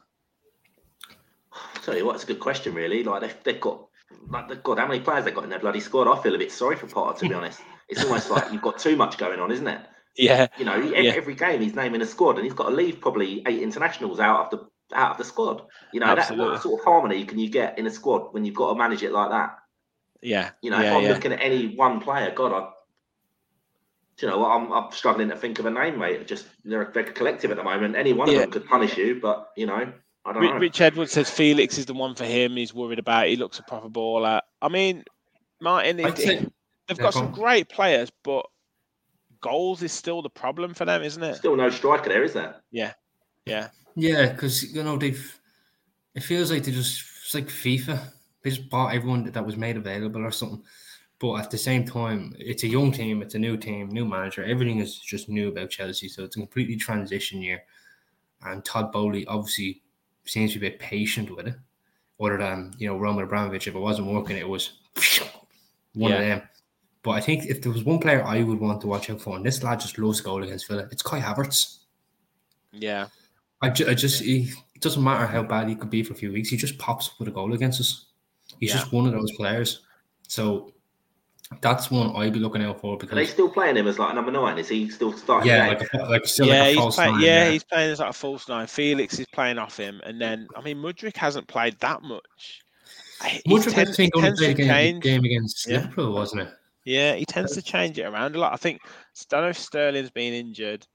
I'll 1.53 1.83
tell 1.83 1.97
you 1.97 2.05
what, 2.05 2.15
it's 2.17 2.25
a 2.25 2.29
good 2.29 2.41
question, 2.41 2.75
really. 2.75 3.03
Like 3.03 3.23
they've, 3.23 3.37
they've 3.45 3.61
got, 3.61 3.87
like 4.29 4.49
they've 4.49 4.63
got 4.63 4.79
how 4.79 4.87
many 4.87 5.01
players 5.01 5.25
they've 5.25 5.35
got 5.35 5.45
in 5.45 5.51
their 5.51 5.59
bloody 5.59 5.81
squad? 5.81 6.09
I 6.09 6.23
feel 6.23 6.35
a 6.35 6.39
bit 6.39 6.53
sorry 6.53 6.77
for 6.77 6.87
Potter, 6.87 7.19
to 7.21 7.29
be 7.29 7.35
honest. 7.41 7.61
It's 7.89 8.05
almost 8.05 8.31
like 8.31 8.53
you've 8.53 8.63
got 8.63 8.79
too 8.79 8.97
much 8.97 9.17
going 9.19 9.41
on, 9.41 9.51
isn't 9.51 9.67
it? 9.67 9.81
Yeah, 10.17 10.47
You 10.59 10.65
know, 10.65 10.73
every, 10.73 11.05
Yeah. 11.07 11.13
every 11.13 11.35
game 11.35 11.61
he's 11.61 11.75
naming 11.75 12.01
a 12.01 12.07
squad, 12.07 12.37
and 12.37 12.45
he's 12.45 12.55
got 12.55 12.71
to 12.71 12.75
leave 12.75 13.01
probably 13.01 13.43
eight 13.47 13.61
internationals 13.63 14.19
out 14.19 14.45
of 14.45 14.51
the 14.51 14.97
out 14.97 15.13
of 15.13 15.19
the 15.19 15.25
squad. 15.25 15.63
You 15.93 16.01
know, 16.01 16.15
that, 16.15 16.37
what 16.37 16.63
sort 16.63 16.81
of 16.81 16.85
harmony 16.85 17.25
can 17.25 17.39
you 17.39 17.51
get 17.51 17.79
in 17.79 17.87
a 17.87 17.91
squad 17.91 18.33
when 18.33 18.45
you've 18.45 18.55
got 18.55 18.73
to 18.73 18.79
manage 18.79 19.03
it 19.03 19.13
like 19.13 19.31
that? 19.31 19.59
Yeah. 20.23 20.51
You 20.63 20.71
know, 20.71 20.81
yeah, 20.81 20.91
if 20.91 20.97
I'm 20.97 21.03
yeah. 21.05 21.09
looking 21.13 21.33
at 21.33 21.41
any 21.41 21.75
one 21.75 22.01
player, 22.01 22.33
God, 22.35 22.53
I, 22.53 22.69
you 24.21 24.29
know? 24.29 24.45
I'm, 24.47 24.73
I'm 24.73 24.91
struggling 24.93 25.29
to 25.29 25.37
think 25.37 25.59
of 25.59 25.67
a 25.67 25.71
name, 25.71 25.99
mate. 25.99 26.27
Just 26.27 26.47
they're, 26.65 26.91
they're 26.93 27.05
collective 27.05 27.51
at 27.51 27.57
the 27.57 27.65
moment. 27.65 27.97
Any 27.97 28.13
one 28.13 28.29
Yeah. 28.29 28.37
of 28.37 28.41
them 28.43 28.51
could 28.53 28.67
punish 28.67 28.97
you, 28.97 29.21
but 29.21 29.51
you 29.57 29.67
know, 29.67 29.93
I 30.25 30.33
don't 30.33 30.43
Ri- 30.43 30.49
know. 30.51 30.59
Rich 30.59 30.81
Edwards 30.81 31.13
says 31.13 31.31
Felix 31.31 31.79
is 31.79 31.87
the 31.87 31.95
one 31.95 32.15
for 32.15 32.25
him. 32.25 32.57
He's 32.57 32.75
worried 32.75 32.99
about. 32.99 33.27
He 33.27 33.37
looks 33.37 33.59
a 33.59 33.63
proper 33.63 33.89
baller. 33.89 34.41
I 34.63 34.69
mean, 34.69 35.05
Martin, 35.61 36.01
I'd 36.05 36.19
it- 36.19 36.19
say- 36.19 36.47
they've 36.89 36.99
got 36.99 37.15
some 37.15 37.33
great 37.33 37.69
players, 37.69 38.11
but 38.23 38.47
goals 39.41 39.83
is 39.83 39.93
still 39.93 40.23
the 40.23 40.31
problem 40.31 40.73
for 40.75 40.85
them, 40.85 41.03
isn't 41.03 41.23
it? 41.23 41.37
Still 41.37 41.57
no 41.57 41.69
striker 41.71 42.09
there, 42.09 42.25
is 42.25 42.33
there? 42.33 42.57
Yeah, 42.71 42.93
yeah, 43.45 43.69
Yeah, 43.95 44.33
because 44.33 44.73
you 44.75 44.83
know 44.83 44.97
they've. 44.97 45.41
It 46.15 46.23
feels 46.23 46.51
like 46.51 46.65
they 46.65 46.73
just 46.73 47.05
it's 47.25 47.35
like 47.35 47.49
FIFA. 47.49 48.01
They 48.47 48.53
just 48.53 48.71
bought 48.71 48.95
everyone 48.95 49.25
that 49.25 49.45
was 49.45 49.57
made 49.57 49.77
available 49.77 50.25
or 50.25 50.31
something. 50.31 50.63
But 51.19 51.41
at 51.41 51.51
the 51.51 51.59
same 51.59 51.85
time, 51.85 52.33
it's 52.39 52.63
a 52.63 52.69
young 52.69 52.93
team, 52.93 53.21
it's 53.21 53.35
a 53.35 53.41
new 53.41 53.57
team, 53.57 53.89
new 53.89 54.05
manager. 54.05 54.45
Everything 54.45 54.79
is 54.79 55.01
just 55.01 55.29
new 55.29 55.49
about 55.49 55.71
Chelsea, 55.71 56.09
so 56.09 56.23
it's 56.23 56.37
a 56.37 56.39
completely 56.39 56.77
transition 56.77 57.43
year. 57.43 57.65
And 58.43 58.65
Todd 58.65 58.93
Boehly 58.93 59.27
obviously 59.27 59.83
seems 60.27 60.53
to 60.53 60.61
be 60.61 60.69
a 60.69 60.71
bit 60.71 60.79
patient 60.79 61.35
with 61.35 61.49
it. 61.49 61.57
Other 62.21 62.39
than 62.39 62.73
you 62.79 62.87
know 62.87 62.97
Roman 62.97 63.25
Abramovich, 63.25 63.67
if 63.67 63.75
it 63.75 63.81
wasn't 63.81 64.07
working, 64.13 64.37
it 64.37 64.49
was 64.49 64.75
one 65.95 66.13
of 66.13 66.21
them. 66.21 66.43
But 67.03 67.11
I 67.13 67.21
think 67.21 67.47
if 67.47 67.63
there 67.63 67.73
was 67.73 67.83
one 67.83 67.99
player 67.99 68.23
I 68.23 68.45
would 68.45 68.61
want 68.61 68.81
to 68.83 68.87
watch 68.87 69.11
out 69.11 69.21
for, 69.21 69.35
and 69.35 69.45
this 69.45 69.65
lad 69.65 69.81
just 69.81 69.99
loves 69.99 70.21
goal 70.21 70.45
against 70.45 70.69
Villa, 70.69 70.87
it's 70.93 71.03
Kai 71.03 71.19
Havertz. 71.21 71.79
yeah, 72.71 73.09
I, 73.61 73.71
ju- 73.71 73.89
I 73.89 73.95
just 73.95 74.23
he, 74.23 74.53
it 74.77 74.83
doesn't 74.83 75.03
matter 75.03 75.27
how 75.27 75.43
bad 75.43 75.69
he 75.69 75.75
could 75.75 75.91
be 75.91 76.05
for 76.05 76.13
a 76.13 76.17
few 76.17 76.33
weeks. 76.33 76.51
He 76.51 76.57
just 76.57 76.79
pops 76.79 77.09
up 77.09 77.15
with 77.19 77.27
a 77.29 77.33
goal 77.33 77.53
against 77.53 77.81
us. 77.81 78.07
He's 78.61 78.71
Yeah. 78.71 78.77
just 78.79 78.93
one 78.93 79.07
of 79.07 79.13
those 79.13 79.33
players. 79.33 79.81
So 80.29 80.73
that's 81.61 81.91
one 81.91 82.15
I'd 82.17 82.33
be 82.33 82.41
looking 82.41 82.63
out 82.63 82.81
for 82.81 82.95
Are 82.95 82.99
they 82.99 83.07
because 83.07 83.31
still 83.31 83.49
playing 83.49 83.77
him 83.77 83.87
as 83.87 83.99
like 83.99 84.15
number 84.15 84.33
nine? 84.33 84.59
Is 84.59 84.69
he 84.69 84.89
still 84.89 85.13
starting? 85.13 85.49
yeah, 85.49 85.69
like 85.69 85.89
a, 85.93 85.97
like 86.07 86.27
still 86.27 86.47
yeah. 86.47 86.53
like 86.61 86.63
a 86.63 86.69
he's 86.71 86.77
false 86.79 86.95
playing. 86.97 87.13
nine, 87.13 87.23
Yeah, 87.23 87.51
he's 87.51 87.65
playing 87.65 87.91
as 87.93 88.01
like 88.01 88.11
a 88.11 88.13
false 88.13 88.49
nine. 88.49 88.67
Felix 88.67 89.19
is 89.19 89.27
playing 89.33 89.59
off 89.59 89.77
him, 89.77 90.01
and 90.05 90.21
then 90.21 90.49
I 90.57 90.61
mean, 90.61 90.79
Mudryk 90.79 91.17
hasn't 91.17 91.47
played 91.47 91.79
that 91.81 92.03
much. 92.03 92.63
I- 93.21 93.29
he 93.29 93.43
Mudryk, 93.49 93.69
I 93.69 93.73
tends- 93.85 93.97
think 93.97 94.17
only 94.17 94.31
played 94.33 94.57
to 94.57 94.63
game, 94.63 94.69
change. 94.69 95.03
game 95.05 95.25
against 95.25 95.67
Yeah. 95.69 95.77
Liverpool, 95.79 96.13
wasn't 96.15 96.43
it? 96.43 96.49
Yeah, 96.85 97.15
he 97.15 97.25
tends 97.25 97.53
to 97.55 97.63
change 97.63 97.99
it 97.99 98.03
around 98.05 98.35
a 98.37 98.39
lot. 98.39 98.53
I 98.53 98.57
think 98.57 98.81
I 98.85 98.89
don't 99.29 99.43
know 99.43 99.49
if 99.49 99.59
Sterling's 99.59 100.11
been 100.11 100.35
injured. 100.35 100.87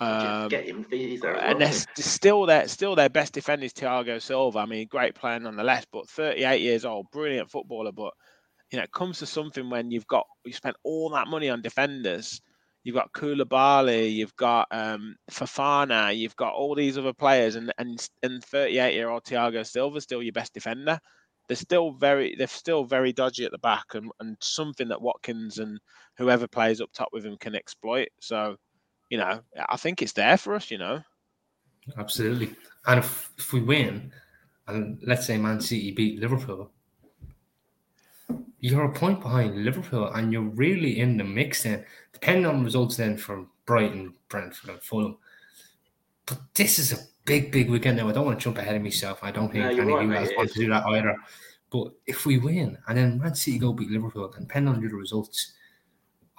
Um, 0.00 0.48
Get 0.48 0.64
him. 0.64 0.86
He's 0.90 1.20
there. 1.20 1.36
as 1.36 1.52
and 1.52 1.60
they're 1.60 2.04
still 2.04 2.46
their 2.46 2.66
still 2.66 2.96
their 2.96 3.08
best 3.08 3.34
defender 3.34 3.66
is 3.66 3.72
Thiago 3.72 4.20
Silva. 4.20 4.60
I 4.60 4.66
mean, 4.66 4.88
great 4.88 5.14
player 5.14 5.38
nonetheless, 5.38 5.86
but 5.92 6.08
38 6.08 6.60
years 6.60 6.84
old, 6.84 7.10
brilliant 7.12 7.50
footballer. 7.50 7.92
But 7.92 8.12
you 8.70 8.78
know, 8.78 8.84
it 8.84 8.92
comes 8.92 9.18
to 9.18 9.26
something 9.26 9.70
when 9.70 9.90
you've 9.90 10.06
got 10.06 10.26
you 10.44 10.52
spent 10.52 10.76
all 10.82 11.10
that 11.10 11.28
money 11.28 11.48
on 11.50 11.62
defenders. 11.62 12.40
You've 12.84 12.96
got 12.96 13.12
Koulibaly, 13.12 14.12
you've 14.12 14.34
got 14.34 14.66
um, 14.72 15.14
Fofana, 15.30 16.16
you've 16.16 16.34
got 16.34 16.54
all 16.54 16.74
these 16.74 16.98
other 16.98 17.12
players, 17.12 17.54
and 17.54 17.72
and 17.78 18.08
and 18.22 18.42
38 18.42 18.94
year 18.94 19.08
old 19.08 19.24
Thiago 19.24 19.64
Silva 19.64 20.00
still 20.00 20.22
your 20.22 20.32
best 20.32 20.52
defender. 20.52 20.98
They're 21.48 21.56
still 21.56 21.92
very 21.92 22.34
they're 22.36 22.46
still 22.48 22.84
very 22.84 23.12
dodgy 23.12 23.44
at 23.44 23.52
the 23.52 23.58
back, 23.58 23.84
and, 23.94 24.10
and 24.20 24.36
something 24.40 24.88
that 24.88 25.02
Watkins 25.02 25.58
and 25.58 25.78
whoever 26.16 26.48
plays 26.48 26.80
up 26.80 26.90
top 26.92 27.10
with 27.12 27.24
him 27.24 27.36
can 27.38 27.54
exploit. 27.54 28.08
So, 28.20 28.56
you 29.12 29.18
know, 29.18 29.42
I 29.68 29.76
think 29.76 30.00
it's 30.00 30.14
there 30.14 30.38
for 30.38 30.54
us. 30.54 30.70
You 30.70 30.78
know. 30.78 31.02
Absolutely. 31.98 32.56
And 32.86 33.00
if, 33.00 33.30
if 33.36 33.52
we 33.52 33.60
win, 33.60 34.10
and 34.66 34.98
let's 35.06 35.26
say 35.26 35.36
Man 35.36 35.60
City 35.60 35.90
beat 35.92 36.18
Liverpool, 36.18 36.70
you're 38.60 38.86
a 38.86 38.92
point 38.92 39.20
behind 39.20 39.64
Liverpool, 39.64 40.06
and 40.14 40.32
you're 40.32 40.40
really 40.40 40.98
in 40.98 41.18
the 41.18 41.24
mix 41.24 41.64
then, 41.64 41.84
depending 42.14 42.46
on 42.46 42.64
results 42.64 42.96
then 42.96 43.18
from 43.18 43.50
Brighton, 43.66 44.14
Brentford, 44.30 44.70
and 44.70 44.82
Fulham. 44.82 45.18
But 46.24 46.38
this 46.54 46.78
is 46.78 46.92
a 46.92 47.04
big, 47.26 47.52
big 47.52 47.68
weekend 47.68 47.98
now. 47.98 48.08
I 48.08 48.12
don't 48.12 48.24
want 48.24 48.38
to 48.38 48.42
jump 48.42 48.56
ahead 48.56 48.76
of 48.76 48.82
myself. 48.82 49.18
I 49.22 49.30
don't 49.30 49.52
think 49.52 49.62
No, 49.62 49.70
any 49.72 49.76
you're 49.76 50.00
of 50.00 50.06
you 50.06 50.14
guys 50.14 50.30
want 50.34 50.50
to 50.52 50.58
do 50.58 50.70
that 50.70 50.86
either. 50.86 51.16
But 51.70 51.92
if 52.06 52.24
we 52.24 52.38
win, 52.38 52.78
and 52.88 52.96
then 52.96 53.18
Man 53.18 53.34
City 53.34 53.58
go 53.58 53.74
beat 53.74 53.90
Liverpool, 53.90 54.32
and 54.32 54.48
depending 54.48 54.74
on 54.74 54.80
the 54.80 54.88
results, 54.88 55.52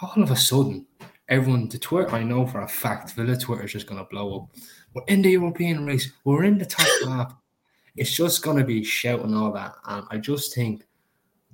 all 0.02 0.24
of 0.24 0.32
a 0.32 0.36
sudden, 0.36 0.88
everyone, 1.30 1.70
to 1.70 1.80
Twitter, 1.80 2.12
I 2.12 2.24
know 2.24 2.46
for 2.46 2.62
a 2.62 2.68
fact, 2.68 3.14
Villa 3.14 3.38
Twitter 3.38 3.64
is 3.64 3.72
just 3.72 3.88
going 3.88 4.00
to 4.00 4.10
blow 4.10 4.38
up. 4.38 4.50
We're 4.94 5.04
in 5.08 5.22
the 5.22 5.32
European 5.32 5.86
race. 5.86 6.12
We're 6.24 6.44
in 6.44 6.58
the 6.58 6.66
top 6.66 6.88
half. 7.08 7.36
It's 7.96 8.16
just 8.16 8.44
going 8.44 8.58
to 8.58 8.64
be 8.64 8.84
shouting 8.84 9.36
all 9.36 9.52
that. 9.54 9.76
And 9.86 10.06
I 10.10 10.18
just 10.18 10.54
think, 10.54 10.84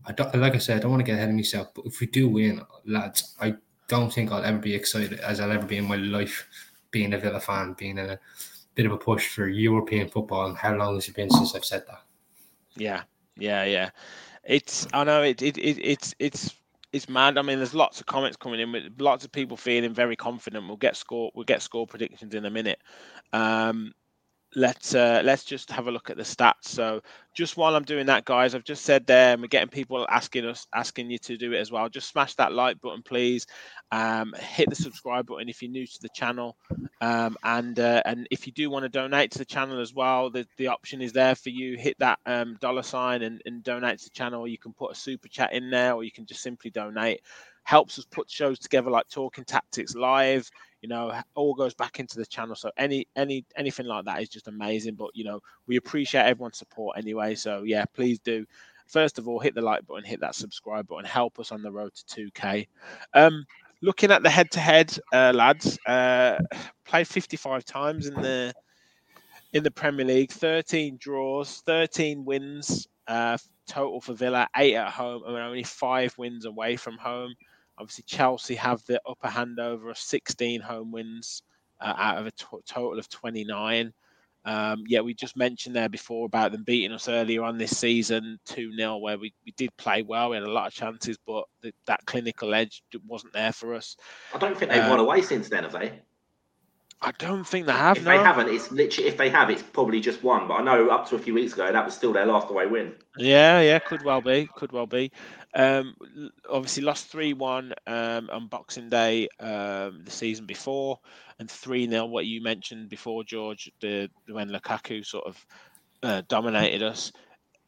I 0.06 0.12
don't, 0.14 0.34
like 0.36 0.56
I 0.56 0.58
said, 0.58 0.78
I 0.78 0.80
don't 0.82 0.92
want 0.92 1.02
to 1.02 1.06
get 1.06 1.16
ahead 1.16 1.30
of 1.30 1.36
myself. 1.36 1.68
But 1.74 1.86
if 1.86 2.00
we 2.00 2.08
do 2.08 2.30
win, 2.30 2.62
lads, 2.86 3.36
I 3.40 3.56
don't 3.88 4.12
think 4.12 4.32
I'll 4.32 4.44
ever 4.44 4.58
be 4.58 4.74
excited 4.74 5.20
as 5.20 5.40
I'll 5.40 5.52
ever 5.52 5.66
be 5.66 5.78
in 5.78 5.88
my 5.88 5.98
life 5.98 6.48
being 6.92 7.14
a 7.14 7.20
Villa 7.20 7.40
fan, 7.40 7.74
being 7.78 7.98
in 7.98 8.10
a 8.10 8.20
bit 8.76 8.86
of 8.86 8.92
a 8.92 8.98
push 8.98 9.28
for 9.28 9.48
European 9.48 10.08
football. 10.08 10.48
And 10.48 10.58
how 10.58 10.76
long 10.76 10.96
has 10.96 11.08
it 11.08 11.16
been 11.16 11.30
since 11.30 11.56
I've 11.56 11.66
said 11.66 11.86
that? 11.88 12.04
Yeah, 12.76 13.04
yeah, 13.38 13.66
yeah. 13.66 13.90
It's 14.44 14.88
I 14.94 15.04
know 15.04 15.22
it, 15.22 15.42
it, 15.42 15.58
it 15.58 15.78
it's 15.80 16.16
it's 16.18 16.56
it's 16.92 17.10
mad. 17.10 17.38
I 17.38 17.42
mean, 17.42 17.58
there's 17.58 17.76
lots 17.76 18.00
of 18.00 18.06
comments 18.08 18.38
coming 18.38 18.60
in 18.60 18.72
with 18.72 19.00
lots 19.00 19.26
of 19.26 19.32
people 19.32 19.58
feeling 19.58 19.94
very 19.94 20.16
confident. 20.16 20.68
We'll 20.68 20.78
get 20.78 20.96
score 20.96 21.32
we'll 21.36 21.46
get 21.46 21.62
score 21.62 21.88
predictions 21.88 22.34
in 22.34 22.46
a 22.46 22.50
minute. 22.50 22.80
Um, 23.34 23.94
let's 24.56 24.96
uh, 24.96 25.22
let's 25.24 25.44
just 25.44 25.70
have 25.72 25.88
a 25.88 25.92
look 25.92 26.10
at 26.10 26.18
the 26.18 26.24
stats. 26.24 26.66
So 26.66 27.02
just 27.34 27.58
while 27.58 27.76
I'm 27.76 27.84
doing 27.84 28.08
that, 28.08 28.26
guys, 28.26 28.56
I've 28.56 28.64
just 28.64 28.84
said 28.84 29.06
there, 29.06 29.34
and 29.34 29.42
we're 29.42 29.48
getting 29.48 29.70
people 29.70 30.06
asking 30.10 30.46
us 30.46 30.68
asking 30.74 31.12
you 31.12 31.18
to 31.20 31.38
do 31.38 31.54
it 31.54 31.60
as 31.60 31.72
well. 31.72 31.88
Just 31.90 32.10
smash 32.10 32.36
that 32.36 32.52
like 32.52 32.82
button, 32.82 33.04
please. 33.04 33.46
Um, 33.92 34.34
hit 34.40 34.70
the 34.70 34.76
subscribe 34.76 35.28
button 35.28 35.50
if 35.50 35.62
you're 35.62 35.72
new 35.72 35.86
to 35.86 36.02
the 36.02 36.10
channel, 36.10 36.58
um, 37.02 37.38
and 37.44 37.80
uh, 37.80 38.02
and 38.06 38.28
if 38.32 38.48
you 38.48 38.54
do 38.54 38.70
want 38.70 38.84
to 38.84 38.90
donate 38.90 39.32
to 39.32 39.40
the 39.40 39.46
channel 39.46 39.80
as 39.80 39.94
well, 39.94 40.30
the, 40.30 40.48
the 40.58 40.68
option 40.68 41.02
is 41.02 41.14
there 41.14 41.36
for 41.36 41.50
you. 41.50 41.78
Hit 41.78 41.98
that 42.00 42.20
um, 42.26 42.58
dollar 42.60 42.84
sign 42.84 43.22
and, 43.22 43.42
and 43.46 43.64
donate 43.64 44.00
to 44.00 44.06
the 44.06 44.12
channel. 44.12 44.48
You 44.48 44.58
can 44.58 44.74
put 44.74 44.92
a 44.92 44.96
super 44.96 45.28
chat 45.28 45.54
in 45.54 45.70
there, 45.70 45.94
or 45.94 46.04
you 46.04 46.12
can 46.12 46.26
just 46.26 46.42
simply 46.42 46.72
donate. 46.72 47.22
Helps 47.64 48.00
us 48.00 48.06
put 48.06 48.30
shows 48.32 48.58
together 48.58 48.90
like 48.90 49.08
Talking 49.10 49.44
Tactics 49.44 49.94
Live. 49.94 50.50
You 50.82 50.90
know, 50.90 51.14
all 51.36 51.54
goes 51.54 51.74
back 51.74 52.00
into 52.00 52.18
the 52.18 52.26
channel. 52.26 52.56
So 52.56 52.72
any 52.78 53.08
any 53.16 53.46
anything 53.56 53.86
like 53.86 54.06
that 54.06 54.22
is 54.22 54.30
just 54.30 54.48
amazing. 54.48 54.96
But 54.96 55.12
you 55.14 55.24
know, 55.24 55.42
we 55.68 55.78
appreciate 55.78 56.26
everyone's 56.26 56.58
support 56.58 56.98
anyway. 56.98 57.36
So 57.36 57.64
yeah, 57.64 57.86
please 57.94 58.20
do. 58.20 58.46
First 58.88 59.20
of 59.20 59.28
all, 59.28 59.40
hit 59.40 59.54
the 59.54 59.62
like 59.62 59.86
button, 59.86 60.04
hit 60.04 60.20
that 60.22 60.36
subscribe 60.36 60.88
button, 60.88 61.06
help 61.06 61.40
us 61.40 61.52
on 61.52 61.62
the 61.62 61.72
road 61.72 61.94
to 61.94 62.32
2K. 62.32 62.68
Um, 63.14 63.46
looking 63.82 64.10
at 64.10 64.24
the 64.24 64.32
head-to-head, 64.32 64.98
uh, 65.14 65.32
lads, 65.36 65.78
uh, 65.86 66.40
played 66.86 67.08
55 67.08 67.66
times 67.66 68.08
in 68.08 68.16
the 68.16 68.52
in 69.54 69.64
the 69.64 69.70
Premier 69.70 70.06
League, 70.06 70.32
13 70.32 70.98
draws, 70.98 71.62
13 71.62 72.26
wins 72.26 72.88
uh, 73.10 73.38
total 73.68 74.00
for 74.00 74.14
Villa, 74.14 74.48
eight 74.56 74.76
at 74.76 74.92
home, 74.92 75.24
and 75.26 75.36
only 75.36 75.64
five 75.64 76.18
wins 76.18 76.46
away 76.46 76.76
from 76.76 76.98
home. 76.98 77.34
Obviously, 77.80 78.04
Chelsea 78.08 78.56
have 78.56 78.84
the 78.86 79.02
upper 79.08 79.30
hand 79.30 79.60
over 79.60 79.90
us. 79.90 80.02
16 80.02 80.62
home 80.62 80.92
wins 80.92 81.44
uh, 81.82 81.94
out 81.98 82.18
of 82.18 82.28
a 82.28 82.32
to- 82.32 82.62
total 82.68 83.00
of 83.00 83.10
29. 83.10 83.94
Um, 84.46 84.84
yeah, 84.88 85.02
we 85.02 85.14
just 85.14 85.36
mentioned 85.36 85.76
there 85.76 85.90
before 85.90 86.26
about 86.26 86.52
them 86.52 86.64
beating 86.64 86.94
us 86.94 87.10
earlier 87.10 87.44
on 87.44 87.58
this 87.58 87.78
season 87.78 88.40
2 88.46 88.76
0, 88.76 88.98
where 88.98 89.18
we, 89.18 89.34
we 89.46 89.54
did 89.58 89.76
play 89.78 90.02
well. 90.02 90.30
We 90.30 90.38
had 90.38 90.46
a 90.46 90.52
lot 90.52 90.68
of 90.68 90.74
chances, 90.74 91.18
but 91.28 91.44
the, 91.62 91.74
that 91.88 92.06
clinical 92.06 92.54
edge 92.54 92.82
wasn't 93.06 93.34
there 93.34 93.52
for 93.52 93.74
us. 93.76 93.96
I 94.34 94.38
don't 94.38 94.58
think 94.58 94.72
they've 94.72 94.84
Uh, 94.84 94.90
won 94.90 95.00
away 95.00 95.22
since 95.22 95.50
then, 95.50 95.64
have 95.64 95.74
they? 95.74 96.02
I 97.02 97.12
don't 97.18 97.46
think 97.46 97.66
they 97.66 97.72
have. 97.72 97.98
If 97.98 98.04
no. 98.04 98.12
they 98.12 98.18
haven't, 98.22 98.50
it's 98.50 98.72
literally 98.72 99.08
if 99.08 99.16
they 99.16 99.30
have, 99.30 99.50
it's 99.50 99.64
probably 99.64 100.02
just 100.02 100.22
one. 100.22 100.50
But 100.50 100.56
I 100.56 100.64
know 100.64 100.90
up 100.90 101.08
to 101.10 101.16
a 101.16 101.20
few 101.20 101.34
weeks 101.34 101.54
ago, 101.54 101.72
that 101.72 101.86
was 101.86 101.94
still 101.94 102.12
their 102.12 102.26
last 102.26 102.50
away 102.50 102.66
win. 102.66 102.94
Yeah, 103.18 103.62
yeah, 103.62 103.80
could 103.80 104.04
well 104.04 104.20
be, 104.20 104.50
could 104.56 104.74
well 104.74 104.86
be. 104.86 105.12
Um, 105.56 105.96
obviously 106.50 106.84
lost 106.84 107.08
three 107.08 107.34
one 107.34 107.74
um, 107.88 108.30
on 108.32 108.48
Boxing 108.48 108.90
Day 108.90 109.30
um, 109.40 110.02
the 110.04 110.12
season 110.12 110.46
before, 110.46 111.00
and 111.40 111.50
three 111.50 111.90
0 111.90 112.08
What 112.08 112.26
you 112.26 112.42
mentioned 112.42 112.90
before, 112.90 113.24
George, 113.24 113.72
the 113.80 114.10
when 114.28 114.50
Lukaku 114.50 115.06
sort 115.06 115.26
of 115.26 115.46
uh, 116.04 116.22
dominated 116.28 116.84
us. 116.84 117.14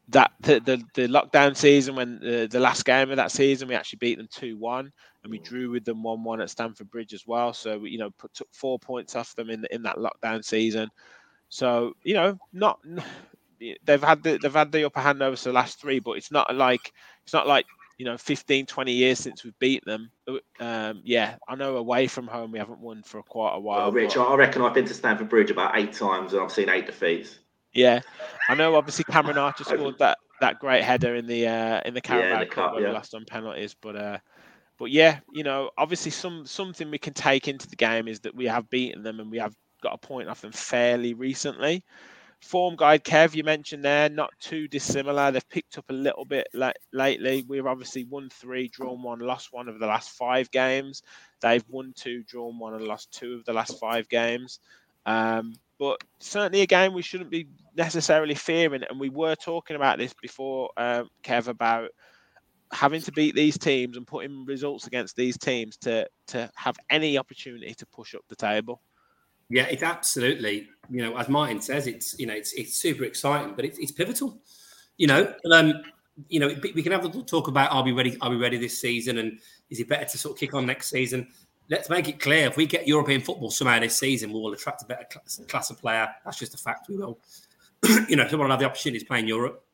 That 0.10 0.34
the, 0.42 0.60
the 0.60 0.84
the 0.94 1.08
lockdown 1.08 1.56
season 1.56 1.96
when 1.96 2.20
the, 2.20 2.50
the 2.52 2.60
last 2.60 2.84
game 2.84 3.12
of 3.12 3.18
that 3.18 3.32
season 3.32 3.70
we 3.70 3.76
actually 3.76 4.00
beat 4.00 4.18
them 4.18 4.28
two 4.30 4.58
one 4.58 4.92
and 5.24 5.32
we 5.32 5.39
drew 5.39 5.69
with 5.72 5.86
them 5.86 6.03
one 6.03 6.24
one 6.24 6.41
at 6.41 6.49
Stamford 6.49 6.89
Bridge 6.89 7.13
as 7.13 7.26
well. 7.28 7.53
So 7.53 7.80
we, 7.80 7.91
you 7.91 7.97
know 7.97 8.11
put 8.11 8.34
took 8.34 8.47
four 8.51 8.80
points 8.80 9.15
off 9.15 9.36
them 9.36 9.49
in 9.49 9.65
in 9.72 9.84
that 9.84 9.97
lockdown 9.97 10.43
season. 10.43 10.89
So 11.49 11.93
you 12.03 12.13
know 12.13 12.38
not 12.53 12.80
they've 13.84 14.03
had 14.03 14.24
the 14.24 14.38
they've 14.41 14.53
had 14.53 14.72
the 14.72 14.86
upper 14.86 14.99
hand 15.01 15.22
over 15.22 15.36
the 15.36 15.51
last 15.51 15.80
three, 15.80 15.99
but 15.99 16.13
it's 16.13 16.32
not 16.32 16.55
like 16.55 16.93
it's 17.24 17.34
not 17.34 17.47
like 17.47 17.65
you 17.97 18.05
know 18.05 18.17
15 18.17 18.65
20 18.65 18.91
years 18.91 19.19
since 19.19 19.43
we've 19.43 19.59
beat 19.59 19.86
them 19.86 20.09
um, 20.59 21.01
yeah 21.03 21.36
i 21.47 21.53
know 21.53 21.76
away 21.76 22.07
from 22.07 22.26
home 22.26 22.51
we 22.51 22.57
haven't 22.57 22.80
won 22.80 23.03
for 23.03 23.22
quite 23.22 23.53
a 23.53 23.59
while 23.59 23.78
Well, 23.80 23.91
Rich, 23.91 24.15
but- 24.15 24.28
I 24.28 24.36
reckon 24.38 24.63
I've 24.63 24.74
been 24.74 24.86
to 24.86 24.93
Stamford 24.95 25.30
Bridge 25.30 25.51
about 25.51 25.78
eight 25.78 25.93
times 25.93 26.34
and 26.34 26.41
I've 26.41 26.51
seen 26.51 26.67
eight 26.67 26.88
defeats. 26.88 27.38
Yeah, 27.74 28.01
I 28.49 28.55
know. 28.55 28.76
Obviously, 28.76 29.05
Cameron 29.05 29.38
Archer 29.38 29.63
scored 29.65 29.99
that, 29.99 30.17
that 30.41 30.59
great 30.59 30.84
header 30.84 31.15
in 31.15 31.26
the 31.26 31.47
uh, 31.47 31.82
in 31.86 31.93
the 31.93 32.01
Carabao 32.01 32.39
the 32.39 32.45
Cup 32.47 32.55
cup, 32.55 32.74
where 32.76 32.88
we 32.88 32.91
lost 32.91 33.13
on 33.13 33.24
penalties. 33.26 33.76
But 33.80 33.95
uh, 33.95 34.17
but 34.82 34.90
yeah, 34.90 35.20
you 35.32 35.44
know, 35.44 35.70
obviously, 35.78 36.10
some 36.10 36.44
something 36.48 36.90
we 36.90 36.98
can 36.98 37.14
take 37.14 37.48
into 37.48 37.68
the 37.70 37.76
game 37.76 38.08
is 38.08 38.20
that 38.22 38.34
we 38.34 38.48
have 38.48 38.68
beaten 38.72 39.04
them 39.04 39.20
and 39.20 39.30
we 39.30 39.38
have 39.38 39.54
got 39.84 39.94
a 39.94 39.98
point 40.00 40.28
off 40.28 40.42
them 40.42 40.52
fairly 40.52 41.14
recently. 41.14 41.84
Form 42.40 42.76
guide 42.76 43.04
Kev, 43.04 43.36
you 43.36 43.44
mentioned 43.44 43.86
there, 43.86 44.10
not 44.10 44.32
too 44.40 44.68
dissimilar. 44.68 45.30
They've 45.30 45.50
picked 45.50 45.78
up 45.78 45.86
a 45.92 45.94
little 45.94 46.26
bit 46.26 46.48
la- 46.56 46.72
lately. 46.92 47.46
We've 47.48 47.68
obviously 47.68 48.06
won 48.06 48.30
three, 48.30 48.70
drawn 48.70 49.04
one, 49.04 49.20
lost 49.20 49.54
one 49.54 49.70
of 49.70 49.78
the 49.78 49.86
last 49.86 50.18
five 50.18 50.50
games. 50.50 51.04
They've 51.42 51.64
won 51.70 51.94
two, 51.96 52.24
drawn 52.24 52.58
one, 52.58 52.74
and 52.74 52.84
lost 52.84 53.12
two 53.12 53.36
of 53.36 53.46
the 53.46 53.54
last 53.54 53.80
five 53.80 54.10
games. 54.10 54.60
Um, 55.06 55.54
but 55.78 56.04
certainly 56.18 56.62
a 56.62 56.66
game 56.66 56.94
we 56.96 57.04
shouldn't 57.04 57.30
be 57.30 57.48
necessarily 57.78 58.34
fearing. 58.34 58.82
And 58.90 59.00
we 59.00 59.10
were 59.10 59.36
talking 59.36 59.76
about 59.76 60.00
this 60.00 60.16
before, 60.20 60.72
um, 60.76 61.08
Kev, 61.24 61.50
about 61.50 61.92
having 62.72 63.01
to 63.01 63.11
beat 63.11 63.36
these 63.36 63.57
teams 63.57 63.97
and 63.97 64.07
putting 64.07 64.45
results 64.45 64.88
against 64.88 65.15
these 65.15 65.38
teams 65.38 65.78
to 65.78 66.07
to 66.28 66.49
have 66.55 66.78
any 66.89 67.17
opportunity 67.17 67.74
to 67.74 67.86
push 67.88 68.15
up 68.15 68.22
the 68.30 68.36
table. 68.36 68.82
Yeah, 69.49 69.63
it's 69.63 69.84
absolutely. 69.84 70.69
You 70.89 71.01
know, 71.03 71.17
as 71.17 71.28
Martin 71.28 71.61
says, 71.61 71.88
it's 71.88 72.17
you 72.17 72.26
know, 72.26 72.34
it's 72.34 72.53
it's 72.53 72.78
super 72.78 73.03
exciting, 73.03 73.53
but 73.55 73.65
it's, 73.65 73.78
it's 73.80 73.91
pivotal. 73.91 74.39
You 74.97 75.07
know, 75.07 75.34
um, 75.51 75.74
you 76.30 76.39
know, 76.39 76.55
we 76.74 76.82
can 76.82 76.91
have 76.91 77.03
a 77.03 77.09
talk 77.24 77.47
about 77.47 77.72
are 77.72 77.84
we 77.84 77.91
ready? 77.91 78.17
Are 78.22 78.30
we 78.30 78.38
ready 78.38 78.57
this 78.57 78.80
season? 78.80 79.17
And 79.17 79.39
is 79.69 79.80
it 79.80 79.89
better 79.89 80.05
to 80.05 80.17
sort 80.17 80.36
of 80.36 80.39
kick 80.39 80.53
on 80.53 80.65
next 80.65 80.89
season? 80.89 81.28
Let's 81.69 81.89
make 81.89 82.07
it 82.07 82.19
clear: 82.19 82.47
if 82.47 82.55
we 82.55 82.65
get 82.65 82.88
European 82.88 83.22
football 83.22 83.51
somehow 83.51 83.80
this 83.80 83.97
season, 83.97 84.32
we 84.32 84.39
will 84.39 84.53
attract 84.53 84.84
a 84.84 84.86
better 84.86 85.05
class, 85.11 85.41
class 85.47 85.69
of 85.69 85.80
player. 85.80 86.07
That's 86.24 86.38
just 86.38 86.53
a 86.53 86.57
fact. 86.57 86.88
We 86.88 86.97
will. 86.97 87.19
you 88.07 88.15
know, 88.15 88.28
someone 88.28 88.47
will 88.47 88.53
have 88.53 88.59
the 88.59 88.65
opportunity 88.65 88.99
to 88.99 89.05
play 89.05 89.19
in 89.19 89.28
Europe. 89.28 89.65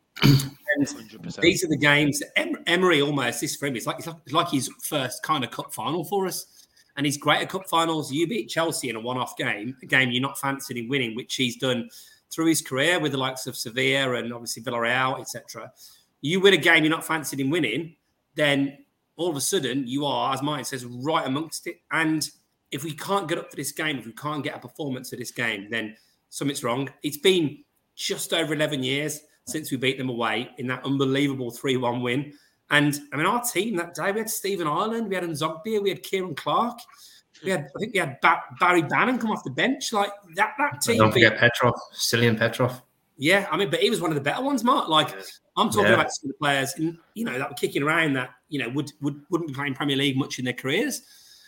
These 1.41 1.63
are 1.63 1.67
the 1.67 1.77
games. 1.77 2.21
Em- 2.35 2.63
Emery 2.65 3.01
almost 3.01 3.41
this 3.41 3.55
for 3.55 3.67
him. 3.67 3.75
It's 3.75 3.85
like 3.85 3.97
it's 3.99 4.07
like, 4.07 4.17
it's 4.25 4.33
like 4.33 4.49
his 4.49 4.69
first 4.81 5.23
kind 5.23 5.43
of 5.43 5.51
cup 5.51 5.73
final 5.73 6.03
for 6.03 6.27
us, 6.27 6.67
and 6.95 7.05
he's 7.05 7.17
great 7.17 7.41
at 7.41 7.49
cup 7.49 7.67
finals. 7.67 8.11
You 8.11 8.27
beat 8.27 8.49
Chelsea 8.49 8.89
in 8.89 8.95
a 8.95 8.99
one-off 8.99 9.37
game, 9.37 9.75
a 9.81 9.85
game 9.85 10.11
you're 10.11 10.21
not 10.21 10.39
fancying 10.39 10.83
in 10.83 10.89
winning, 10.89 11.15
which 11.15 11.35
he's 11.35 11.57
done 11.57 11.89
through 12.31 12.47
his 12.47 12.61
career 12.61 12.99
with 12.99 13.13
the 13.13 13.17
likes 13.17 13.47
of 13.47 13.55
Sevilla 13.55 14.15
and 14.15 14.33
obviously 14.33 14.63
Villarreal, 14.63 15.19
etc. 15.19 15.71
You 16.21 16.39
win 16.39 16.53
a 16.53 16.57
game 16.57 16.83
you're 16.83 16.91
not 16.91 17.05
fancying 17.05 17.39
in 17.39 17.49
winning, 17.49 17.95
then 18.35 18.77
all 19.15 19.29
of 19.29 19.35
a 19.35 19.41
sudden 19.41 19.87
you 19.87 20.05
are, 20.05 20.33
as 20.33 20.41
Martin 20.41 20.65
says, 20.65 20.85
right 20.85 21.25
amongst 21.25 21.67
it. 21.67 21.77
And 21.91 22.29
if 22.71 22.83
we 22.83 22.93
can't 22.93 23.27
get 23.27 23.37
up 23.37 23.49
for 23.49 23.55
this 23.55 23.71
game, 23.71 23.97
if 23.97 24.05
we 24.05 24.11
can't 24.13 24.43
get 24.43 24.55
a 24.55 24.59
performance 24.59 25.13
of 25.13 25.19
this 25.19 25.31
game, 25.31 25.69
then 25.69 25.95
something's 26.29 26.63
wrong. 26.63 26.89
It's 27.03 27.17
been 27.17 27.63
just 27.95 28.33
over 28.33 28.53
11 28.53 28.83
years 28.83 29.21
since 29.47 29.71
we 29.71 29.77
beat 29.77 29.97
them 29.97 30.09
away 30.09 30.49
in 30.57 30.67
that 30.67 30.83
unbelievable 30.85 31.49
3 31.51 31.77
1 31.77 32.01
win. 32.01 32.33
And 32.69 32.99
I 33.13 33.17
mean, 33.17 33.25
our 33.25 33.41
team 33.41 33.75
that 33.77 33.95
day, 33.95 34.11
we 34.11 34.19
had 34.19 34.29
Stephen 34.29 34.67
Ireland, 34.67 35.07
we 35.07 35.15
had 35.15 35.23
N'Zogbia, 35.23 35.81
we 35.81 35.89
had 35.89 36.03
Ciaran 36.03 36.35
Clark, 36.35 36.77
we 37.43 37.51
had, 37.51 37.69
I 37.75 37.79
think 37.79 37.93
we 37.93 37.99
had 37.99 38.19
ba- 38.21 38.43
Barry 38.59 38.81
Bannan 38.81 39.19
come 39.19 39.31
off 39.31 39.43
the 39.45 39.51
bench. 39.51 39.93
Like 39.93 40.11
that, 40.35 40.53
that 40.57 40.81
team. 40.81 40.97
don't 40.97 41.13
beat- 41.13 41.23
forget 41.23 41.39
Petrov, 41.39 41.75
Stiliyan 41.95 42.37
Petrov. 42.37 42.81
yeah, 43.17 43.47
I 43.49 43.55
mean, 43.57 43.69
but 43.69 43.79
he 43.79 43.89
was 43.89 44.01
one 44.01 44.11
of 44.11 44.15
the 44.15 44.21
better 44.21 44.43
ones, 44.43 44.63
Mark. 44.65 44.89
Like 44.89 45.15
I'm 45.55 45.69
talking 45.69 45.85
Yeah. 45.87 45.93
about 45.93 46.11
some 46.11 46.29
of 46.29 46.33
the 46.35 46.37
players, 46.39 46.73
in, 46.77 46.97
you 47.13 47.23
know, 47.23 47.37
that 47.37 47.47
were 47.49 47.55
kicking 47.55 47.83
around 47.83 48.13
that 48.13 48.31
you 48.49 48.59
know 48.59 48.67
would 48.69 48.91
would 49.01 49.21
wouldn't 49.29 49.47
be 49.49 49.53
playing 49.53 49.73
Premier 49.75 49.95
League 49.95 50.17
much 50.17 50.37
in 50.39 50.43
their 50.45 50.53
careers. 50.53 51.03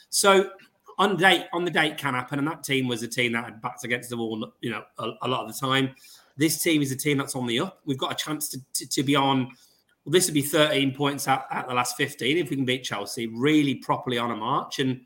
So 0.09 0.51
on 0.99 1.11
the 1.11 1.17
date 1.17 1.47
on 1.53 1.65
the 1.65 1.71
date 1.71 1.97
can 1.97 2.13
happen, 2.13 2.39
and 2.39 2.47
that 2.47 2.63
team 2.63 2.87
was 2.87 3.03
a 3.03 3.07
team 3.07 3.33
that 3.33 3.43
had 3.43 3.61
backs 3.61 3.83
against 3.83 4.09
the 4.09 4.17
wall, 4.17 4.53
you 4.61 4.69
know, 4.71 4.83
a, 4.99 5.09
a 5.23 5.27
lot 5.27 5.45
of 5.45 5.53
the 5.53 5.59
time. 5.59 5.95
This 6.39 6.63
team 6.63 6.81
is 6.81 6.93
a 6.93 6.95
team 6.95 7.17
that's 7.17 7.35
on 7.35 7.45
the 7.45 7.59
up. 7.59 7.81
We've 7.85 7.97
got 7.97 8.13
a 8.13 8.15
chance 8.15 8.47
to, 8.49 8.59
to, 8.75 8.87
to 8.87 9.03
be 9.03 9.13
on. 9.13 9.51
Well, 10.05 10.13
this 10.13 10.25
would 10.25 10.33
be 10.33 10.41
13 10.41 10.95
points 10.95 11.27
at, 11.27 11.45
at 11.51 11.67
the 11.67 11.73
last 11.73 11.97
15 11.97 12.37
if 12.37 12.49
we 12.49 12.55
can 12.55 12.63
beat 12.63 12.85
Chelsea, 12.85 13.27
really 13.27 13.75
properly 13.75 14.17
on 14.17 14.31
a 14.31 14.35
march. 14.37 14.79
And 14.79 15.01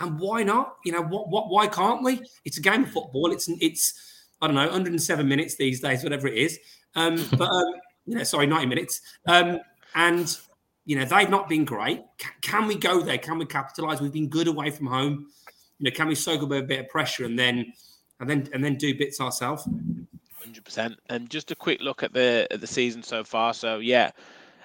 and 0.00 0.18
why 0.18 0.42
not? 0.42 0.74
You 0.84 0.90
know, 0.90 1.02
what 1.02 1.28
what 1.28 1.48
why 1.48 1.68
can't 1.68 2.02
we? 2.02 2.20
It's 2.44 2.58
a 2.58 2.60
game 2.60 2.82
of 2.82 2.90
football. 2.90 3.30
It's 3.30 3.48
it's 3.60 3.94
I 4.42 4.48
don't 4.48 4.56
know, 4.56 4.64
107 4.64 5.28
minutes 5.28 5.54
these 5.54 5.80
days, 5.80 6.02
whatever 6.02 6.26
it 6.26 6.36
is. 6.36 6.58
Um, 6.96 7.24
but 7.38 7.48
um, 7.48 7.74
you 8.06 8.16
know, 8.16 8.24
sorry, 8.24 8.48
90 8.48 8.66
minutes. 8.66 9.00
Um, 9.28 9.60
and 9.94 10.36
you 10.86 10.96
know, 10.96 11.04
they've 11.04 11.30
not 11.30 11.48
been 11.48 11.64
great. 11.64 12.02
C- 12.20 12.28
can 12.42 12.66
we 12.66 12.74
go 12.74 13.00
there? 13.00 13.18
Can 13.18 13.38
we 13.38 13.46
capitalize? 13.46 14.00
We've 14.00 14.12
been 14.12 14.28
good 14.28 14.48
away 14.48 14.70
from 14.70 14.88
home. 14.88 15.28
You 15.78 15.84
know, 15.84 15.94
can 15.94 16.08
we 16.08 16.16
soak 16.16 16.42
up 16.42 16.50
a 16.50 16.62
bit 16.62 16.80
of 16.80 16.88
pressure 16.88 17.24
and 17.24 17.38
then 17.38 17.72
and 18.18 18.28
then 18.28 18.48
and 18.52 18.64
then 18.64 18.74
do 18.74 18.92
bits 18.98 19.20
ourselves? 19.20 19.68
Hundred 20.44 20.64
percent. 20.64 20.98
And 21.08 21.30
just 21.30 21.50
a 21.50 21.56
quick 21.56 21.80
look 21.80 22.02
at 22.02 22.12
the 22.12 22.46
at 22.50 22.60
the 22.60 22.66
season 22.66 23.02
so 23.02 23.24
far. 23.24 23.54
So 23.54 23.78
yeah, 23.78 24.10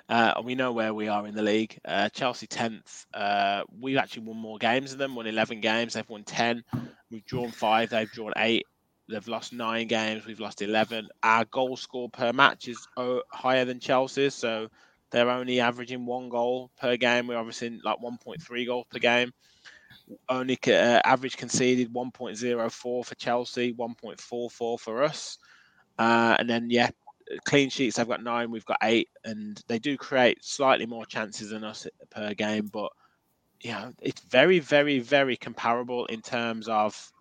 uh, 0.10 0.42
we 0.44 0.56
know 0.56 0.74
where 0.74 0.94
we 0.94 1.08
are 1.08 1.26
in 1.26 1.36
the 1.36 1.42
league. 1.42 1.80
Uh, 1.86 2.10
Chelsea 2.10 2.48
tenth. 2.48 3.06
Uh, 3.14 3.64
we've 3.80 3.98
actually 3.98 4.24
won 4.24 4.38
more 4.38 4.58
games 4.58 4.90
than 4.90 5.00
them. 5.00 5.16
Won 5.16 5.28
eleven 5.28 5.62
games. 5.62 5.94
They've 5.94 6.10
won 6.10 6.24
ten. 6.24 6.64
We've 7.10 7.26
drawn 7.26 7.52
five. 7.52 7.90
They've 7.90 8.12
drawn 8.12 8.34
eight. 8.38 8.66
They've 9.08 9.28
lost 9.28 9.54
nine 9.54 9.88
games. 9.88 10.26
We've 10.26 10.40
lost 10.40 10.62
eleven. 10.62 11.08
Our 11.24 11.46
goal 11.46 11.78
score 11.78 12.10
per 12.10 12.34
match 12.34 12.68
is 12.68 12.86
uh, 12.98 13.20
higher 13.32 13.64
than 13.64 13.80
Chelsea's. 13.80 14.36
So 14.36 14.68
they're 15.12 15.30
only 15.30 15.60
averaging 15.60 16.06
one 16.06 16.28
goal 16.28 16.72
per 16.78 16.98
game. 16.98 17.28
We're 17.28 17.38
obviously 17.38 17.80
like 17.84 18.02
one 18.02 18.18
point 18.18 18.42
three 18.42 18.66
goals 18.66 18.88
per 18.92 19.00
game. 19.00 19.32
Only 20.28 20.58
uh, 20.68 21.02
average 21.06 21.38
conceded 21.38 21.94
1.04 21.94 22.72
for 22.72 23.16
Chelsea, 23.16 23.74
1.44 23.74 24.80
for 24.80 25.04
us. 25.04 25.38
Uh, 26.00 26.36
and 26.40 26.50
then, 26.50 26.72
yeah, 26.72 26.90
clean 27.46 27.70
sheets, 27.70 27.98
they've 27.98 28.08
got 28.08 28.24
nine, 28.24 28.50
we've 28.50 28.66
got 28.66 28.80
eight, 28.82 29.10
and 29.26 29.62
they 29.68 29.78
do 29.78 29.98
create 29.98 30.44
slightly 30.44 30.88
more 30.88 31.06
chances 31.06 31.52
than 31.52 31.64
us 31.64 31.86
per 32.10 32.34
game. 32.34 32.72
But, 32.74 32.92
you 33.62 33.72
know, 33.74 33.94
it's 34.02 34.22
very, 34.22 34.60
very, 34.60 35.00
very 35.00 35.38
comparable 35.38 36.08
in 36.08 36.22
terms 36.22 36.68
of. 36.68 37.12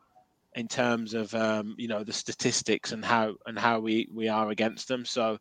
In 0.55 0.67
terms 0.67 1.15
of 1.15 1.33
um, 1.35 1.77
you 1.79 1.87
know 1.87 2.03
the 2.03 2.13
statistics 2.13 2.91
and 2.91 3.05
how 3.05 3.37
and 3.47 3.57
how 3.57 3.79
we 3.79 4.09
we 4.13 4.29
are 4.29 4.51
against 4.51 4.89
them, 4.89 5.05
so 5.05 5.39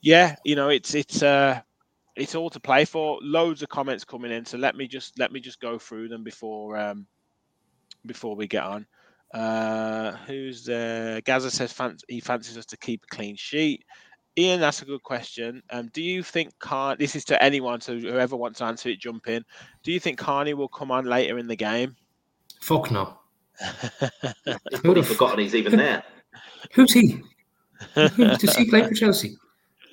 yeah, 0.00 0.34
you 0.44 0.56
know 0.56 0.70
it's 0.70 0.94
it's 0.94 1.22
uh 1.22 1.60
it's 2.16 2.34
all 2.34 2.50
to 2.50 2.58
play 2.58 2.84
for. 2.84 3.18
Loads 3.22 3.62
of 3.62 3.68
comments 3.68 4.02
coming 4.04 4.32
in, 4.32 4.44
so 4.44 4.58
let 4.58 4.74
me 4.74 4.88
just 4.88 5.18
let 5.20 5.30
me 5.30 5.40
just 5.40 5.60
go 5.60 5.78
through 5.78 6.08
them 6.08 6.24
before 6.24 6.76
um 6.78 7.06
before 8.06 8.34
we 8.34 8.48
get 8.48 8.64
on. 8.64 8.86
Uh, 9.32 10.12
who's 10.26 10.68
uh, 10.68 11.20
Gaza 11.24 11.50
says 11.50 11.72
fancy, 11.72 12.04
he 12.08 12.20
fancies 12.20 12.58
us 12.58 12.66
to 12.66 12.76
keep 12.76 13.04
a 13.04 13.14
clean 13.14 13.36
sheet. 13.36 13.84
Ian, 14.38 14.60
that's 14.60 14.82
a 14.82 14.84
good 14.84 15.02
question. 15.02 15.62
Um, 15.70 15.88
do 15.92 16.02
you 16.02 16.22
think 16.22 16.56
Car? 16.58 16.96
This 16.96 17.14
is 17.14 17.24
to 17.26 17.42
anyone, 17.42 17.80
so 17.80 17.98
whoever 17.98 18.36
wants 18.36 18.58
to 18.58 18.64
answer 18.64 18.88
it, 18.88 19.00
jump 19.00 19.28
in. 19.28 19.44
Do 19.82 19.92
you 19.92 20.00
think 20.00 20.18
Carney 20.18 20.54
will 20.54 20.68
come 20.68 20.90
on 20.90 21.04
later 21.04 21.38
in 21.38 21.46
the 21.46 21.56
game? 21.56 21.96
Fuck 22.60 22.90
no. 22.90 23.18
He's 23.58 24.10
Who 24.46 24.78
probably 24.82 25.02
forgotten 25.02 25.40
he's 25.40 25.54
even 25.54 25.76
there. 25.76 26.02
Who's 26.74 26.92
he? 26.92 27.20
Does 27.94 28.56
he 28.56 28.68
play 28.70 28.82
for 28.84 28.94
Chelsea? 28.94 29.36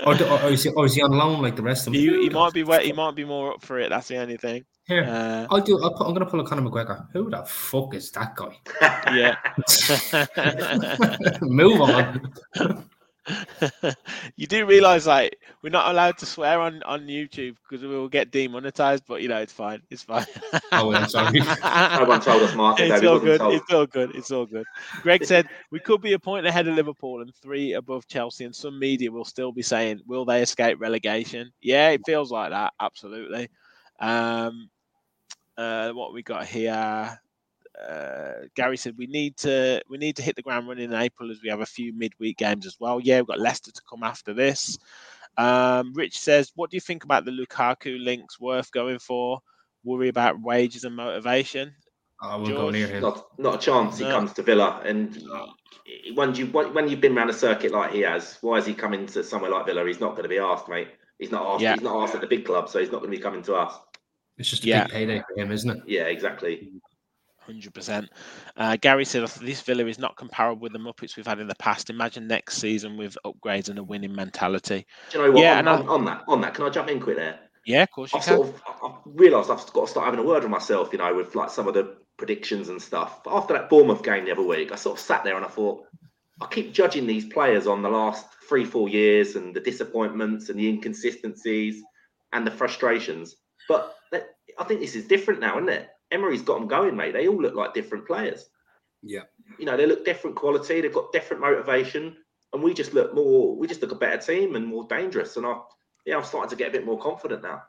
Or, 0.05 0.13
do- 0.15 0.27
or, 0.27 0.49
is 0.49 0.63
he, 0.63 0.69
or 0.69 0.85
is 0.85 0.93
he 0.93 1.01
on 1.01 1.11
loan 1.11 1.41
like 1.41 1.55
the 1.55 1.63
rest 1.63 1.87
of 1.87 1.93
them? 1.93 2.01
he, 2.01 2.07
he 2.23 2.29
might 2.29 2.53
be 2.53 2.63
wet. 2.63 2.83
He 2.83 2.93
might 2.93 3.15
be 3.15 3.25
more 3.25 3.53
up 3.53 3.63
for 3.63 3.79
it. 3.79 3.89
That's 3.89 4.07
the 4.07 4.17
only 4.17 4.37
thing. 4.37 4.63
Here, 4.87 5.03
Uh, 5.03 5.47
I'll 5.49 5.61
do. 5.61 5.81
I'll 5.83 5.93
put, 5.93 6.07
I'm 6.07 6.13
gonna 6.13 6.25
pull 6.25 6.39
a 6.39 6.47
Conor 6.47 6.61
McGregor. 6.61 7.07
Who 7.11 7.29
the 7.29 7.43
fuck 7.45 7.93
is 7.93 8.09
that 8.11 8.35
guy? 8.35 8.57
yeah. 9.13 9.35
Move 11.41 11.81
on. 11.81 12.31
you 14.37 14.47
do 14.47 14.65
realize 14.65 15.05
like 15.05 15.37
we're 15.61 15.69
not 15.69 15.91
allowed 15.91 16.17
to 16.17 16.25
swear 16.25 16.61
on 16.61 16.81
on 16.83 17.01
YouTube 17.07 17.57
because 17.67 17.83
we 17.83 17.89
will 17.89 18.07
get 18.07 18.31
demonetized, 18.31 19.03
but 19.05 19.21
you 19.21 19.27
know 19.27 19.37
it's 19.41 19.51
fine. 19.51 19.81
It's 19.89 20.03
fine. 20.03 20.25
Oh, 20.71 20.93
I'm 20.93 21.09
sorry. 21.09 21.39
No 21.39 22.05
one 22.07 22.21
told 22.21 22.43
us, 22.43 22.55
Martin. 22.55 22.89
it's 22.89 23.03
all 23.03 23.19
good. 23.19 23.39
told. 23.39 23.53
It's 23.55 23.73
all 23.73 23.85
good. 23.85 24.15
It's 24.15 24.31
all 24.31 24.45
good. 24.45 24.65
Greg 25.01 25.25
said 25.25 25.47
we 25.69 25.79
could 25.81 26.01
be 26.01 26.13
a 26.13 26.19
point 26.19 26.47
ahead 26.47 26.69
of 26.69 26.75
Liverpool 26.75 27.21
and 27.21 27.35
three 27.35 27.73
above 27.73 28.07
Chelsea, 28.07 28.45
and 28.45 28.55
some 28.55 28.79
media 28.79 29.11
will 29.11 29.25
still 29.25 29.51
be 29.51 29.61
saying, 29.61 29.99
"Will 30.07 30.23
they 30.23 30.41
escape 30.41 30.79
relegation?" 30.79 31.51
Yeah, 31.61 31.89
it 31.89 32.01
feels 32.05 32.31
like 32.31 32.51
that. 32.51 32.71
Absolutely. 32.79 33.49
Um, 33.99 34.69
uh, 35.57 35.91
what 35.91 36.13
we 36.13 36.23
got 36.23 36.45
here? 36.45 37.19
Uh, 37.87 38.31
Gary 38.55 38.77
said 38.77 38.97
we 38.97 39.05
need 39.05 39.37
to 39.37 39.81
we 39.87 39.97
need 39.97 40.15
to 40.15 40.23
hit 40.23 40.35
the 40.35 40.41
ground 40.41 40.67
running 40.67 40.85
in 40.85 40.93
April 40.93 41.29
as 41.29 41.41
we 41.43 41.49
have 41.49 41.61
a 41.61 41.65
few 41.65 41.93
midweek 41.93 42.37
games 42.37 42.65
as 42.65 42.77
well. 42.79 42.99
Yeah, 42.99 43.19
we've 43.19 43.27
got 43.27 43.39
Leicester 43.39 43.71
to 43.71 43.81
come 43.87 44.03
after 44.03 44.33
this. 44.33 44.77
Um, 45.37 45.93
Rich 45.93 46.19
says, 46.19 46.51
"What 46.55 46.71
do 46.71 46.77
you 46.77 46.81
think 46.81 47.03
about 47.03 47.25
the 47.25 47.31
Lukaku 47.31 48.03
links? 48.03 48.39
Worth 48.39 48.71
going 48.71 48.97
for? 48.97 49.41
Worry 49.83 50.09
about 50.09 50.41
wages 50.41 50.83
and 50.85 50.95
motivation." 50.95 51.75
I 52.19 52.35
won't 52.35 52.49
go 52.49 52.71
near 52.71 52.87
him. 52.87 53.03
Not, 53.03 53.27
not 53.37 53.55
a 53.55 53.57
chance. 53.59 53.99
He 53.99 54.03
No. 54.05 54.11
comes 54.11 54.33
to 54.33 54.41
Villa, 54.41 54.81
and 54.83 55.21
when 56.15 56.33
you 56.33 56.47
when 56.47 56.89
you've 56.89 57.01
been 57.01 57.15
around 57.15 57.29
a 57.29 57.33
circuit 57.33 57.71
like 57.71 57.91
he 57.91 58.01
has, 58.01 58.39
why 58.41 58.57
is 58.57 58.65
he 58.65 58.73
coming 58.73 59.05
to 59.07 59.23
somewhere 59.23 59.51
like 59.51 59.67
Villa? 59.67 59.85
He's 59.85 59.99
not 59.99 60.11
going 60.11 60.23
to 60.23 60.29
be 60.29 60.39
asked, 60.39 60.67
mate. 60.67 60.87
He's 61.19 61.31
not 61.31 61.45
asked. 61.45 61.61
Yeah. 61.61 61.73
He's 61.73 61.83
not 61.83 62.01
asked 62.01 62.15
at 62.15 62.21
the 62.21 62.27
big 62.27 62.45
club, 62.45 62.69
so 62.69 62.79
he's 62.79 62.91
not 62.91 63.01
going 63.01 63.11
to 63.11 63.17
be 63.17 63.21
coming 63.21 63.43
to 63.43 63.53
us. 63.53 63.79
It's 64.37 64.49
just 64.49 64.63
a 64.63 64.67
Yeah. 64.67 64.83
big 64.83 64.93
payday 64.93 65.23
for 65.27 65.41
him, 65.41 65.51
isn't 65.51 65.69
it? 65.69 65.83
Yeah, 65.87 66.03
exactly. 66.03 66.71
Hundred 67.39 67.73
percent. 67.73 68.09
Uh, 68.57 68.75
Gary 68.75 69.05
said 69.05 69.25
this 69.41 69.61
Villa 69.61 69.85
is 69.85 69.97
not 69.97 70.17
comparable 70.17 70.61
with 70.61 70.73
the 70.73 70.79
Muppets 70.79 71.15
we've 71.15 71.25
had 71.25 71.39
in 71.39 71.47
the 71.47 71.55
past. 71.55 71.89
Imagine 71.89 72.27
next 72.27 72.57
season 72.57 72.97
with 72.97 73.17
upgrades 73.25 73.69
and 73.69 73.79
a 73.79 73.83
winning 73.83 74.13
mentality. 74.13 74.85
Do 75.11 75.17
you 75.17 75.25
know 75.25 75.31
what? 75.31 75.41
Yeah, 75.41 75.53
on, 75.53 75.59
and 75.59 75.69
on, 75.69 75.87
on 75.87 76.05
that, 76.05 76.23
on 76.27 76.41
that, 76.41 76.53
can 76.53 76.65
I 76.65 76.69
jump 76.69 76.89
in 76.89 76.99
quick 76.99 77.15
there? 77.15 77.39
Yeah, 77.65 77.83
of 77.83 77.91
course 77.91 78.11
you 78.13 78.19
I've 78.19 78.25
can. 78.25 78.35
sort 78.35 78.49
of 78.49 78.61
I've 78.83 78.91
realised 79.05 79.49
I've 79.49 79.65
got 79.73 79.85
to 79.85 79.91
start 79.91 80.05
having 80.05 80.19
a 80.19 80.23
word 80.23 80.43
with 80.43 80.51
myself, 80.51 80.89
you 80.91 80.97
know, 80.97 81.15
with 81.15 81.35
like 81.35 81.49
some 81.49 81.67
of 81.69 81.73
the 81.73 81.95
predictions 82.17 82.67
and 82.67 82.81
stuff. 82.81 83.23
But 83.23 83.33
after 83.33 83.53
that 83.53 83.69
Bournemouth 83.69 84.03
game 84.03 84.25
the 84.25 84.31
other 84.31 84.43
week, 84.43 84.73
I 84.73 84.75
sort 84.75 84.97
of 84.97 85.03
sat 85.03 85.23
there 85.23 85.37
and 85.37 85.45
I 85.45 85.49
thought, 85.49 85.85
I 86.41 86.47
keep 86.47 86.73
judging 86.73 87.07
these 87.07 87.25
players 87.25 87.65
on 87.65 87.81
the 87.81 87.89
last 87.89 88.25
three, 88.47 88.65
four 88.65 88.89
years 88.89 89.35
and 89.37 89.55
the 89.55 89.59
disappointments 89.59 90.49
and 90.49 90.59
the 90.59 90.67
inconsistencies 90.67 91.81
and 92.33 92.45
the 92.45 92.51
frustrations. 92.51 93.37
But 93.67 93.95
I 94.57 94.63
think 94.63 94.79
this 94.79 94.95
is 94.95 95.07
different 95.07 95.39
now, 95.39 95.57
isn't 95.57 95.69
it? 95.69 95.89
Emery's 96.11 96.41
got 96.41 96.59
them 96.59 96.67
going, 96.67 96.95
mate. 96.95 97.13
They 97.13 97.27
all 97.27 97.41
look 97.41 97.55
like 97.55 97.73
different 97.73 98.07
players. 98.07 98.49
Yeah. 99.03 99.23
You 99.59 99.65
know, 99.65 99.77
they 99.77 99.85
look 99.85 100.05
different 100.05 100.35
quality. 100.35 100.81
They've 100.81 100.93
got 100.93 101.11
different 101.11 101.41
motivation, 101.41 102.17
and 102.53 102.63
we 102.63 102.73
just 102.73 102.93
look 102.93 103.13
more. 103.13 103.55
We 103.55 103.67
just 103.67 103.81
look 103.81 103.91
a 103.91 103.95
better 103.95 104.17
team 104.17 104.55
and 104.55 104.65
more 104.65 104.87
dangerous. 104.87 105.37
And 105.37 105.45
I, 105.45 105.57
yeah, 106.05 106.17
I'm 106.17 106.23
starting 106.23 106.49
to 106.49 106.55
get 106.55 106.69
a 106.69 106.71
bit 106.71 106.85
more 106.85 106.99
confident 106.99 107.43
now. 107.43 107.63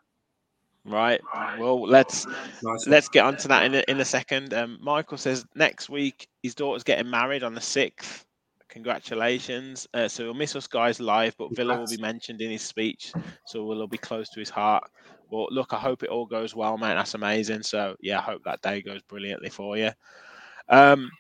Right. 0.85 1.21
Well, 1.59 1.83
let's 1.87 2.27
Nice. 2.63 2.87
let's 2.87 3.09
get 3.09 3.25
onto 3.25 3.49
that 3.49 3.65
in 3.65 3.75
a, 3.75 3.85
in 3.89 4.01
a 4.01 4.05
second. 4.05 4.55
Um, 4.55 4.79
Michael 4.81 5.19
says 5.19 5.45
next 5.55 5.91
week 5.91 6.29
his 6.43 6.55
daughter's 6.55 6.85
getting 6.85 7.11
married 7.11 7.43
on 7.43 7.55
the 7.55 7.61
sixth. 7.61 8.25
Congratulations. 8.71 9.87
Uh, 9.93 10.09
so 10.09 10.25
he'll 10.25 10.35
miss 10.35 10.55
us 10.57 10.67
guys 10.67 11.01
live, 11.01 11.35
but 11.37 11.55
Villa 11.55 11.79
will 11.79 11.87
be 11.87 11.97
mentioned 11.99 12.41
in 12.41 12.51
his 12.51 12.63
speech, 12.63 13.13
so 13.47 13.65
we'll 13.65 13.87
be 13.87 13.99
close 13.99 14.29
to 14.31 14.41
his 14.41 14.51
heart. 14.51 14.85
But 15.31 15.53
look, 15.53 15.73
I 15.73 15.79
hope 15.79 16.03
it 16.03 16.11
all 16.11 16.27
goes 16.27 16.55
well, 16.55 16.79
mate. 16.79 16.95
That's 16.95 17.15
amazing. 17.15 17.63
So 17.63 17.97
yeah, 18.01 18.19
I 18.19 18.23
hope 18.23 18.43
that 18.45 18.63
day 18.63 18.83
goes 18.83 19.03
brilliantly 19.03 19.51
for 19.51 19.77
you. 19.77 19.91
Um, 20.69 21.11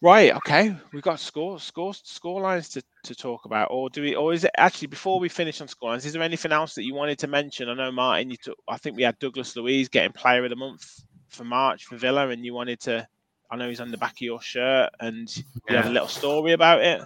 right. 0.00 0.34
Okay, 0.36 0.76
we've 0.92 1.02
got 1.02 1.20
score 1.20 1.58
score 1.60 1.94
score 1.94 2.40
lines 2.40 2.68
to, 2.70 2.82
to 3.04 3.14
talk 3.14 3.44
about, 3.44 3.68
or 3.70 3.90
do 3.90 4.02
we? 4.02 4.14
Or 4.14 4.32
is 4.32 4.44
it 4.44 4.50
actually 4.56 4.88
before 4.88 5.20
we 5.20 5.28
finish 5.28 5.60
on 5.60 5.68
score 5.68 5.90
lines? 5.90 6.06
Is 6.06 6.12
there 6.12 6.22
anything 6.22 6.52
else 6.52 6.74
that 6.74 6.84
you 6.84 6.94
wanted 6.94 7.18
to 7.20 7.26
mention? 7.26 7.68
I 7.68 7.74
know 7.74 7.92
Martin. 7.92 8.30
You 8.30 8.36
took. 8.36 8.58
I 8.68 8.76
think 8.78 8.96
we 8.96 9.02
had 9.02 9.18
Douglas 9.18 9.56
Luiz 9.56 9.88
getting 9.88 10.12
Player 10.12 10.44
of 10.44 10.50
the 10.50 10.56
Month 10.56 11.04
for 11.28 11.44
March 11.44 11.84
for 11.84 11.96
Villa, 11.96 12.28
and 12.28 12.44
you 12.44 12.54
wanted 12.54 12.80
to. 12.80 13.06
I 13.48 13.56
know 13.56 13.68
he's 13.68 13.80
on 13.80 13.92
the 13.92 13.96
back 13.96 14.12
of 14.12 14.20
your 14.20 14.42
shirt, 14.42 14.90
and 14.98 15.34
you 15.36 15.76
had 15.76 15.86
a 15.86 15.90
little 15.90 16.08
story 16.08 16.52
about 16.52 16.82
it. 16.82 17.00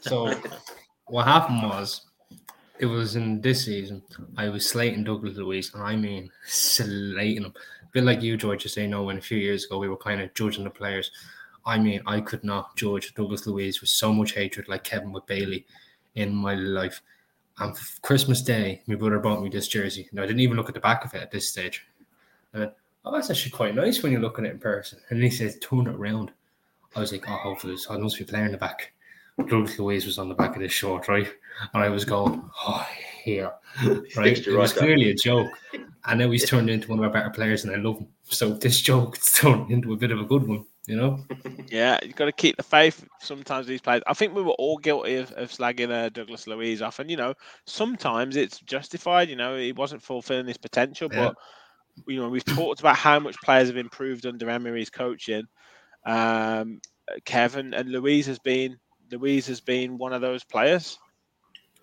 So 0.00 0.32
what 1.06 1.26
happened 1.26 1.62
was, 1.62 2.06
it 2.82 2.86
was 2.86 3.14
in 3.14 3.40
this 3.40 3.64
season. 3.64 4.02
I 4.36 4.48
was 4.48 4.68
slating 4.68 5.04
Douglas 5.04 5.36
Luiz, 5.36 5.72
and 5.72 5.84
I 5.84 5.94
mean 5.94 6.32
slating 6.44 7.44
him. 7.44 7.54
A 7.80 7.86
bit 7.92 8.02
like 8.02 8.22
you, 8.22 8.36
George, 8.36 8.64
you 8.64 8.70
say 8.70 8.88
no. 8.88 9.04
When 9.04 9.18
a 9.18 9.20
few 9.20 9.38
years 9.38 9.64
ago 9.64 9.78
we 9.78 9.88
were 9.88 9.96
kind 9.96 10.20
of 10.20 10.34
judging 10.34 10.64
the 10.64 10.70
players. 10.70 11.12
I 11.64 11.78
mean, 11.78 12.02
I 12.06 12.20
could 12.20 12.42
not 12.42 12.74
judge 12.74 13.14
Douglas 13.14 13.46
Luiz 13.46 13.80
with 13.80 13.88
so 13.88 14.12
much 14.12 14.32
hatred 14.32 14.66
like 14.66 14.82
Kevin 14.82 15.12
with 15.12 15.26
Bailey 15.26 15.64
in 16.16 16.34
my 16.34 16.54
life. 16.54 17.00
And 17.58 17.76
Christmas 18.02 18.42
Day, 18.42 18.82
my 18.88 18.96
brother 18.96 19.20
bought 19.20 19.42
me 19.42 19.48
this 19.48 19.68
jersey. 19.68 20.08
Now 20.10 20.24
I 20.24 20.26
didn't 20.26 20.40
even 20.40 20.56
look 20.56 20.68
at 20.68 20.74
the 20.74 20.80
back 20.80 21.04
of 21.04 21.14
it 21.14 21.22
at 21.22 21.30
this 21.30 21.48
stage. 21.48 21.86
I 22.52 22.58
went, 22.58 22.72
"Oh, 23.04 23.12
that's 23.12 23.30
actually 23.30 23.52
quite 23.52 23.76
nice 23.76 24.02
when 24.02 24.10
you 24.10 24.18
look 24.18 24.40
at 24.40 24.44
it 24.44 24.50
in 24.50 24.58
person." 24.58 24.98
And 25.08 25.20
then 25.20 25.30
he 25.30 25.30
says, 25.30 25.56
"Turn 25.60 25.86
it 25.86 25.94
around." 25.94 26.32
I 26.96 27.00
was 27.00 27.12
like, 27.12 27.30
"Oh, 27.30 27.36
hopefully, 27.36 27.76
so 27.76 27.94
I 27.94 27.98
must 27.98 28.18
be 28.18 28.24
playing 28.24 28.46
in 28.46 28.52
the 28.52 28.58
back." 28.58 28.92
Douglas 29.38 29.78
Luiz 29.78 30.06
was 30.06 30.18
on 30.18 30.28
the 30.28 30.34
back 30.34 30.54
of 30.56 30.62
this 30.62 30.72
short, 30.72 31.08
right? 31.08 31.28
And 31.74 31.82
I 31.82 31.88
was 31.88 32.04
going, 32.04 32.42
oh, 32.66 32.86
here, 33.22 33.52
right? 34.16 34.46
It 34.46 34.56
was 34.56 34.72
clearly 34.72 35.10
a 35.10 35.14
joke. 35.14 35.50
And 36.04 36.18
now 36.18 36.30
he's 36.30 36.48
turned 36.48 36.68
into 36.68 36.88
one 36.88 36.98
of 36.98 37.04
our 37.04 37.10
better 37.10 37.30
players, 37.30 37.64
and 37.64 37.72
I 37.74 37.78
love 37.78 37.98
him. 37.98 38.08
So 38.24 38.50
this 38.54 38.80
joke 38.80 39.16
has 39.16 39.32
turned 39.34 39.70
into 39.70 39.92
a 39.92 39.96
bit 39.96 40.10
of 40.10 40.18
a 40.20 40.24
good 40.24 40.46
one, 40.46 40.64
you 40.86 40.96
know? 40.96 41.24
Yeah, 41.68 41.98
you've 42.02 42.16
got 42.16 42.26
to 42.26 42.32
keep 42.32 42.56
the 42.58 42.62
faith. 42.62 43.02
Sometimes 43.20 43.66
these 43.66 43.80
players, 43.80 44.02
I 44.06 44.12
think 44.12 44.34
we 44.34 44.42
were 44.42 44.50
all 44.52 44.76
guilty 44.76 45.14
of, 45.16 45.32
of 45.32 45.50
slagging 45.50 45.90
uh, 45.90 46.10
Douglas 46.10 46.46
Luiz 46.46 46.82
off, 46.82 46.98
and 46.98 47.10
you 47.10 47.16
know, 47.16 47.32
sometimes 47.66 48.36
it's 48.36 48.60
justified. 48.60 49.30
You 49.30 49.36
know, 49.36 49.56
he 49.56 49.72
wasn't 49.72 50.02
fulfilling 50.02 50.46
his 50.48 50.58
potential, 50.58 51.08
Yeah. 51.10 51.28
but 51.28 51.36
you 52.06 52.20
know, 52.20 52.28
we've 52.28 52.44
talked 52.44 52.80
about 52.80 52.96
how 52.96 53.18
much 53.20 53.36
players 53.42 53.68
have 53.68 53.76
improved 53.78 54.26
under 54.26 54.50
Emery's 54.50 54.90
coaching. 54.90 55.44
Um, 56.04 56.80
Kevin 57.24 57.72
and 57.74 57.90
Luiz 57.90 58.26
has 58.26 58.38
been 58.38 58.76
Luiz 59.12 59.46
has 59.46 59.60
been 59.60 59.98
one 59.98 60.12
of 60.12 60.20
those 60.20 60.42
players. 60.44 60.98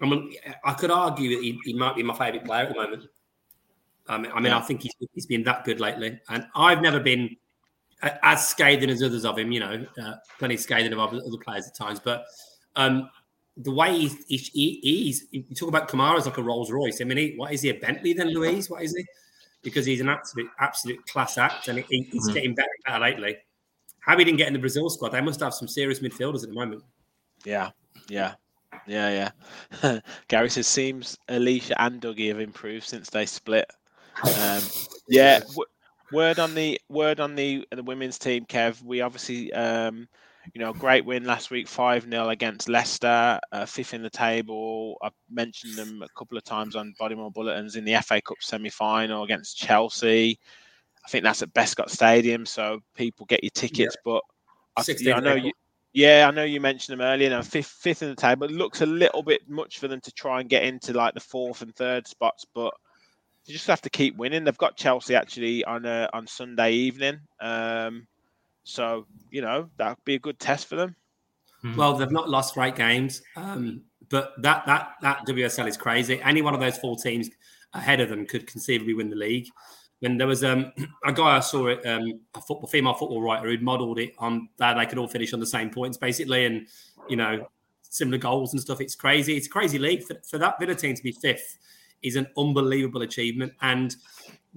I 0.02 0.06
mean, 0.08 0.34
I 0.64 0.74
could 0.74 0.92
argue 0.92 1.36
that 1.36 1.44
he, 1.44 1.60
he 1.64 1.74
might 1.74 1.96
be 1.96 2.04
my 2.04 2.18
favourite 2.18 2.46
player 2.46 2.64
at 2.64 2.70
the 2.70 2.76
moment. 2.76 3.04
I 4.08 4.18
mean, 4.18 4.32
I, 4.32 4.36
mean, 4.36 4.46
Yeah. 4.46 4.58
I 4.58 4.62
think 4.62 4.82
he's, 4.82 4.94
he's 5.14 5.26
been 5.26 5.44
that 5.44 5.64
good 5.66 5.80
lately, 5.80 6.20
and 6.30 6.48
I've 6.56 6.82
never 6.82 7.00
been 7.00 7.36
as 8.02 8.48
scathing 8.48 8.90
as 8.90 9.04
others 9.04 9.26
of 9.26 9.38
him. 9.38 9.52
You 9.52 9.60
know, 9.60 9.86
uh, 10.02 10.14
plenty 10.40 10.58
scathing 10.58 10.94
of 10.94 11.00
other, 11.00 11.22
players 11.44 11.68
at 11.68 11.76
times, 11.76 12.00
but 12.00 12.26
um, 12.76 13.10
the 13.58 13.72
way 13.72 13.98
he, 13.98 14.08
he, 14.28 14.38
he 14.38 14.80
he's 14.82 15.26
you 15.32 15.44
talk 15.56 15.70
about 15.70 15.90
Kamara 15.90 16.18
as 16.18 16.26
like 16.26 16.38
a 16.38 16.44
Rolls 16.44 16.72
Royce. 16.72 17.02
I 17.02 17.04
mean, 17.04 17.18
he, 17.18 17.34
what 17.36 17.52
is 17.52 17.62
he 17.62 17.70
a 17.70 17.74
Bentley 17.76 18.14
then, 18.14 18.30
Luiz? 18.30 18.70
What 18.70 18.82
is 18.84 18.96
he? 18.96 19.06
Because 19.62 19.86
he's 19.86 20.00
an 20.02 20.10
absolute 20.10 20.50
absolute 20.60 21.06
class 21.06 21.38
act, 21.38 21.68
and 21.68 21.80
he, 21.80 22.08
he's 22.12 22.30
Mhm. 22.30 22.34
getting 22.34 22.56
better 22.56 22.70
and 22.78 22.94
better 22.94 23.00
lately. 23.00 23.38
How 24.00 24.18
he 24.18 24.24
didn't 24.24 24.38
get 24.38 24.48
in 24.48 24.54
the 24.54 24.60
Brazil 24.60 24.90
squad? 24.90 25.10
They 25.10 25.22
must 25.22 25.42
have 25.42 25.54
some 25.54 25.68
serious 25.68 26.00
midfielders 26.00 26.42
at 26.44 26.50
the 26.50 26.56
moment. 26.56 26.82
Yeah, 27.46 27.72
yeah, 28.08 28.36
yeah, 28.88 29.32
yeah. 29.84 30.00
Gary 30.28 30.50
says 30.50 30.68
seems 30.68 31.18
Alisha 31.28 31.74
and 31.78 32.02
Dougie 32.02 32.30
have 32.30 32.40
improved 32.40 32.86
since 32.86 33.10
they 33.10 33.26
split. 33.26 33.70
Um, 34.24 34.64
yeah. 35.08 35.40
W- 35.40 35.66
word 36.12 36.40
on 36.40 36.56
the 36.56 36.80
word 36.90 37.20
on 37.20 37.36
the 37.36 37.68
the 37.72 37.84
women's 37.84 38.18
team, 38.18 38.46
Kev. 38.46 38.82
We 38.84 39.02
obviously, 39.02 39.54
um, 39.54 40.08
you 40.54 40.62
know, 40.62 40.74
great 40.74 41.06
win 41.06 41.26
last 41.26 41.52
week, 41.52 41.68
five 41.68 42.04
0 42.10 42.30
against 42.30 42.70
Leicester, 42.70 43.40
uh, 43.52 43.66
fifth 43.66 43.94
in 43.94 44.02
the 44.02 44.10
table. 44.10 44.98
I 45.04 45.10
mentioned 45.30 45.76
them 45.76 46.02
a 46.02 46.10
couple 46.18 46.38
of 46.38 46.44
times 46.44 46.76
on 46.76 46.94
Bodymoor 47.00 47.34
Bulletins 47.34 47.76
in 47.76 47.86
the 47.86 47.96
FA 48.02 48.22
Cup 48.22 48.38
semi 48.42 48.70
final 48.70 49.24
against 49.24 49.58
Chelsea. 49.58 50.40
I 51.06 51.10
think 51.10 51.24
that's 51.24 51.42
at 51.42 51.54
Bescot 51.54 51.90
Stadium, 51.90 52.46
so 52.46 52.80
people 52.96 53.26
get 53.26 53.44
your 53.44 53.52
tickets. 53.52 53.96
But 54.04 54.24
I, 54.76 54.82
16th 54.82 55.02
yeah, 55.02 55.18
I 55.18 55.20
know 55.20 55.36
you. 55.36 55.52
Yeah, 55.94 56.28
I 56.28 56.32
know 56.32 56.44
you 56.44 56.62
mentioned 56.62 57.00
them 57.00 57.06
earlier. 57.06 57.30
Now 57.30 57.42
fifth, 57.42 57.78
fifth 57.82 58.04
in 58.04 58.10
the 58.10 58.16
table. 58.16 58.46
It 58.46 58.52
looks 58.52 58.82
a 58.82 58.86
little 58.86 59.24
bit 59.24 59.50
much 59.50 59.80
for 59.80 59.88
them 59.88 60.02
to 60.02 60.12
try 60.12 60.40
and 60.40 60.50
get 60.50 60.64
into 60.64 60.94
like 60.94 61.14
the 61.14 61.20
fourth 61.20 61.62
and 61.62 61.76
third 61.76 62.08
spots, 62.08 62.46
but 62.54 62.74
you 63.46 63.54
just 63.54 63.68
have 63.68 63.82
to 63.82 63.90
keep 63.90 64.16
winning. 64.16 64.44
They've 64.44 64.58
got 64.58 64.78
Chelsea 64.78 65.16
actually 65.16 65.64
on 65.66 65.86
uh, 65.86 66.08
on 66.14 66.28
Sunday 66.28 66.74
evening, 66.74 67.20
um, 67.42 68.08
so 68.64 69.08
you 69.32 69.42
know 69.42 69.70
that'd 69.78 70.04
be 70.06 70.16
a 70.16 70.20
good 70.20 70.40
test 70.40 70.68
for 70.68 70.76
them. 70.76 70.96
Well, 71.76 71.96
they've 71.96 72.12
not 72.12 72.30
lost 72.30 72.54
great 72.54 72.76
games, 72.76 73.22
um, 73.36 73.82
but 74.10 74.34
that 74.44 74.66
that 74.68 74.94
that 75.02 75.26
WSL 75.26 75.68
is 75.68 75.78
crazy. 75.78 76.22
Any 76.22 76.42
one 76.42 76.54
of 76.54 76.60
those 76.60 76.78
four 76.78 76.96
teams 76.96 77.30
ahead 77.74 78.00
of 78.00 78.10
them 78.10 78.26
could 78.26 78.48
conceivably 78.48 78.94
win 78.94 79.10
the 79.10 79.16
league. 79.16 79.48
When 80.00 80.18
there 80.18 80.28
was 80.28 80.44
um, 80.44 80.72
a 81.06 81.12
guy 81.12 81.38
I 81.38 81.40
saw 81.42 81.68
it, 81.68 81.86
um, 81.86 82.20
a 82.36 82.42
football 82.42 82.68
female 82.68 82.94
football 82.94 83.22
writer 83.22 83.48
who'd 83.50 83.62
modelled 83.62 84.00
it 84.00 84.14
on 84.18 84.50
that 84.58 84.76
they 84.76 84.86
could 84.86 84.98
all 84.98 85.08
finish 85.08 85.34
on 85.34 85.40
the 85.40 85.46
same 85.46 85.70
points 85.70 85.98
basically, 85.98 86.46
and 86.46 86.68
you 87.10 87.16
know 87.18 87.48
similar 87.82 88.18
goals 88.18 88.54
and 88.54 88.62
stuff. 88.62 88.82
It's 88.82 88.96
crazy. 88.96 89.36
It's 89.36 89.48
a 89.48 89.50
crazy 89.50 89.80
league 89.80 90.04
for, 90.04 90.16
for 90.30 90.38
that 90.38 90.60
Villa 90.60 90.76
team 90.76 90.96
to 90.96 91.04
be 91.04 91.12
fifth 91.12 91.58
is 92.02 92.16
an 92.16 92.28
unbelievable 92.38 93.02
achievement. 93.02 93.52
And 93.62 93.96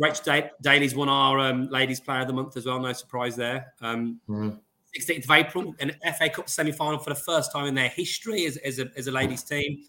Rach 0.01 0.23
Da- 0.23 0.51
Daly's 0.61 0.95
won 0.95 1.09
our 1.09 1.39
um, 1.41 1.69
Ladies 1.71 1.99
Player 1.99 2.21
of 2.21 2.27
the 2.29 2.33
Month 2.35 2.57
as 2.57 2.67
well. 2.67 2.79
No 2.79 2.93
surprise 2.93 3.35
there. 3.35 3.73
Um, 3.81 4.21
Mhm. 4.29 4.59
16th 4.97 5.25
of 5.25 5.31
April, 5.31 5.75
an 5.81 5.93
FA 6.19 6.29
Cup 6.29 6.51
semi 6.51 6.71
final 6.71 6.99
for 6.99 7.09
the 7.11 7.17
first 7.17 7.51
time 7.51 7.65
in 7.65 7.75
their 7.75 7.89
history 7.89 8.45
as, 8.45 8.59
as, 8.59 8.79
a, 8.79 8.91
as 8.95 9.07
a 9.07 9.11
ladies' 9.11 9.43
team. 9.43 9.83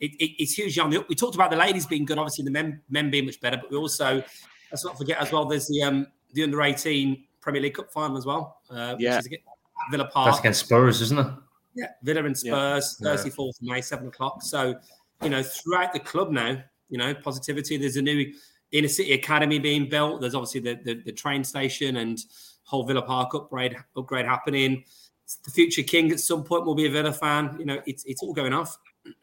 It, 0.00 0.10
it, 0.18 0.42
it's 0.42 0.52
huge 0.58 0.76
on 0.80 0.90
the 0.90 1.04
We 1.08 1.14
talked 1.14 1.36
about 1.36 1.50
the 1.50 1.56
ladies 1.56 1.86
being 1.86 2.04
good, 2.04 2.18
obviously, 2.18 2.44
the 2.44 2.50
men, 2.50 2.80
men 2.90 3.08
being 3.08 3.26
much 3.26 3.40
better, 3.40 3.56
but 3.56 3.70
we 3.70 3.76
also, 3.76 4.22
let's 4.70 4.84
not 4.84 4.98
forget 4.98 5.18
as 5.18 5.32
well, 5.32 5.44
there's 5.44 5.66
the 5.68 5.82
um, 5.82 6.06
the 6.32 6.42
under 6.42 6.62
18 6.62 7.24
Premier 7.40 7.62
League 7.62 7.74
Cup 7.74 7.90
final 7.90 8.16
as 8.16 8.26
well. 8.26 8.60
Uh, 8.70 8.96
Yeah. 8.98 9.16
Which 9.16 9.32
is 9.32 9.38
Villa 9.90 10.06
Park. 10.06 10.26
That's 10.26 10.40
against 10.40 10.60
Spurs, 10.66 11.00
isn't 11.02 11.18
it? 11.18 11.26
Yeah, 11.74 11.86
Villa 12.02 12.24
and 12.24 12.36
Spurs, 12.36 12.96
Yeah. 13.00 13.10
Thursday, 13.10 13.30
4th 13.30 13.60
of 13.60 13.62
May, 13.62 13.80
7 13.80 14.08
o'clock. 14.08 14.42
So, 14.42 14.74
you 15.22 15.30
know, 15.30 15.42
throughout 15.42 15.92
the 15.92 16.00
club 16.00 16.30
now, 16.30 16.62
you 16.88 16.98
know, 16.98 17.14
positivity. 17.14 17.76
There's 17.76 17.96
a 17.96 18.02
new 18.02 18.32
inner 18.72 18.88
city 18.88 19.12
academy 19.12 19.58
being 19.58 19.88
built. 19.88 20.20
There's 20.20 20.34
obviously 20.34 20.60
the, 20.60 20.80
the, 20.84 20.94
the 21.04 21.12
train 21.12 21.44
station 21.44 21.96
and 21.96 22.18
whole 22.64 22.84
Villa 22.84 23.02
Park 23.02 23.34
upgrade 23.34 23.76
upgrade 23.96 24.26
happening. 24.26 24.84
The 25.44 25.50
future 25.50 25.82
king 25.82 26.10
at 26.10 26.20
some 26.20 26.42
point 26.44 26.64
will 26.64 26.74
be 26.74 26.86
a 26.86 26.90
Villa 26.90 27.12
fan. 27.12 27.56
You 27.58 27.66
know, 27.66 27.80
it's 27.86 28.04
it's 28.04 28.22
all 28.22 28.32
going 28.32 28.52
off. 28.52 28.76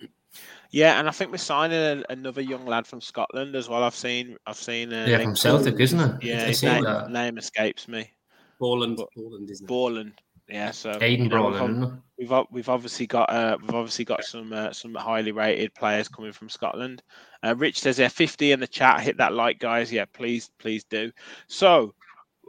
Yeah, 0.76 1.00
and 1.00 1.08
I 1.08 1.12
think 1.12 1.32
we're 1.32 1.38
signing 1.38 1.78
a, 1.80 2.04
another 2.10 2.42
young 2.42 2.66
lad 2.66 2.86
from 2.86 3.00
Scotland 3.00 3.56
as 3.56 3.70
well. 3.70 3.82
I've 3.82 3.96
seen, 3.96 4.36
I've 4.46 4.58
seen. 4.58 4.92
Uh, 4.92 5.06
Yeah, 5.08 5.20
from 5.24 5.34
Celtic, 5.34 5.80
isn't 5.80 6.00
it? 6.02 6.22
Yeah, 6.22 6.44
I 6.44 6.48
his 6.48 6.62
name, 6.64 6.84
name 7.14 7.38
escapes 7.38 7.88
me. 7.88 8.12
Borland, 8.60 8.98
But- 8.98 9.08
Borland, 9.16 9.50
isn't 9.50 9.64
it? 9.64 9.68
Borland. 9.70 10.22
Yeah, 10.50 10.72
so 10.72 10.92
Aiden 11.00 11.18
you 11.18 11.30
know, 11.30 11.50
we've, 11.50 11.56
Brolin, 11.56 11.62
ob- 11.62 11.70
isn't 11.70 11.84
it? 11.84 11.92
we've 12.20 12.46
we've 12.52 12.70
obviously 12.70 13.08
got 13.08 13.30
uh, 13.30 13.58
we've 13.62 13.74
obviously 13.74 14.04
got 14.04 14.26
some 14.26 14.52
uh, 14.52 14.74
some 14.74 14.94
highly 14.94 15.32
rated 15.32 15.74
players 15.76 16.10
coming 16.10 16.34
from 16.34 16.50
Scotland. 16.50 17.02
Uh, 17.42 17.56
Rich 17.56 17.80
says 17.80 17.96
there 17.96 18.10
50 18.10 18.52
in 18.52 18.60
the 18.60 18.68
chat. 18.68 19.00
Hit 19.00 19.18
that 19.18 19.34
like, 19.34 19.60
guys. 19.60 19.94
Yeah, 19.94 20.06
please, 20.12 20.52
please 20.60 20.84
do. 20.84 21.10
So, 21.48 21.96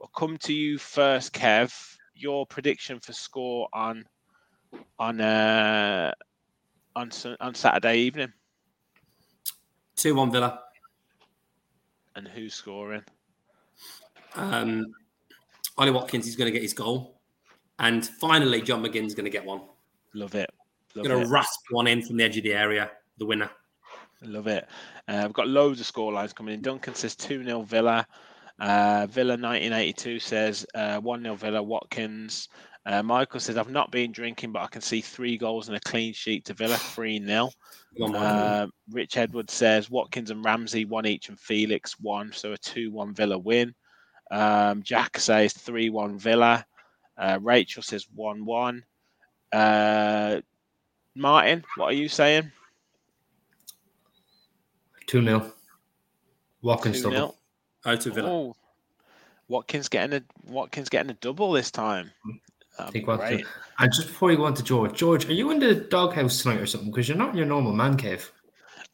I'll 0.02 0.08
come 0.08 0.36
to 0.38 0.52
you 0.52 0.78
first, 0.78 1.32
Kev. 1.32 1.72
Your 2.16 2.44
prediction 2.44 2.98
for 2.98 3.12
score 3.12 3.68
on 3.72 4.04
on 4.98 5.20
uh 5.20 6.10
on 6.96 7.10
on 7.40 7.54
Saturday 7.54 7.98
evening, 7.98 8.32
2 9.96 10.14
1 10.14 10.32
Villa. 10.32 10.60
and 12.16 12.26
who's 12.26 12.54
scoring? 12.54 13.04
Um, 14.34 14.86
Ollie 15.78 15.90
Watkins 15.90 16.26
is 16.26 16.36
going 16.36 16.46
to 16.46 16.52
get 16.52 16.62
his 16.62 16.72
goal. 16.74 17.20
And 17.78 18.06
finally, 18.06 18.62
John 18.62 18.82
McGinn's 18.82 19.14
going 19.14 19.24
to 19.24 19.30
get 19.30 19.44
one. 19.44 19.60
Love 20.14 20.34
it. 20.34 20.50
Love 20.94 21.06
going 21.06 21.24
to 21.24 21.30
rasp 21.30 21.60
one 21.70 21.86
in 21.86 22.02
from 22.02 22.16
the 22.16 22.24
edge 22.24 22.38
of 22.38 22.44
the 22.44 22.54
area, 22.54 22.90
the 23.18 23.26
winner. 23.26 23.50
Love 24.22 24.46
it. 24.46 24.66
Uh, 25.08 25.22
we've 25.24 25.34
got 25.34 25.46
loads 25.46 25.78
of 25.80 25.86
score 25.86 26.12
lines 26.12 26.32
coming 26.32 26.54
in. 26.54 26.62
Duncan 26.62 26.94
says 26.94 27.14
2 27.14 27.44
0 27.44 27.62
Villa. 27.62 28.06
Uh, 28.58 29.06
Villa 29.10 29.32
1982 29.32 30.18
says 30.18 30.66
1 30.74 31.22
0 31.22 31.34
Villa. 31.34 31.62
Watkins. 31.62 32.48
Uh, 32.86 33.02
Michael 33.02 33.40
says, 33.40 33.56
I've 33.56 33.68
not 33.68 33.90
been 33.90 34.12
drinking, 34.12 34.52
but 34.52 34.62
I 34.62 34.68
can 34.68 34.80
see 34.80 35.00
three 35.00 35.36
goals 35.36 35.66
and 35.66 35.76
a 35.76 35.80
clean 35.80 36.12
sheet 36.12 36.44
to 36.44 36.54
Villa 36.54 36.76
3 36.76 37.18
0. 37.24 37.50
Come 37.98 38.04
on, 38.04 38.12
Michael. 38.12 38.26
Uh, 38.26 38.66
Rich 38.92 39.16
Edwards 39.16 39.52
says 39.52 39.90
Watkins 39.90 40.30
and 40.30 40.44
Ramsey, 40.44 40.84
one 40.84 41.04
each, 41.04 41.28
and 41.28 41.38
Felix, 41.38 41.98
one. 41.98 42.30
So 42.32 42.52
a 42.52 42.58
2 42.58 42.92
1 42.92 43.12
Villa 43.12 43.38
win. 43.38 43.74
Um, 44.30 44.84
Jack 44.84 45.18
says 45.18 45.52
3 45.52 45.90
1 45.90 46.16
Villa. 46.16 46.64
Uh, 47.18 47.40
Rachel 47.42 47.82
says 47.82 48.06
1 48.14 48.44
1. 48.44 48.84
Uh, 49.52 50.40
Martin, 51.16 51.64
what 51.76 51.86
are 51.86 51.92
you 51.92 52.08
saying? 52.08 52.52
2 55.08 55.24
0. 55.24 55.52
Watkins 56.62 56.98
2 56.98 57.10
double. 57.10 57.16
0. 57.16 57.34
oh, 57.86 57.96
to 57.96 58.10
Villa. 58.12 58.30
Oh, 58.30 58.56
Watkins 59.48 59.88
getting 59.88 60.20
a 60.20 60.50
Watkins 60.50 60.88
getting 60.88 61.10
a 61.10 61.14
double 61.14 61.50
this 61.50 61.72
time. 61.72 62.12
That'd 62.78 62.92
be 62.92 63.00
Think 63.00 63.08
what. 63.08 63.32
And 63.78 63.92
just 63.92 64.08
before 64.08 64.30
you 64.30 64.36
go 64.38 64.44
on 64.44 64.54
to 64.54 64.62
George, 64.62 64.94
George, 64.94 65.28
are 65.28 65.32
you 65.34 65.50
in 65.50 65.58
the 65.58 65.74
doghouse 65.74 66.42
tonight 66.42 66.60
or 66.60 66.66
something? 66.66 66.90
Because 66.90 67.08
you're 67.08 67.18
not 67.18 67.30
in 67.30 67.36
your 67.36 67.46
normal 67.46 67.72
man 67.72 67.96
cave. 67.96 68.30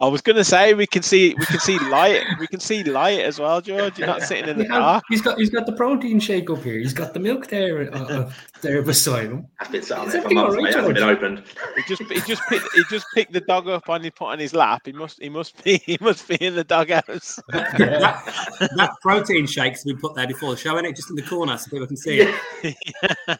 I 0.00 0.08
was 0.08 0.20
gonna 0.20 0.42
say 0.42 0.74
we 0.74 0.86
can 0.88 1.02
see 1.02 1.32
we 1.38 1.46
can 1.46 1.60
see 1.60 1.78
light 1.78 2.24
we 2.40 2.48
can 2.48 2.58
see 2.58 2.82
light 2.82 3.20
as 3.20 3.38
well, 3.38 3.60
George. 3.60 3.98
You're 3.98 4.08
not 4.08 4.22
sitting 4.22 4.48
in 4.48 4.58
the 4.58 4.64
He 4.64 4.68
has- 4.70 4.78
dark. 4.78 5.04
he's 5.08 5.22
got 5.22 5.38
he's 5.38 5.50
got 5.50 5.64
the 5.66 5.72
protein 5.72 6.18
shake 6.18 6.50
up 6.50 6.64
here. 6.64 6.78
He's 6.78 6.92
got 6.94 7.14
the 7.14 7.20
milk 7.20 7.46
there 7.46 7.94
uh, 7.94 8.32
there 8.62 8.80
beside 8.82 9.24
him. 9.26 9.46
That's 9.58 9.70
been 9.70 9.82
sat 9.82 9.96
there 10.08 10.10
for 10.10 10.16
everything 10.18 10.34
months, 10.36 10.54
all 10.56 10.56
right, 10.56 10.62
mate. 10.64 10.70
It 10.70 10.76
hasn't 10.76 10.94
been 10.94 11.04
opened. 11.04 11.42
He 11.76 11.82
just 11.86 12.02
he 12.02 12.20
just 12.20 12.42
picked, 12.48 12.72
he 12.74 12.82
just 12.88 13.06
picked 13.14 13.32
the 13.32 13.40
dog 13.40 13.68
up 13.68 13.88
and 13.88 14.04
he 14.04 14.10
put 14.10 14.26
on 14.26 14.38
his 14.38 14.54
lap. 14.54 14.82
He 14.84 14.92
must 14.92 15.20
he 15.20 15.28
must 15.28 15.62
be 15.62 15.78
he 15.84 15.98
must 16.00 16.26
be 16.26 16.36
in 16.36 16.54
the 16.54 16.64
doghouse. 16.64 17.38
that, 17.50 18.68
that 18.76 18.90
protein 19.02 19.46
shake's 19.46 19.84
been 19.84 19.98
put 19.98 20.14
there 20.14 20.26
before 20.26 20.50
the 20.52 20.56
show, 20.56 20.76
is 20.78 20.84
it? 20.84 20.96
Just 20.96 21.10
in 21.10 21.16
the 21.16 21.22
corner 21.22 21.56
so 21.58 21.70
people 21.70 21.86
can 21.86 21.96
see 21.96 22.20
it. 22.20 22.34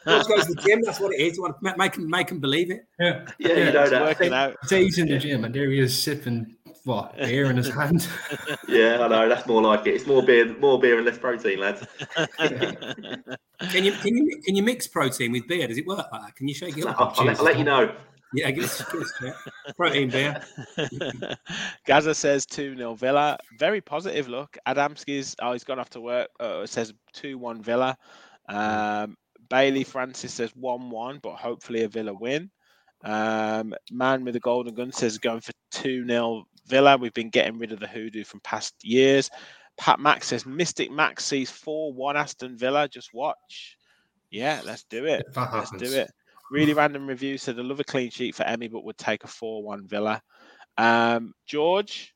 George 0.07 0.27
goes 0.27 0.47
to 0.47 0.55
the 0.55 0.63
gym, 0.67 0.83
that's 0.85 1.01
what 1.01 1.15
it 1.15 1.21
is. 1.21 1.37
You 1.37 1.43
want 1.43 1.57
to 1.63 1.77
make 1.79 1.95
him, 1.97 2.09
make 2.11 2.31
him 2.31 2.41
believe 2.41 2.71
it. 2.71 2.85
Yeah, 2.99 3.25
Yeah, 3.39 3.49
you 3.49 3.73
know 3.73 3.81
It's 3.83 3.91
that. 3.91 4.03
working 4.03 4.33
out. 4.33 4.57
So 4.65 4.77
he's 4.77 4.99
in 4.99 5.09
the 5.09 5.19
gym 5.19 5.45
and 5.45 5.55
there 5.55 5.71
he 5.71 5.79
is 5.79 5.97
sipping 5.97 6.55
what 6.85 7.17
beer 7.17 7.51
in 7.51 7.57
his 7.57 7.69
hand. 7.75 8.09
Yeah, 8.69 8.99
I 9.01 9.09
know. 9.09 9.29
That's 9.29 9.47
more 9.47 9.63
like 9.63 9.87
it. 9.87 9.95
It's 9.95 10.07
more 10.07 10.23
beer, 10.23 10.57
more 10.59 10.81
beer 10.81 10.97
and 10.97 11.07
less 11.07 11.19
protein, 11.19 11.61
lads. 11.61 11.87
Can 13.71 13.85
you 13.85 13.93
can 13.93 14.17
you 14.17 14.41
can 14.45 14.57
you 14.57 14.63
mix 14.65 14.89
protein 14.89 15.31
with 15.31 15.47
beer? 15.47 15.69
Does 15.69 15.79
it 15.79 15.87
work 15.87 16.07
like 16.11 16.23
that? 16.23 16.35
Can 16.35 16.49
you 16.49 16.55
shake 16.55 16.77
it 16.77 16.85
up? 16.85 16.99
I'll, 16.99 17.15
I'll 17.17 17.27
let, 17.27 17.39
I'll 17.39 17.45
let 17.45 17.59
you 17.59 17.65
know. 17.65 17.95
Yeah, 18.35 18.51
give 18.51 18.65
us, 18.65 18.83
give 18.91 19.03
us 19.03 19.13
a 19.69 19.75
protein 19.75 20.09
beer. 20.09 20.43
Gaza 21.87 22.15
says 22.15 22.47
2 22.47 22.77
0 22.77 22.95
Villa. 22.95 23.39
Very 23.59 23.81
positive 23.81 24.29
look. 24.29 24.57
Adamski's, 24.67 25.37
oh, 25.41 25.53
he's 25.53 25.65
gone 25.65 25.79
off 25.79 25.91
to 25.91 26.01
work. 26.01 26.29
Uh, 26.41 26.61
it 26.63 26.71
says 26.71 26.93
2 27.13 27.39
1 27.39 27.63
Villa. 27.63 27.97
Um, 28.49 29.17
Bailey 29.51 29.85
Francis 29.85 30.33
says 30.33 30.51
1 30.57 30.91
1, 30.91 31.21
but 31.23 31.35
hopefully 31.35 31.83
a 31.83 31.89
Villa 31.89 32.15
win. 32.15 32.51
Um, 33.05 33.75
Man 33.91 34.25
with 34.25 34.35
the 34.35 34.41
Golden 34.41 34.75
Gun 34.75 34.93
says 34.93 35.19
going 35.19 35.41
for 35.41 35.53
2 35.73 36.07
0 36.07 36.45
Villa. 36.67 36.97
We've 36.97 37.15
been 37.15 37.31
getting 37.31 37.59
rid 37.59 37.73
of 37.73 37.81
the 37.81 37.87
hoodoo 37.87 38.25
from 38.25 38.41
past 38.41 38.75
years. 38.83 39.31
Pat 39.77 39.99
Max 39.99 40.29
says 40.29 40.47
Mystic 40.47 40.91
Max 40.91 41.25
sees 41.25 41.51
4 41.51 41.93
1 41.93 42.17
Aston 42.17 42.57
Villa. 42.57 42.89
Just 42.89 43.15
watch. 43.15 43.77
Yeah, 44.31 44.61
let's 44.65 44.85
do 44.85 45.05
it. 45.07 45.25
Let's 45.37 45.71
do 45.73 45.93
it. 45.93 46.11
Really 46.51 46.75
random 46.75 47.07
review 47.07 47.39
said 47.39 47.59
I 47.59 47.63
love 47.63 47.81
a 47.81 47.85
clean 47.85 48.11
sheet 48.11 48.35
for 48.35 48.45
Emi, 48.45 48.71
but 48.71 48.85
would 48.85 48.99
take 48.99 49.25
a 49.25 49.29
4 49.29 49.63
1 49.63 49.87
Villa. 49.87 50.23
Um, 50.79 51.35
George, 51.47 52.15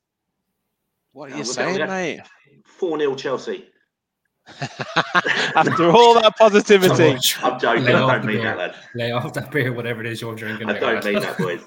what 1.13 1.33
are 1.33 1.39
you 1.39 1.45
saying, 1.45 1.87
mate? 1.89 2.21
4 2.65 2.99
0 2.99 3.15
Chelsea. 3.15 3.67
After 5.57 5.91
all 5.91 6.15
that 6.15 6.37
positivity, 6.39 7.19
I'm 7.43 7.59
joking. 7.59 7.85
Lay 7.85 7.95
I 7.95 7.99
don't 7.99 8.21
the 8.21 8.27
mean 8.27 8.37
beer. 8.37 8.45
that, 8.45 8.59
lad. 8.59 8.75
Lay 8.95 9.11
off 9.11 9.33
that 9.33 9.51
beer, 9.51 9.73
whatever 9.73 10.01
it 10.03 10.07
is 10.07 10.21
you're 10.21 10.35
drinking. 10.35 10.71
I 10.71 10.79
don't 10.79 10.95
lad. 10.97 11.05
mean 11.05 11.21
that, 11.21 11.39
boys. 11.39 11.63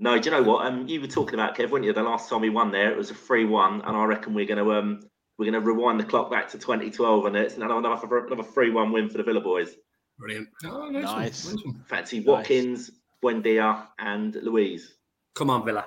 No, 0.00 0.18
do 0.18 0.28
you 0.28 0.36
know 0.36 0.42
what? 0.42 0.66
Um, 0.66 0.88
you 0.88 1.00
were 1.00 1.06
talking 1.06 1.34
about 1.34 1.56
Kev, 1.56 1.70
weren't 1.70 1.84
you? 1.84 1.92
The 1.92 2.02
last 2.02 2.28
time 2.28 2.40
we 2.40 2.50
won 2.50 2.70
there, 2.72 2.90
it 2.90 2.96
was 2.96 3.10
a 3.10 3.14
three-one, 3.14 3.80
and 3.82 3.96
I 3.96 4.04
reckon 4.04 4.34
we're 4.34 4.46
going 4.46 4.58
to 4.64 4.72
um, 4.74 5.00
we're 5.38 5.50
going 5.50 5.54
to 5.54 5.60
rewind 5.60 6.00
the 6.00 6.04
clock 6.04 6.30
back 6.30 6.48
to 6.50 6.58
2012, 6.58 7.26
and 7.26 7.36
it's 7.36 7.56
another 7.56 7.74
another 7.76 8.26
another 8.26 8.42
three-one 8.42 8.92
win 8.92 9.08
for 9.08 9.18
the 9.18 9.24
Villa 9.24 9.40
boys. 9.40 9.76
Brilliant. 10.18 10.48
Oh, 10.64 10.88
nice, 10.90 11.02
Nice. 11.04 11.44
One, 11.46 11.54
nice 11.56 11.64
one. 11.64 11.84
Fancy 11.88 12.18
Nice. 12.18 12.26
Watkins, 12.26 12.90
Buendia, 13.22 13.86
and 13.98 14.34
Luiz. 14.42 14.94
Come 15.34 15.50
on, 15.50 15.64
Villa. 15.64 15.84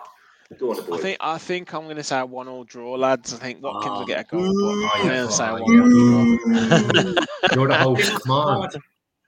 Go 0.58 0.70
on, 0.72 0.78
the 0.86 0.93
I 0.93 0.97
think 0.97 1.18
I 1.20 1.38
think 1.38 1.74
I'm 1.74 1.84
going 1.84 1.97
to 1.97 2.03
say 2.03 2.20
a 2.20 2.26
one 2.26 2.47
all 2.47 2.64
draw, 2.64 2.93
lads. 2.95 3.34
I 3.34 3.38
think 3.38 3.62
Watkins 3.62 3.91
will 3.91 4.01
Oh. 4.03 4.05
get 4.05 4.22
a 4.22 4.24
goal. 4.24 4.41
But 4.43 4.99
I'm 4.99 5.08
going 5.08 5.28
to 5.28 5.32
say 5.34 5.47
a 5.47 5.53
one 5.53 5.74
yeah. 5.74 5.82
all 5.82 7.08
draw. 7.16 7.26
You're 7.55 7.68
the 7.68 7.78
host. 7.78 8.22
Come 8.24 8.32
on. 8.32 8.70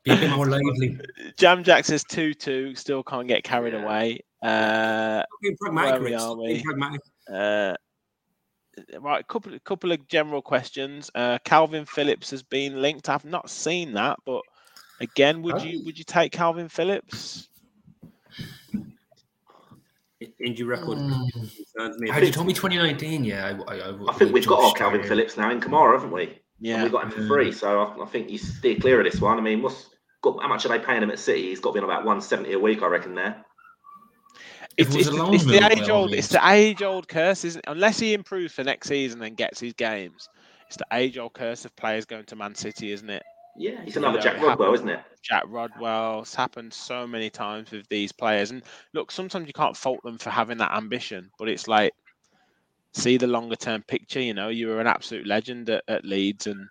Be 0.05 0.11
a 0.11 0.15
bit 0.15 0.31
more 0.31 0.45
lively. 0.47 0.97
Jam 1.37 1.61
Jack 1.63 1.83
says 1.83 2.05
two 2.05 2.33
two. 2.33 2.73
Still 2.75 3.03
can't 3.03 3.27
get 3.27 3.43
carried 3.43 3.73
Yeah. 3.73 3.83
away. 3.83 4.21
Uh, 4.41 5.23
Being 5.41 5.57
pragmatic, 5.57 5.93
Where 6.01 6.01
we 6.09 6.13
are 6.15 6.35
Being 6.35 6.55
we? 6.57 6.63
pragmatic. 6.63 7.01
uh, 7.31 7.75
right, 8.99 9.27
couple 9.27 9.57
couple 9.65 9.91
of 9.91 10.07
general 10.07 10.41
questions. 10.41 11.11
Uh, 11.13 11.37
Kalvin 11.45 11.87
Phillips 11.87 12.29
has 12.31 12.41
been 12.43 12.81
linked. 12.81 13.09
I've 13.09 13.25
not 13.25 13.49
seen 13.49 13.93
that, 13.93 14.17
but 14.25 14.41
again, 15.01 15.41
would 15.41 15.61
you 15.61 15.83
would 15.85 15.97
you 15.97 16.05
take 16.05 16.31
Kalvin 16.31 16.71
Phillips? 16.71 17.47
Injury 20.43 20.67
record 20.67 20.97
Mm. 20.97 21.31
concerns 21.31 21.97
me. 21.99 22.09
Had 22.09 22.25
you 22.25 22.31
told 22.31 22.47
me 22.47 22.53
2019, 22.53 23.23
yeah, 23.23 23.57
I, 23.67 23.73
I, 23.73 23.89
I, 23.89 23.97
I 24.09 24.13
think 24.13 24.33
we've 24.33 24.45
got 24.45 24.59
our 24.61 24.73
Kalvin 24.73 25.05
Phillips 25.07 25.37
now 25.37 25.49
in 25.49 25.61
Kamara, 25.61 25.93
haven't 25.93 26.11
we? 26.11 26.23
And 26.23 26.35
Yeah, 26.59 26.83
we 26.83 26.89
got 26.89 27.05
him 27.05 27.11
for 27.11 27.25
free, 27.25 27.53
so 27.53 27.81
I, 27.81 28.03
I 28.03 28.05
think 28.05 28.29
you 28.29 28.37
steer 28.37 28.77
clear 28.79 28.99
of 28.99 29.09
this 29.09 29.21
one. 29.21 29.37
I 29.37 29.41
mean, 29.41 29.61
what's 29.61 29.89
got 30.21 30.41
how 30.41 30.49
much 30.49 30.65
are 30.65 30.69
they 30.69 30.79
paying 30.79 31.03
him 31.03 31.11
at 31.11 31.19
City? 31.19 31.43
He's 31.49 31.61
got 31.61 31.69
to 31.69 31.73
be 31.75 31.79
on 31.79 31.85
about 31.85 32.03
170 32.05 32.51
a 32.51 32.59
week, 32.59 32.81
I 32.81 32.87
reckon. 32.87 33.15
There. 33.15 33.45
If 34.79 34.87
it's, 34.95 34.95
it 34.95 34.97
was 34.97 35.07
it's, 35.07 35.07
a 35.07 35.11
the- 35.11 35.31
it's 35.33 35.45
the 35.45 35.81
age 35.83 35.89
old. 35.89 36.13
It's 36.13 36.27
the 36.29 36.47
age 36.47 36.81
old 36.81 37.07
curse, 37.07 37.43
isn't 37.45 37.59
it? 37.59 37.69
Unless 37.71 37.99
he 37.99 38.13
improves 38.13 38.53
for 38.53 38.63
next 38.63 38.87
season 38.87 39.21
and 39.21 39.35
gets 39.37 39.59
his 39.59 39.73
games, 39.73 40.29
it's 40.67 40.77
the 40.77 40.85
age 40.93 41.17
old 41.17 41.33
curse 41.33 41.65
of 41.65 41.75
players 41.75 42.05
going 42.05 42.25
to 42.25 42.35
Man 42.35 42.55
City, 42.55 42.91
isn't 42.91 43.09
it? 43.09 43.23
Yeah, 43.57 43.81
he's 43.83 43.95
You 43.95 44.01
another 44.01 44.17
know, 44.17 44.23
Jack 44.23 44.41
Rodwell, 44.41 44.73
isn't 44.73 44.89
it? 44.89 45.01
Jack 45.21 45.43
Rodwell. 45.47 46.21
It's 46.21 46.35
happened 46.35 46.73
so 46.73 47.05
many 47.05 47.29
times 47.29 47.71
with 47.71 47.87
these 47.89 48.11
players. 48.11 48.51
And 48.51 48.63
look, 48.93 49.11
sometimes 49.11 49.47
you 49.47 49.53
can't 49.53 49.75
fault 49.75 50.01
them 50.03 50.17
for 50.17 50.29
having 50.29 50.57
that 50.59 50.71
ambition, 50.71 51.29
but 51.37 51.49
it's 51.49 51.67
like 51.67 51.93
see 52.93 53.17
the 53.17 53.27
longer 53.27 53.55
term 53.55 53.83
picture. 53.83 54.21
You 54.21 54.33
know, 54.33 54.49
you 54.49 54.67
were 54.67 54.79
an 54.79 54.87
absolute 54.87 55.27
legend 55.27 55.69
at, 55.69 55.83
at 55.87 56.05
Leeds, 56.05 56.47
and 56.47 56.67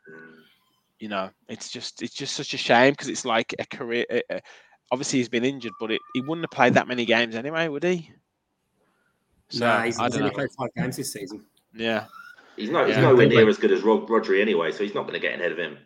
you 0.98 1.08
know, 1.08 1.30
it's 1.48 1.70
just 1.70 2.02
it's 2.02 2.14
just 2.14 2.34
such 2.36 2.54
a 2.54 2.58
shame 2.58 2.92
because 2.92 3.08
it's 3.08 3.24
like 3.24 3.54
a 3.58 3.66
career. 3.66 4.04
Uh, 4.30 4.38
obviously, 4.90 5.18
he's 5.18 5.28
been 5.28 5.44
injured, 5.44 5.72
but 5.80 5.90
it, 5.90 6.00
he 6.14 6.20
wouldn't 6.20 6.44
have 6.44 6.50
played 6.50 6.74
that 6.74 6.88
many 6.88 7.04
games 7.04 7.34
anyway, 7.34 7.68
would 7.68 7.84
he? 7.84 8.10
So, 9.50 9.66
nah, 9.66 9.82
he's, 9.82 9.98
he's 9.98 10.16
only 10.16 10.30
played 10.30 10.50
five 10.50 10.70
games 10.76 10.96
this 10.96 11.12
season. 11.12 11.44
Yeah, 11.74 12.06
he's 12.56 12.70
not. 12.70 12.86
He's 12.86 12.96
yeah. 12.96 13.02
nowhere 13.02 13.28
near 13.28 13.48
as 13.48 13.56
good 13.56 13.72
as 13.72 13.82
Rod- 13.82 14.06
Rodri 14.08 14.40
anyway, 14.40 14.72
so 14.72 14.84
he's 14.84 14.94
not 14.94 15.02
going 15.02 15.14
to 15.14 15.20
get 15.20 15.34
ahead 15.38 15.52
of 15.52 15.58
him. 15.58 15.78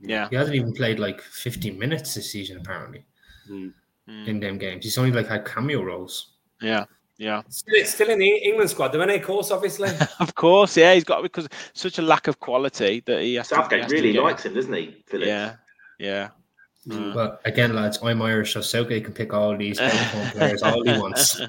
Yeah, 0.00 0.28
he 0.28 0.36
hasn't 0.36 0.56
even 0.56 0.72
played 0.74 0.98
like 0.98 1.20
50 1.20 1.72
minutes 1.72 2.14
this 2.14 2.30
season 2.30 2.58
apparently 2.58 3.04
mm. 3.50 3.72
in 4.06 4.40
them 4.40 4.58
games. 4.58 4.84
He's 4.84 4.98
only 4.98 5.12
like 5.12 5.26
had 5.26 5.44
cameo 5.44 5.82
roles. 5.82 6.32
Yeah. 6.60 6.84
Yeah, 7.20 7.42
still, 7.48 7.84
still 7.84 8.10
in 8.10 8.20
the 8.20 8.28
England 8.28 8.70
squad, 8.70 8.92
though, 8.92 9.02
of 9.02 9.22
course, 9.22 9.50
obviously. 9.50 9.90
of 10.20 10.36
course, 10.36 10.76
yeah, 10.76 10.94
he's 10.94 11.02
got 11.02 11.20
because 11.20 11.48
such 11.72 11.98
a 11.98 12.02
lack 12.02 12.28
of 12.28 12.38
quality 12.38 13.02
that 13.06 13.22
he 13.22 13.34
has. 13.34 13.48
Southgate 13.48 13.88
to, 13.88 13.92
really 13.92 14.12
likes 14.12 14.46
him, 14.46 14.54
doesn't 14.54 14.72
he? 14.72 15.02
Phillips? 15.04 15.26
Yeah, 15.26 15.56
yeah. 15.98 16.28
Mm. 16.88 17.14
But 17.14 17.40
again, 17.44 17.74
lads, 17.74 17.98
I'm 18.02 18.22
Irish, 18.22 18.54
so 18.54 18.60
Southgate 18.60 19.04
can 19.04 19.12
pick 19.12 19.34
all 19.34 19.56
these 19.56 19.78
players 20.32 20.62
all 20.62 20.82
he 20.82 20.98
wants. 20.98 21.40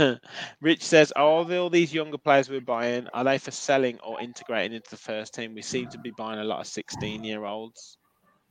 Rich 0.60 0.82
says, 0.82 1.12
are 1.12 1.24
all 1.24 1.70
these 1.70 1.94
younger 1.94 2.18
players 2.18 2.48
we're 2.48 2.60
buying, 2.60 3.06
are 3.14 3.24
they 3.24 3.38
for 3.38 3.50
selling 3.50 3.98
or 4.00 4.20
integrating 4.20 4.74
into 4.74 4.90
the 4.90 4.96
first 4.96 5.34
team? 5.34 5.54
We 5.54 5.62
seem 5.62 5.88
to 5.90 5.98
be 5.98 6.10
buying 6.10 6.40
a 6.40 6.44
lot 6.44 6.60
of 6.60 6.66
16 6.66 7.22
year 7.22 7.44
olds. 7.44 7.96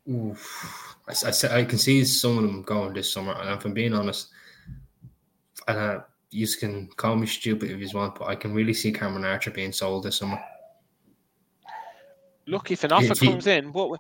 I, 0.08 1.14
I, 1.26 1.60
I, 1.60 1.64
can 1.66 1.78
see 1.78 2.04
some 2.06 2.38
of 2.38 2.44
them 2.44 2.64
going 2.64 2.94
this 2.94 3.12
summer, 3.12 3.34
and 3.34 3.50
if 3.52 3.66
I'm 3.66 3.74
being 3.74 3.94
honest, 3.94 4.30
and 5.68 5.78
uh, 5.78 6.00
you 6.32 6.48
can 6.48 6.88
call 6.96 7.16
me 7.16 7.28
stupid 7.28 7.70
if 7.70 7.80
you 7.80 7.98
want, 7.98 8.16
but 8.16 8.28
I 8.28 8.36
can 8.36 8.54
really 8.54 8.74
see 8.74 8.92
Cameron 8.92 9.26
Archer 9.26 9.52
being 9.52 9.72
sold 9.72 10.04
this 10.04 10.18
summer. 10.18 10.42
Look, 12.48 12.72
if 12.72 12.84
an 12.84 12.92
offer 12.92 13.14
he, 13.20 13.28
comes 13.28 13.48
in, 13.48 13.72
what 13.72 14.00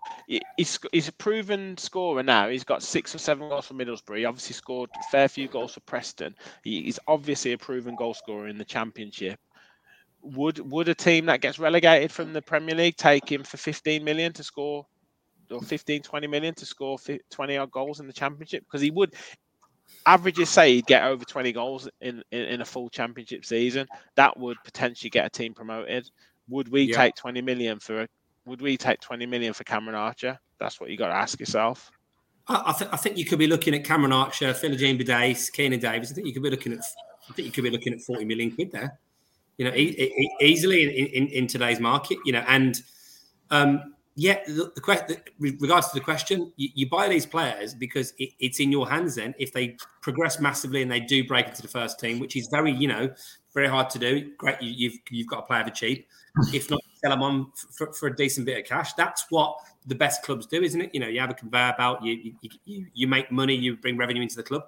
he's, 0.57 0.79
he's 0.91 1.07
a 1.07 1.13
proven 1.13 1.77
scorer 1.77 2.23
now. 2.23 2.49
He's 2.49 2.63
got 2.63 2.81
six 2.81 3.13
or 3.13 3.19
seven 3.19 3.49
goals 3.49 3.67
for 3.67 3.75
Middlesbrough. 3.75 4.17
He 4.17 4.25
obviously 4.25 4.53
scored 4.53 4.89
a 4.99 5.11
fair 5.11 5.27
few 5.27 5.47
goals 5.47 5.73
for 5.73 5.79
Preston. 5.81 6.35
He, 6.63 6.83
he's 6.83 6.99
obviously 7.07 7.53
a 7.53 7.57
proven 7.57 7.95
goal 7.95 8.13
scorer 8.13 8.47
in 8.47 8.57
the 8.57 8.65
Championship. 8.65 9.39
Would 10.23 10.59
would 10.71 10.89
a 10.89 10.95
team 10.95 11.25
that 11.27 11.41
gets 11.41 11.59
relegated 11.59 12.11
from 12.11 12.33
the 12.33 12.41
Premier 12.41 12.75
League 12.75 12.95
take 12.95 13.31
him 13.31 13.43
for 13.43 13.57
15 13.57 14.03
million 14.03 14.33
to 14.33 14.43
score 14.43 14.85
or 15.49 15.61
15, 15.61 16.01
20 16.01 16.27
million 16.27 16.53
to 16.55 16.65
score 16.65 16.97
20 17.29 17.57
odd 17.57 17.71
goals 17.71 17.99
in 17.99 18.07
the 18.07 18.13
Championship? 18.13 18.63
Because 18.65 18.81
he 18.81 18.91
would, 18.91 19.13
averages 20.05 20.49
say 20.49 20.75
he'd 20.75 20.85
get 20.85 21.03
over 21.03 21.23
20 21.23 21.51
goals 21.51 21.89
in, 22.01 22.23
in, 22.31 22.41
in, 22.41 22.61
a 22.61 22.65
full 22.65 22.89
championship 22.89 23.45
season, 23.45 23.87
that 24.15 24.37
would 24.37 24.57
potentially 24.63 25.09
get 25.09 25.25
a 25.25 25.29
team 25.29 25.53
promoted. 25.53 26.09
Would 26.49 26.69
we 26.69 26.83
yeah. 26.83 26.97
take 26.97 27.15
20 27.15 27.41
million 27.41 27.79
for 27.79 28.01
a, 28.01 28.07
would 28.45 28.61
we 28.61 28.77
take 28.77 28.99
20 29.01 29.25
million 29.25 29.53
for 29.53 29.63
Cameron 29.63 29.95
Archer? 29.95 30.39
That's 30.59 30.79
what 30.79 30.89
you 30.89 30.97
got 30.97 31.07
to 31.07 31.15
ask 31.15 31.39
yourself. 31.39 31.91
I, 32.47 32.73
th- 32.77 32.89
I 32.91 32.97
think 32.97 33.17
you 33.17 33.25
could 33.25 33.39
be 33.39 33.47
looking 33.47 33.73
at 33.73 33.83
Cameron 33.83 34.11
Archer, 34.11 34.51
Philogene 34.53 34.99
Bidace, 34.99 35.51
Keenan 35.51 35.79
Davis. 35.79 36.11
I 36.11 36.15
think 36.15 36.27
you 36.27 36.33
could 36.33 36.43
be 36.43 36.49
looking 36.49 36.73
at 36.73 36.83
I 37.29 37.33
think 37.33 37.45
you 37.45 37.51
could 37.51 37.63
be 37.63 37.69
looking 37.69 37.93
at 37.93 38.01
40 38.01 38.25
million 38.25 38.51
quid 38.51 38.71
there. 38.71 38.99
You 39.57 39.65
know, 39.65 39.75
e- 39.75 39.95
e- 39.97 40.35
easily 40.41 40.83
in, 40.83 41.07
in, 41.07 41.27
in, 41.27 41.47
today's 41.47 41.79
market, 41.79 42.17
you 42.25 42.33
know, 42.33 42.43
and 42.47 42.81
um, 43.51 43.93
yeah, 44.15 44.39
the, 44.45 44.71
the 44.75 45.21
regards 45.39 45.89
to 45.89 45.93
the 45.93 46.03
question, 46.03 46.51
you, 46.55 46.69
you 46.73 46.89
buy 46.89 47.07
these 47.07 47.25
players 47.25 47.73
because 47.73 48.13
it, 48.17 48.29
it's 48.39 48.59
in 48.59 48.71
your 48.71 48.89
hands. 48.89 49.15
Then, 49.15 49.35
if 49.37 49.53
they 49.53 49.77
progress 50.01 50.39
massively 50.39 50.81
and 50.81 50.91
they 50.91 50.99
do 50.99 51.25
break 51.25 51.47
into 51.47 51.61
the 51.61 51.67
first 51.67 51.99
team, 51.99 52.19
which 52.19 52.35
is 52.35 52.47
very, 52.47 52.71
you 52.71 52.87
know, 52.87 53.09
very 53.53 53.67
hard 53.67 53.89
to 53.91 53.99
do. 53.99 54.31
Great, 54.37 54.61
you, 54.61 54.89
have 54.89 54.99
you've 55.09 55.27
got 55.27 55.39
a 55.39 55.43
player 55.43 55.63
for 55.63 55.69
cheap. 55.69 56.07
If 56.53 56.69
not, 56.69 56.81
sell 57.03 57.11
them 57.11 57.23
on 57.23 57.51
for, 57.71 57.91
for, 57.93 58.07
a 58.07 58.15
decent 58.15 58.45
bit 58.45 58.57
of 58.57 58.65
cash. 58.65 58.93
That's 58.93 59.25
what 59.29 59.57
the 59.85 59.95
best 59.95 60.23
clubs 60.23 60.45
do, 60.45 60.61
isn't 60.61 60.79
it? 60.79 60.91
You 60.93 61.01
know, 61.01 61.07
you 61.07 61.19
have 61.19 61.29
a 61.29 61.33
conveyor 61.33 61.75
belt, 61.77 62.01
you 62.01 62.33
you, 62.41 62.49
you, 62.63 62.85
you 62.93 63.07
make 63.07 63.31
money, 63.31 63.55
you 63.55 63.75
bring 63.75 63.97
revenue 63.97 64.21
into 64.21 64.37
the 64.37 64.43
club. 64.43 64.63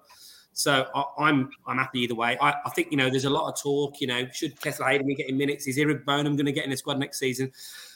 So 0.52 0.88
I, 0.94 1.00
am 1.00 1.06
I'm, 1.18 1.50
I'm 1.66 1.78
happy 1.78 2.02
either 2.02 2.16
way. 2.16 2.38
I, 2.40 2.54
I, 2.66 2.70
think 2.72 2.92
you 2.92 2.98
know 2.98 3.10
there's 3.10 3.26
a 3.26 3.30
lot 3.30 3.52
of 3.52 3.60
talk. 3.60 4.02
You 4.02 4.08
know, 4.08 4.28
should 4.32 4.60
Kesler 4.60 4.90
Hayden 4.90 5.08
be 5.08 5.16
getting 5.16 5.38
minutes? 5.38 5.68
Is 5.68 5.78
Eric 5.78 6.06
Bonham 6.06 6.36
going 6.36 6.46
to 6.46 6.52
get 6.52 6.66
in 6.66 6.70
the 6.70 6.78
squad 6.78 7.00
next 7.00 7.18
season? 7.18 7.52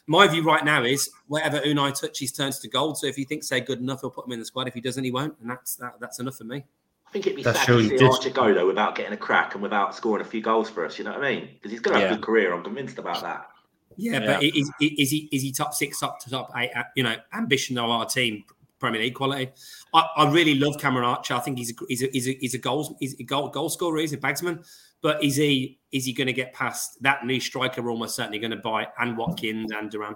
my 0.08 0.26
view 0.26 0.42
right 0.42 0.64
now 0.64 0.84
is 0.84 1.10
whatever 1.28 1.60
Unai 1.60 2.00
touches 2.00 2.32
turns 2.32 2.60
to 2.60 2.70
gold. 2.70 2.98
So 2.98 3.08
if 3.08 3.16
he 3.16 3.26
thinks 3.26 3.50
they're 3.50 3.60
good 3.60 3.80
enough, 3.80 4.02
he'll 4.02 4.10
put 4.10 4.26
him 4.26 4.32
in 4.32 4.40
the 4.40 4.46
squad. 4.46 4.68
If 4.68 4.74
he 4.74 4.82
doesn't, 4.82 5.04
he 5.04 5.12
won't, 5.12 5.36
and 5.42 5.50
that's 5.50 5.76
that, 5.76 6.00
that's 6.00 6.20
enough 6.20 6.38
for 6.38 6.46
me. 6.46 6.64
I 7.08 7.12
think 7.12 7.28
it'd 7.28 7.38
be 7.38 7.44
that's 7.44 7.60
sad 7.60 7.68
to 7.68 7.98
see 7.98 8.06
Archer 8.06 8.30
go 8.30 8.54
though 8.54 8.68
without 8.68 8.96
getting 8.96 9.14
a 9.14 9.18
crack 9.18 9.54
and 9.54 9.62
without 9.62 9.96
scoring 9.96 10.26
a 10.26 10.28
few 10.28 10.42
goals 10.42 10.70
for 10.70 10.86
us. 10.86 10.98
You 10.98 11.06
know 11.06 11.12
what 11.12 11.24
I 11.24 11.36
mean? 11.36 11.50
Because 11.54 11.72
he's 11.72 11.80
going 11.80 11.96
to 11.96 12.02
have 12.02 12.10
yeah. 12.10 12.16
a 12.16 12.20
good 12.20 12.26
career. 12.26 12.54
I'm 12.54 12.64
convinced 12.64 12.98
about 12.98 13.22
that. 13.22 13.50
Yeah, 13.98 14.20
yeah. 14.20 14.26
but 14.26 14.44
is, 14.44 14.72
is, 14.80 15.10
he 15.10 15.28
is 15.32 15.42
he 15.42 15.52
top 15.52 15.74
six, 15.74 16.00
top 16.00 16.20
to 16.22 16.30
top 16.30 16.52
eight? 16.56 16.72
Uh, 16.76 16.84
you 16.96 17.04
know, 17.04 17.16
ambition 17.34 17.78
of 17.78 17.90
our 17.90 18.06
team, 18.06 18.44
Premier 18.80 19.02
League 19.02 19.16
quality. 19.16 19.52
I, 19.94 20.08
I 20.18 20.30
really 20.32 20.56
love 20.56 20.78
Cameron 20.80 21.06
Archer. 21.06 21.34
I 21.34 21.40
think 21.40 21.58
he's 21.58 21.72
a 21.72 21.76
he's 21.88 22.04
a 22.04 22.10
he's 22.14 22.28
a, 22.28 22.38
he's 22.40 22.54
a 22.54 22.60
goal 22.60 22.96
he's 23.00 23.20
a 23.20 23.24
goal 23.24 23.50
goal 23.50 23.70
scorer. 23.70 24.00
He's 24.00 24.14
a 24.14 24.18
bagsman. 24.18 24.64
But 25.02 25.24
is 25.24 25.36
he 25.36 25.80
is 25.92 26.06
he 26.06 26.14
going 26.14 26.28
to 26.28 26.34
get 26.34 26.54
past 26.54 27.02
that 27.02 27.26
new 27.26 27.40
striker? 27.40 27.82
We're 27.82 27.92
almost 27.92 28.16
certainly 28.16 28.40
going 28.40 28.52
to 28.52 28.58
buy 28.58 28.88
and 29.00 29.18
Watkins 29.18 29.72
and 29.72 29.90
Duran. 29.90 30.16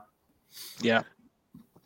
Yeah, 0.82 1.04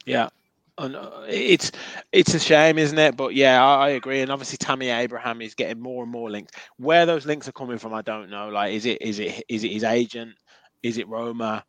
yeah. 0.06 0.30
And 0.78 0.96
uh, 0.96 1.24
it's 1.28 1.72
it's 2.12 2.34
a 2.34 2.39
shame, 2.39 2.78
isn't 2.78 2.98
it? 2.98 3.16
But 3.16 3.36
yeah, 3.36 3.64
I, 3.64 3.88
I, 3.88 3.89
agree. 3.91 4.22
And 4.22 4.32
obviously, 4.32 4.58
Tammy 4.58 4.89
Abraham 4.89 5.41
is 5.41 5.56
getting 5.56 5.82
more 5.82 6.04
and 6.04 6.12
more 6.12 6.30
links. 6.30 6.54
Where 6.78 7.06
those 7.06 7.26
links 7.26 7.48
are 7.48 7.54
coming 7.54 7.78
from, 7.78 7.93
I 7.93 8.02
don't 8.02 8.30
know. 8.30 8.50
Like, 8.50 8.74
is 8.74 8.86
it 8.86 9.02
is 9.02 9.20
it 9.20 9.43
is 9.48 9.64
it 9.64 9.72
his 9.72 9.84
agent? 9.84 10.36
Is 10.84 10.98
it 10.98 11.08
Roma? 11.08 11.64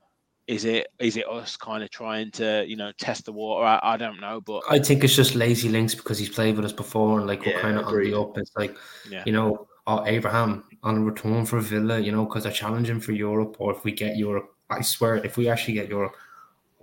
Is 0.47 0.65
it 0.65 0.87
is 1.01 1.17
it 1.17 1.29
us 1.29 1.57
kind 1.57 1.83
of 1.83 1.91
trying 1.91 2.31
to 2.33 2.65
you 2.69 2.77
know 2.77 2.93
test 2.99 3.25
the 3.25 3.33
water? 3.33 3.67
I, 3.67 3.81
I 3.83 3.97
don't 3.97 4.21
know, 4.21 4.41
but 4.41 4.63
I 4.71 4.79
think 4.79 5.03
it's 5.03 5.17
just 5.17 5.35
lazy 5.35 5.69
links 5.69 5.95
because 5.95 6.19
he's 6.19 6.29
played 6.29 6.57
with 6.57 6.65
us 6.65 6.73
before 6.73 7.19
and 7.19 7.27
like 7.27 7.45
we're 7.45 7.59
kind 7.59 7.77
of 7.79 7.87
on 7.87 8.05
the 8.05 8.19
up. 8.19 8.39
It's 8.39 8.53
like 8.57 8.77
yeah. 9.11 9.25
you 9.27 9.33
know, 9.33 9.67
oh, 9.89 10.05
Abraham 10.07 10.65
on 10.83 10.99
a 10.99 11.01
return 11.01 11.47
for 11.47 11.59
Villa, 11.61 11.99
you 11.99 12.13
know, 12.13 12.25
because 12.25 12.45
they're 12.45 12.53
challenging 12.53 13.01
for 13.01 13.13
Europe, 13.13 13.57
or 13.59 13.73
if 13.73 13.83
we 13.83 13.91
get 13.91 14.17
Europe, 14.17 14.55
I 14.71 14.83
swear, 14.83 15.17
if 15.17 15.37
we 15.37 15.49
actually 15.49 15.75
get 15.75 15.89
Europe, 15.89 16.15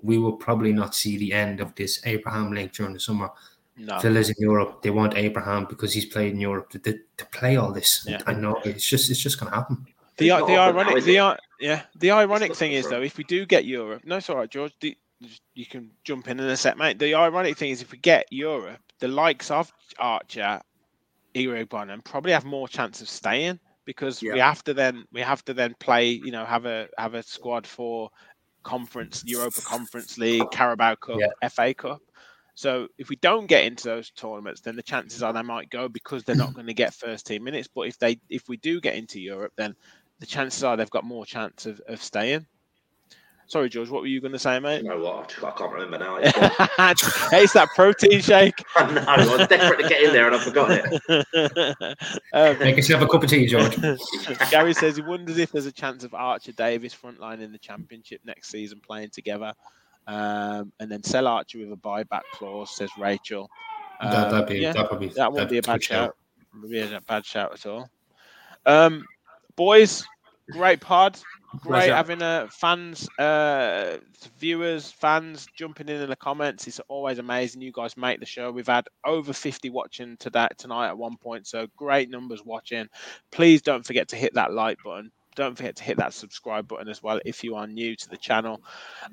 we 0.02 0.18
will 0.18 0.34
probably 0.34 0.74
not 0.74 0.94
see 0.94 1.18
the 1.18 1.32
end 1.32 1.62
of 1.62 1.74
this 1.76 2.02
Abraham 2.06 2.52
link 2.52 2.74
during 2.74 2.94
the 2.94 3.00
summer. 3.00 3.30
No. 3.78 3.98
Villa's 4.00 4.30
in 4.30 4.36
Europe. 4.38 4.82
They 4.84 4.92
want 4.92 5.16
Abraham 5.16 5.66
because 5.66 5.94
he's 5.94 6.06
played 6.06 6.34
in 6.34 6.40
Europe 6.40 6.70
to, 6.72 6.80
to, 6.80 7.00
to 7.18 7.26
play 7.28 7.56
all 7.56 7.72
this. 7.72 8.06
Yeah. 8.08 8.22
I 8.28 8.34
know 8.34 8.60
it's 8.66 8.86
just 8.86 9.10
it's 9.10 9.20
just 9.20 9.40
going 9.40 9.52
to 9.52 9.58
happen. 9.58 9.86
The 10.18 10.30
the 10.30 10.58
ironic 10.58 11.04
the 11.04 11.38
yeah 11.60 11.82
the 11.96 12.12
ironic 12.12 12.56
thing 12.56 12.74
is 12.74 12.88
though 12.90 13.02
if 13.02 13.18
we 13.18 13.24
do 13.24 13.46
get 13.46 13.66
Europe, 13.66 14.04
no, 14.06 14.18
it's 14.18 14.30
all 14.30 14.38
right, 14.38 14.50
George. 14.50 14.74
The, 14.82 14.98
you 15.54 15.66
can 15.66 15.90
jump 16.04 16.28
in 16.28 16.40
in 16.40 16.46
a 16.46 16.58
sec, 16.58 16.78
mate. 16.78 17.00
The 17.00 17.16
ironic 17.16 17.58
thing 17.58 17.72
is 17.72 17.82
if 17.82 17.92
we 17.92 17.98
get 17.98 18.26
Europe, 18.30 18.80
the 19.00 19.08
likes 19.08 19.50
of 19.50 19.72
Archer, 19.98 20.60
Eric 21.34 21.70
Bonham 21.70 22.02
probably 22.02 22.34
have 22.34 22.44
more 22.44 22.68
chance 22.68 23.02
of 23.02 23.08
staying 23.08 23.60
because 23.86 24.22
yeah. 24.22 24.34
we 24.34 24.40
have 24.40 24.64
to 24.66 24.74
then 24.74 25.06
we 25.12 25.22
have 25.22 25.44
to 25.46 25.54
then 25.54 25.76
play 25.80 26.10
you 26.10 26.32
know 26.32 26.46
have 26.46 26.66
a 26.66 26.88
have 26.98 27.14
a 27.14 27.24
squad 27.24 27.66
for 27.66 28.10
Conference, 28.64 29.24
Europa 29.26 29.62
Conference 29.62 30.18
League, 30.18 30.50
Carabao 30.52 30.96
Cup, 30.96 31.20
yeah. 31.20 31.50
FA 31.50 31.74
Cup. 31.74 32.02
So 32.56 32.88
if 32.98 33.10
we 33.10 33.16
don't 33.18 33.48
get 33.48 33.66
into 33.66 33.86
those 33.86 34.12
tournaments, 34.12 34.62
then 34.62 34.76
the 34.76 34.84
chances 34.84 35.24
are 35.24 35.34
they 35.34 35.42
might 35.42 35.70
go 35.70 35.90
because 35.90 36.24
they're 36.24 36.36
not 36.36 36.54
going 36.56 36.68
to 36.68 36.74
get 36.74 36.94
first 36.94 37.28
team 37.28 37.44
minutes. 37.44 37.68
But 37.68 37.88
if 37.88 38.00
they 38.00 38.20
if 38.30 38.48
we 38.48 38.58
do 38.58 38.80
get 38.80 38.96
into 38.96 39.20
Europe, 39.20 39.54
then 39.56 39.76
the 40.24 40.28
chances 40.28 40.64
are 40.64 40.78
they've 40.78 40.90
got 40.90 41.04
more 41.04 41.26
chance 41.26 41.66
of, 41.66 41.82
of 41.86 42.02
staying. 42.02 42.46
Sorry, 43.48 43.68
George, 43.68 43.90
what 43.90 44.00
were 44.00 44.08
you 44.08 44.22
going 44.22 44.32
to 44.32 44.40
say, 44.40 44.58
mate? 44.58 44.84
You 44.84 44.90
know 44.90 45.00
what? 45.00 45.36
I 45.44 45.52
can't 45.52 45.70
remember 45.70 46.00
now. 46.00 46.16
hey, 46.16 46.32
it's 47.44 47.52
that 47.52 47.68
protein 47.76 48.22
shake. 48.22 48.54
I 48.78 48.90
know. 48.90 49.04
I 49.06 49.18
was 49.18 49.48
desperate 49.50 49.82
to 49.82 49.90
get 49.90 50.02
in 50.02 50.14
there 50.14 50.28
and 50.28 50.36
I 50.38 50.40
forgot 50.40 50.72
it. 50.72 51.98
um, 52.34 52.60
Make 52.60 52.78
yourself 52.78 53.02
a 53.02 53.08
cup 53.08 53.22
of 53.22 53.30
tea, 53.30 53.46
George. 53.46 53.76
Gary 54.50 54.74
says 54.74 54.96
he 54.96 55.02
wonders 55.02 55.38
if 55.40 55.52
there's 55.52 55.66
a 55.66 55.74
chance 55.74 56.06
of 56.06 56.14
Archer 56.14 56.54
Davis 56.54 56.96
frontline 56.96 57.42
in 57.42 57.52
the 57.52 57.58
championship 57.58 58.22
next 58.24 58.48
season 58.48 58.80
playing 58.80 59.10
together. 59.10 59.52
Um, 60.08 60.72
and 60.80 60.90
then 60.90 61.04
sell 61.04 61.28
Archer 61.28 61.60
with 61.60 61.74
a 61.74 61.76
buyback 61.76 62.24
clause, 62.32 62.74
says 62.74 62.92
Rachel. 62.98 63.50
Um, 64.00 64.10
that, 64.10 64.32
that'd 64.32 64.48
be, 64.48 64.60
yeah, 64.60 64.72
that'd 64.72 65.00
be, 65.02 65.10
that 65.10 65.34
wouldn't 65.34 65.52
be 65.52 65.58
a 65.58 65.62
bad 65.62 65.84
shout. 65.84 66.16
Would 66.62 66.72
be 66.72 66.80
a 66.80 67.02
bad 67.02 67.26
shout 67.26 67.52
at 67.52 67.66
all. 67.66 67.90
Um, 68.66 69.06
boys, 69.56 70.06
great 70.52 70.82
pod. 70.82 71.20
Great 71.60 71.82
Pleasure. 71.82 71.96
having 71.96 72.22
uh, 72.24 72.48
fans, 72.50 73.08
uh, 73.20 73.98
viewers, 74.40 74.92
fans 74.92 75.48
jumping 75.56 75.88
in 75.88 76.02
in 76.02 76.10
the 76.10 76.16
comments. 76.16 76.68
It's 76.68 76.80
always 76.88 77.20
amazing. 77.20 77.62
You 77.62 77.72
guys 77.72 77.96
make 77.96 78.20
the 78.20 78.26
show. 78.26 78.52
We've 78.52 78.66
had 78.66 78.88
over 79.06 79.34
50 79.34 79.70
watching 79.70 80.18
today 80.18 80.48
tonight 80.58 80.88
at 80.88 80.98
one 80.98 81.16
point, 81.18 81.46
so 81.46 81.68
great 81.78 82.10
numbers 82.10 82.44
watching. 82.44 82.88
Please 83.32 83.62
don't 83.62 83.86
forget 83.86 84.08
to 84.10 84.16
hit 84.16 84.34
that 84.34 84.52
like 84.52 84.80
button. 84.84 85.12
Don't 85.36 85.56
forget 85.56 85.76
to 85.78 85.84
hit 85.84 85.98
that 85.98 86.14
subscribe 86.14 86.68
button 86.68 86.88
as 86.88 87.02
well 87.02 87.20
if 87.26 87.44
you 87.44 87.56
are 87.56 87.68
new 87.68 87.96
to 87.96 88.10
the 88.10 88.18
channel 88.18 88.62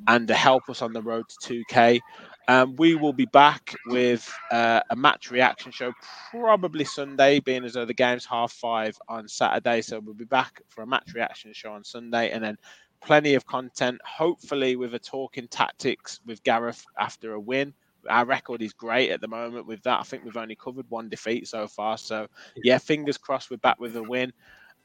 and 0.06 0.28
to 0.28 0.34
help 0.34 0.68
us 0.68 0.82
on 0.82 0.92
the 0.92 1.02
road 1.02 1.24
to 1.28 1.64
2K. 1.64 2.00
Um, 2.48 2.74
we 2.76 2.94
will 2.94 3.12
be 3.12 3.26
back 3.26 3.74
with 3.86 4.32
uh, 4.50 4.80
a 4.90 4.96
match 4.96 5.30
reaction 5.30 5.70
show 5.72 5.92
probably 6.30 6.84
Sunday, 6.84 7.40
being 7.40 7.64
as 7.64 7.74
though 7.74 7.84
the 7.84 7.94
game's 7.94 8.24
half 8.24 8.52
five 8.52 8.98
on 9.08 9.28
Saturday. 9.28 9.82
So 9.82 10.00
we'll 10.00 10.14
be 10.14 10.24
back 10.24 10.60
for 10.68 10.82
a 10.82 10.86
match 10.86 11.12
reaction 11.14 11.52
show 11.52 11.72
on 11.72 11.84
Sunday, 11.84 12.30
and 12.30 12.42
then 12.42 12.56
plenty 13.00 13.34
of 13.34 13.46
content. 13.46 14.00
Hopefully, 14.04 14.76
with 14.76 14.94
a 14.94 14.98
talking 14.98 15.48
tactics 15.48 16.20
with 16.26 16.42
Gareth 16.42 16.84
after 16.98 17.32
a 17.34 17.40
win. 17.40 17.72
Our 18.08 18.24
record 18.24 18.62
is 18.62 18.72
great 18.72 19.10
at 19.10 19.20
the 19.20 19.28
moment 19.28 19.66
with 19.66 19.82
that. 19.82 20.00
I 20.00 20.04
think 20.04 20.24
we've 20.24 20.36
only 20.36 20.56
covered 20.56 20.86
one 20.88 21.10
defeat 21.10 21.46
so 21.46 21.68
far. 21.68 21.98
So, 21.98 22.28
yeah, 22.64 22.78
fingers 22.78 23.18
crossed 23.18 23.50
we're 23.50 23.58
back 23.58 23.78
with 23.78 23.94
a 23.94 24.02
win. 24.02 24.32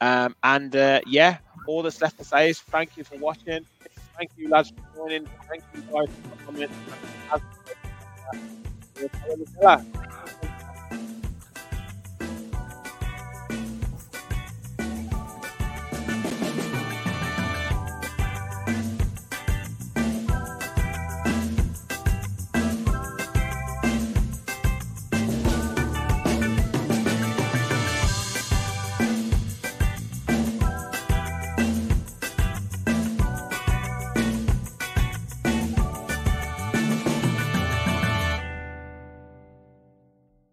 Um, 0.01 0.35
and 0.43 0.75
uh, 0.75 1.01
yeah, 1.07 1.37
all 1.67 1.81
that's 1.83 2.01
left 2.01 2.17
to 2.19 2.23
say 2.23 2.49
is 2.49 2.59
thank 2.59 2.97
you 2.97 3.03
for 3.03 3.17
watching. 3.17 3.65
Thank 4.17 4.31
you, 4.37 4.49
lads, 4.49 4.71
for 4.71 5.07
joining. 5.07 5.27
Thank 5.49 5.63
you 5.73 5.81
guys 5.81 6.09
for 6.23 6.45
commenting. 6.45 6.85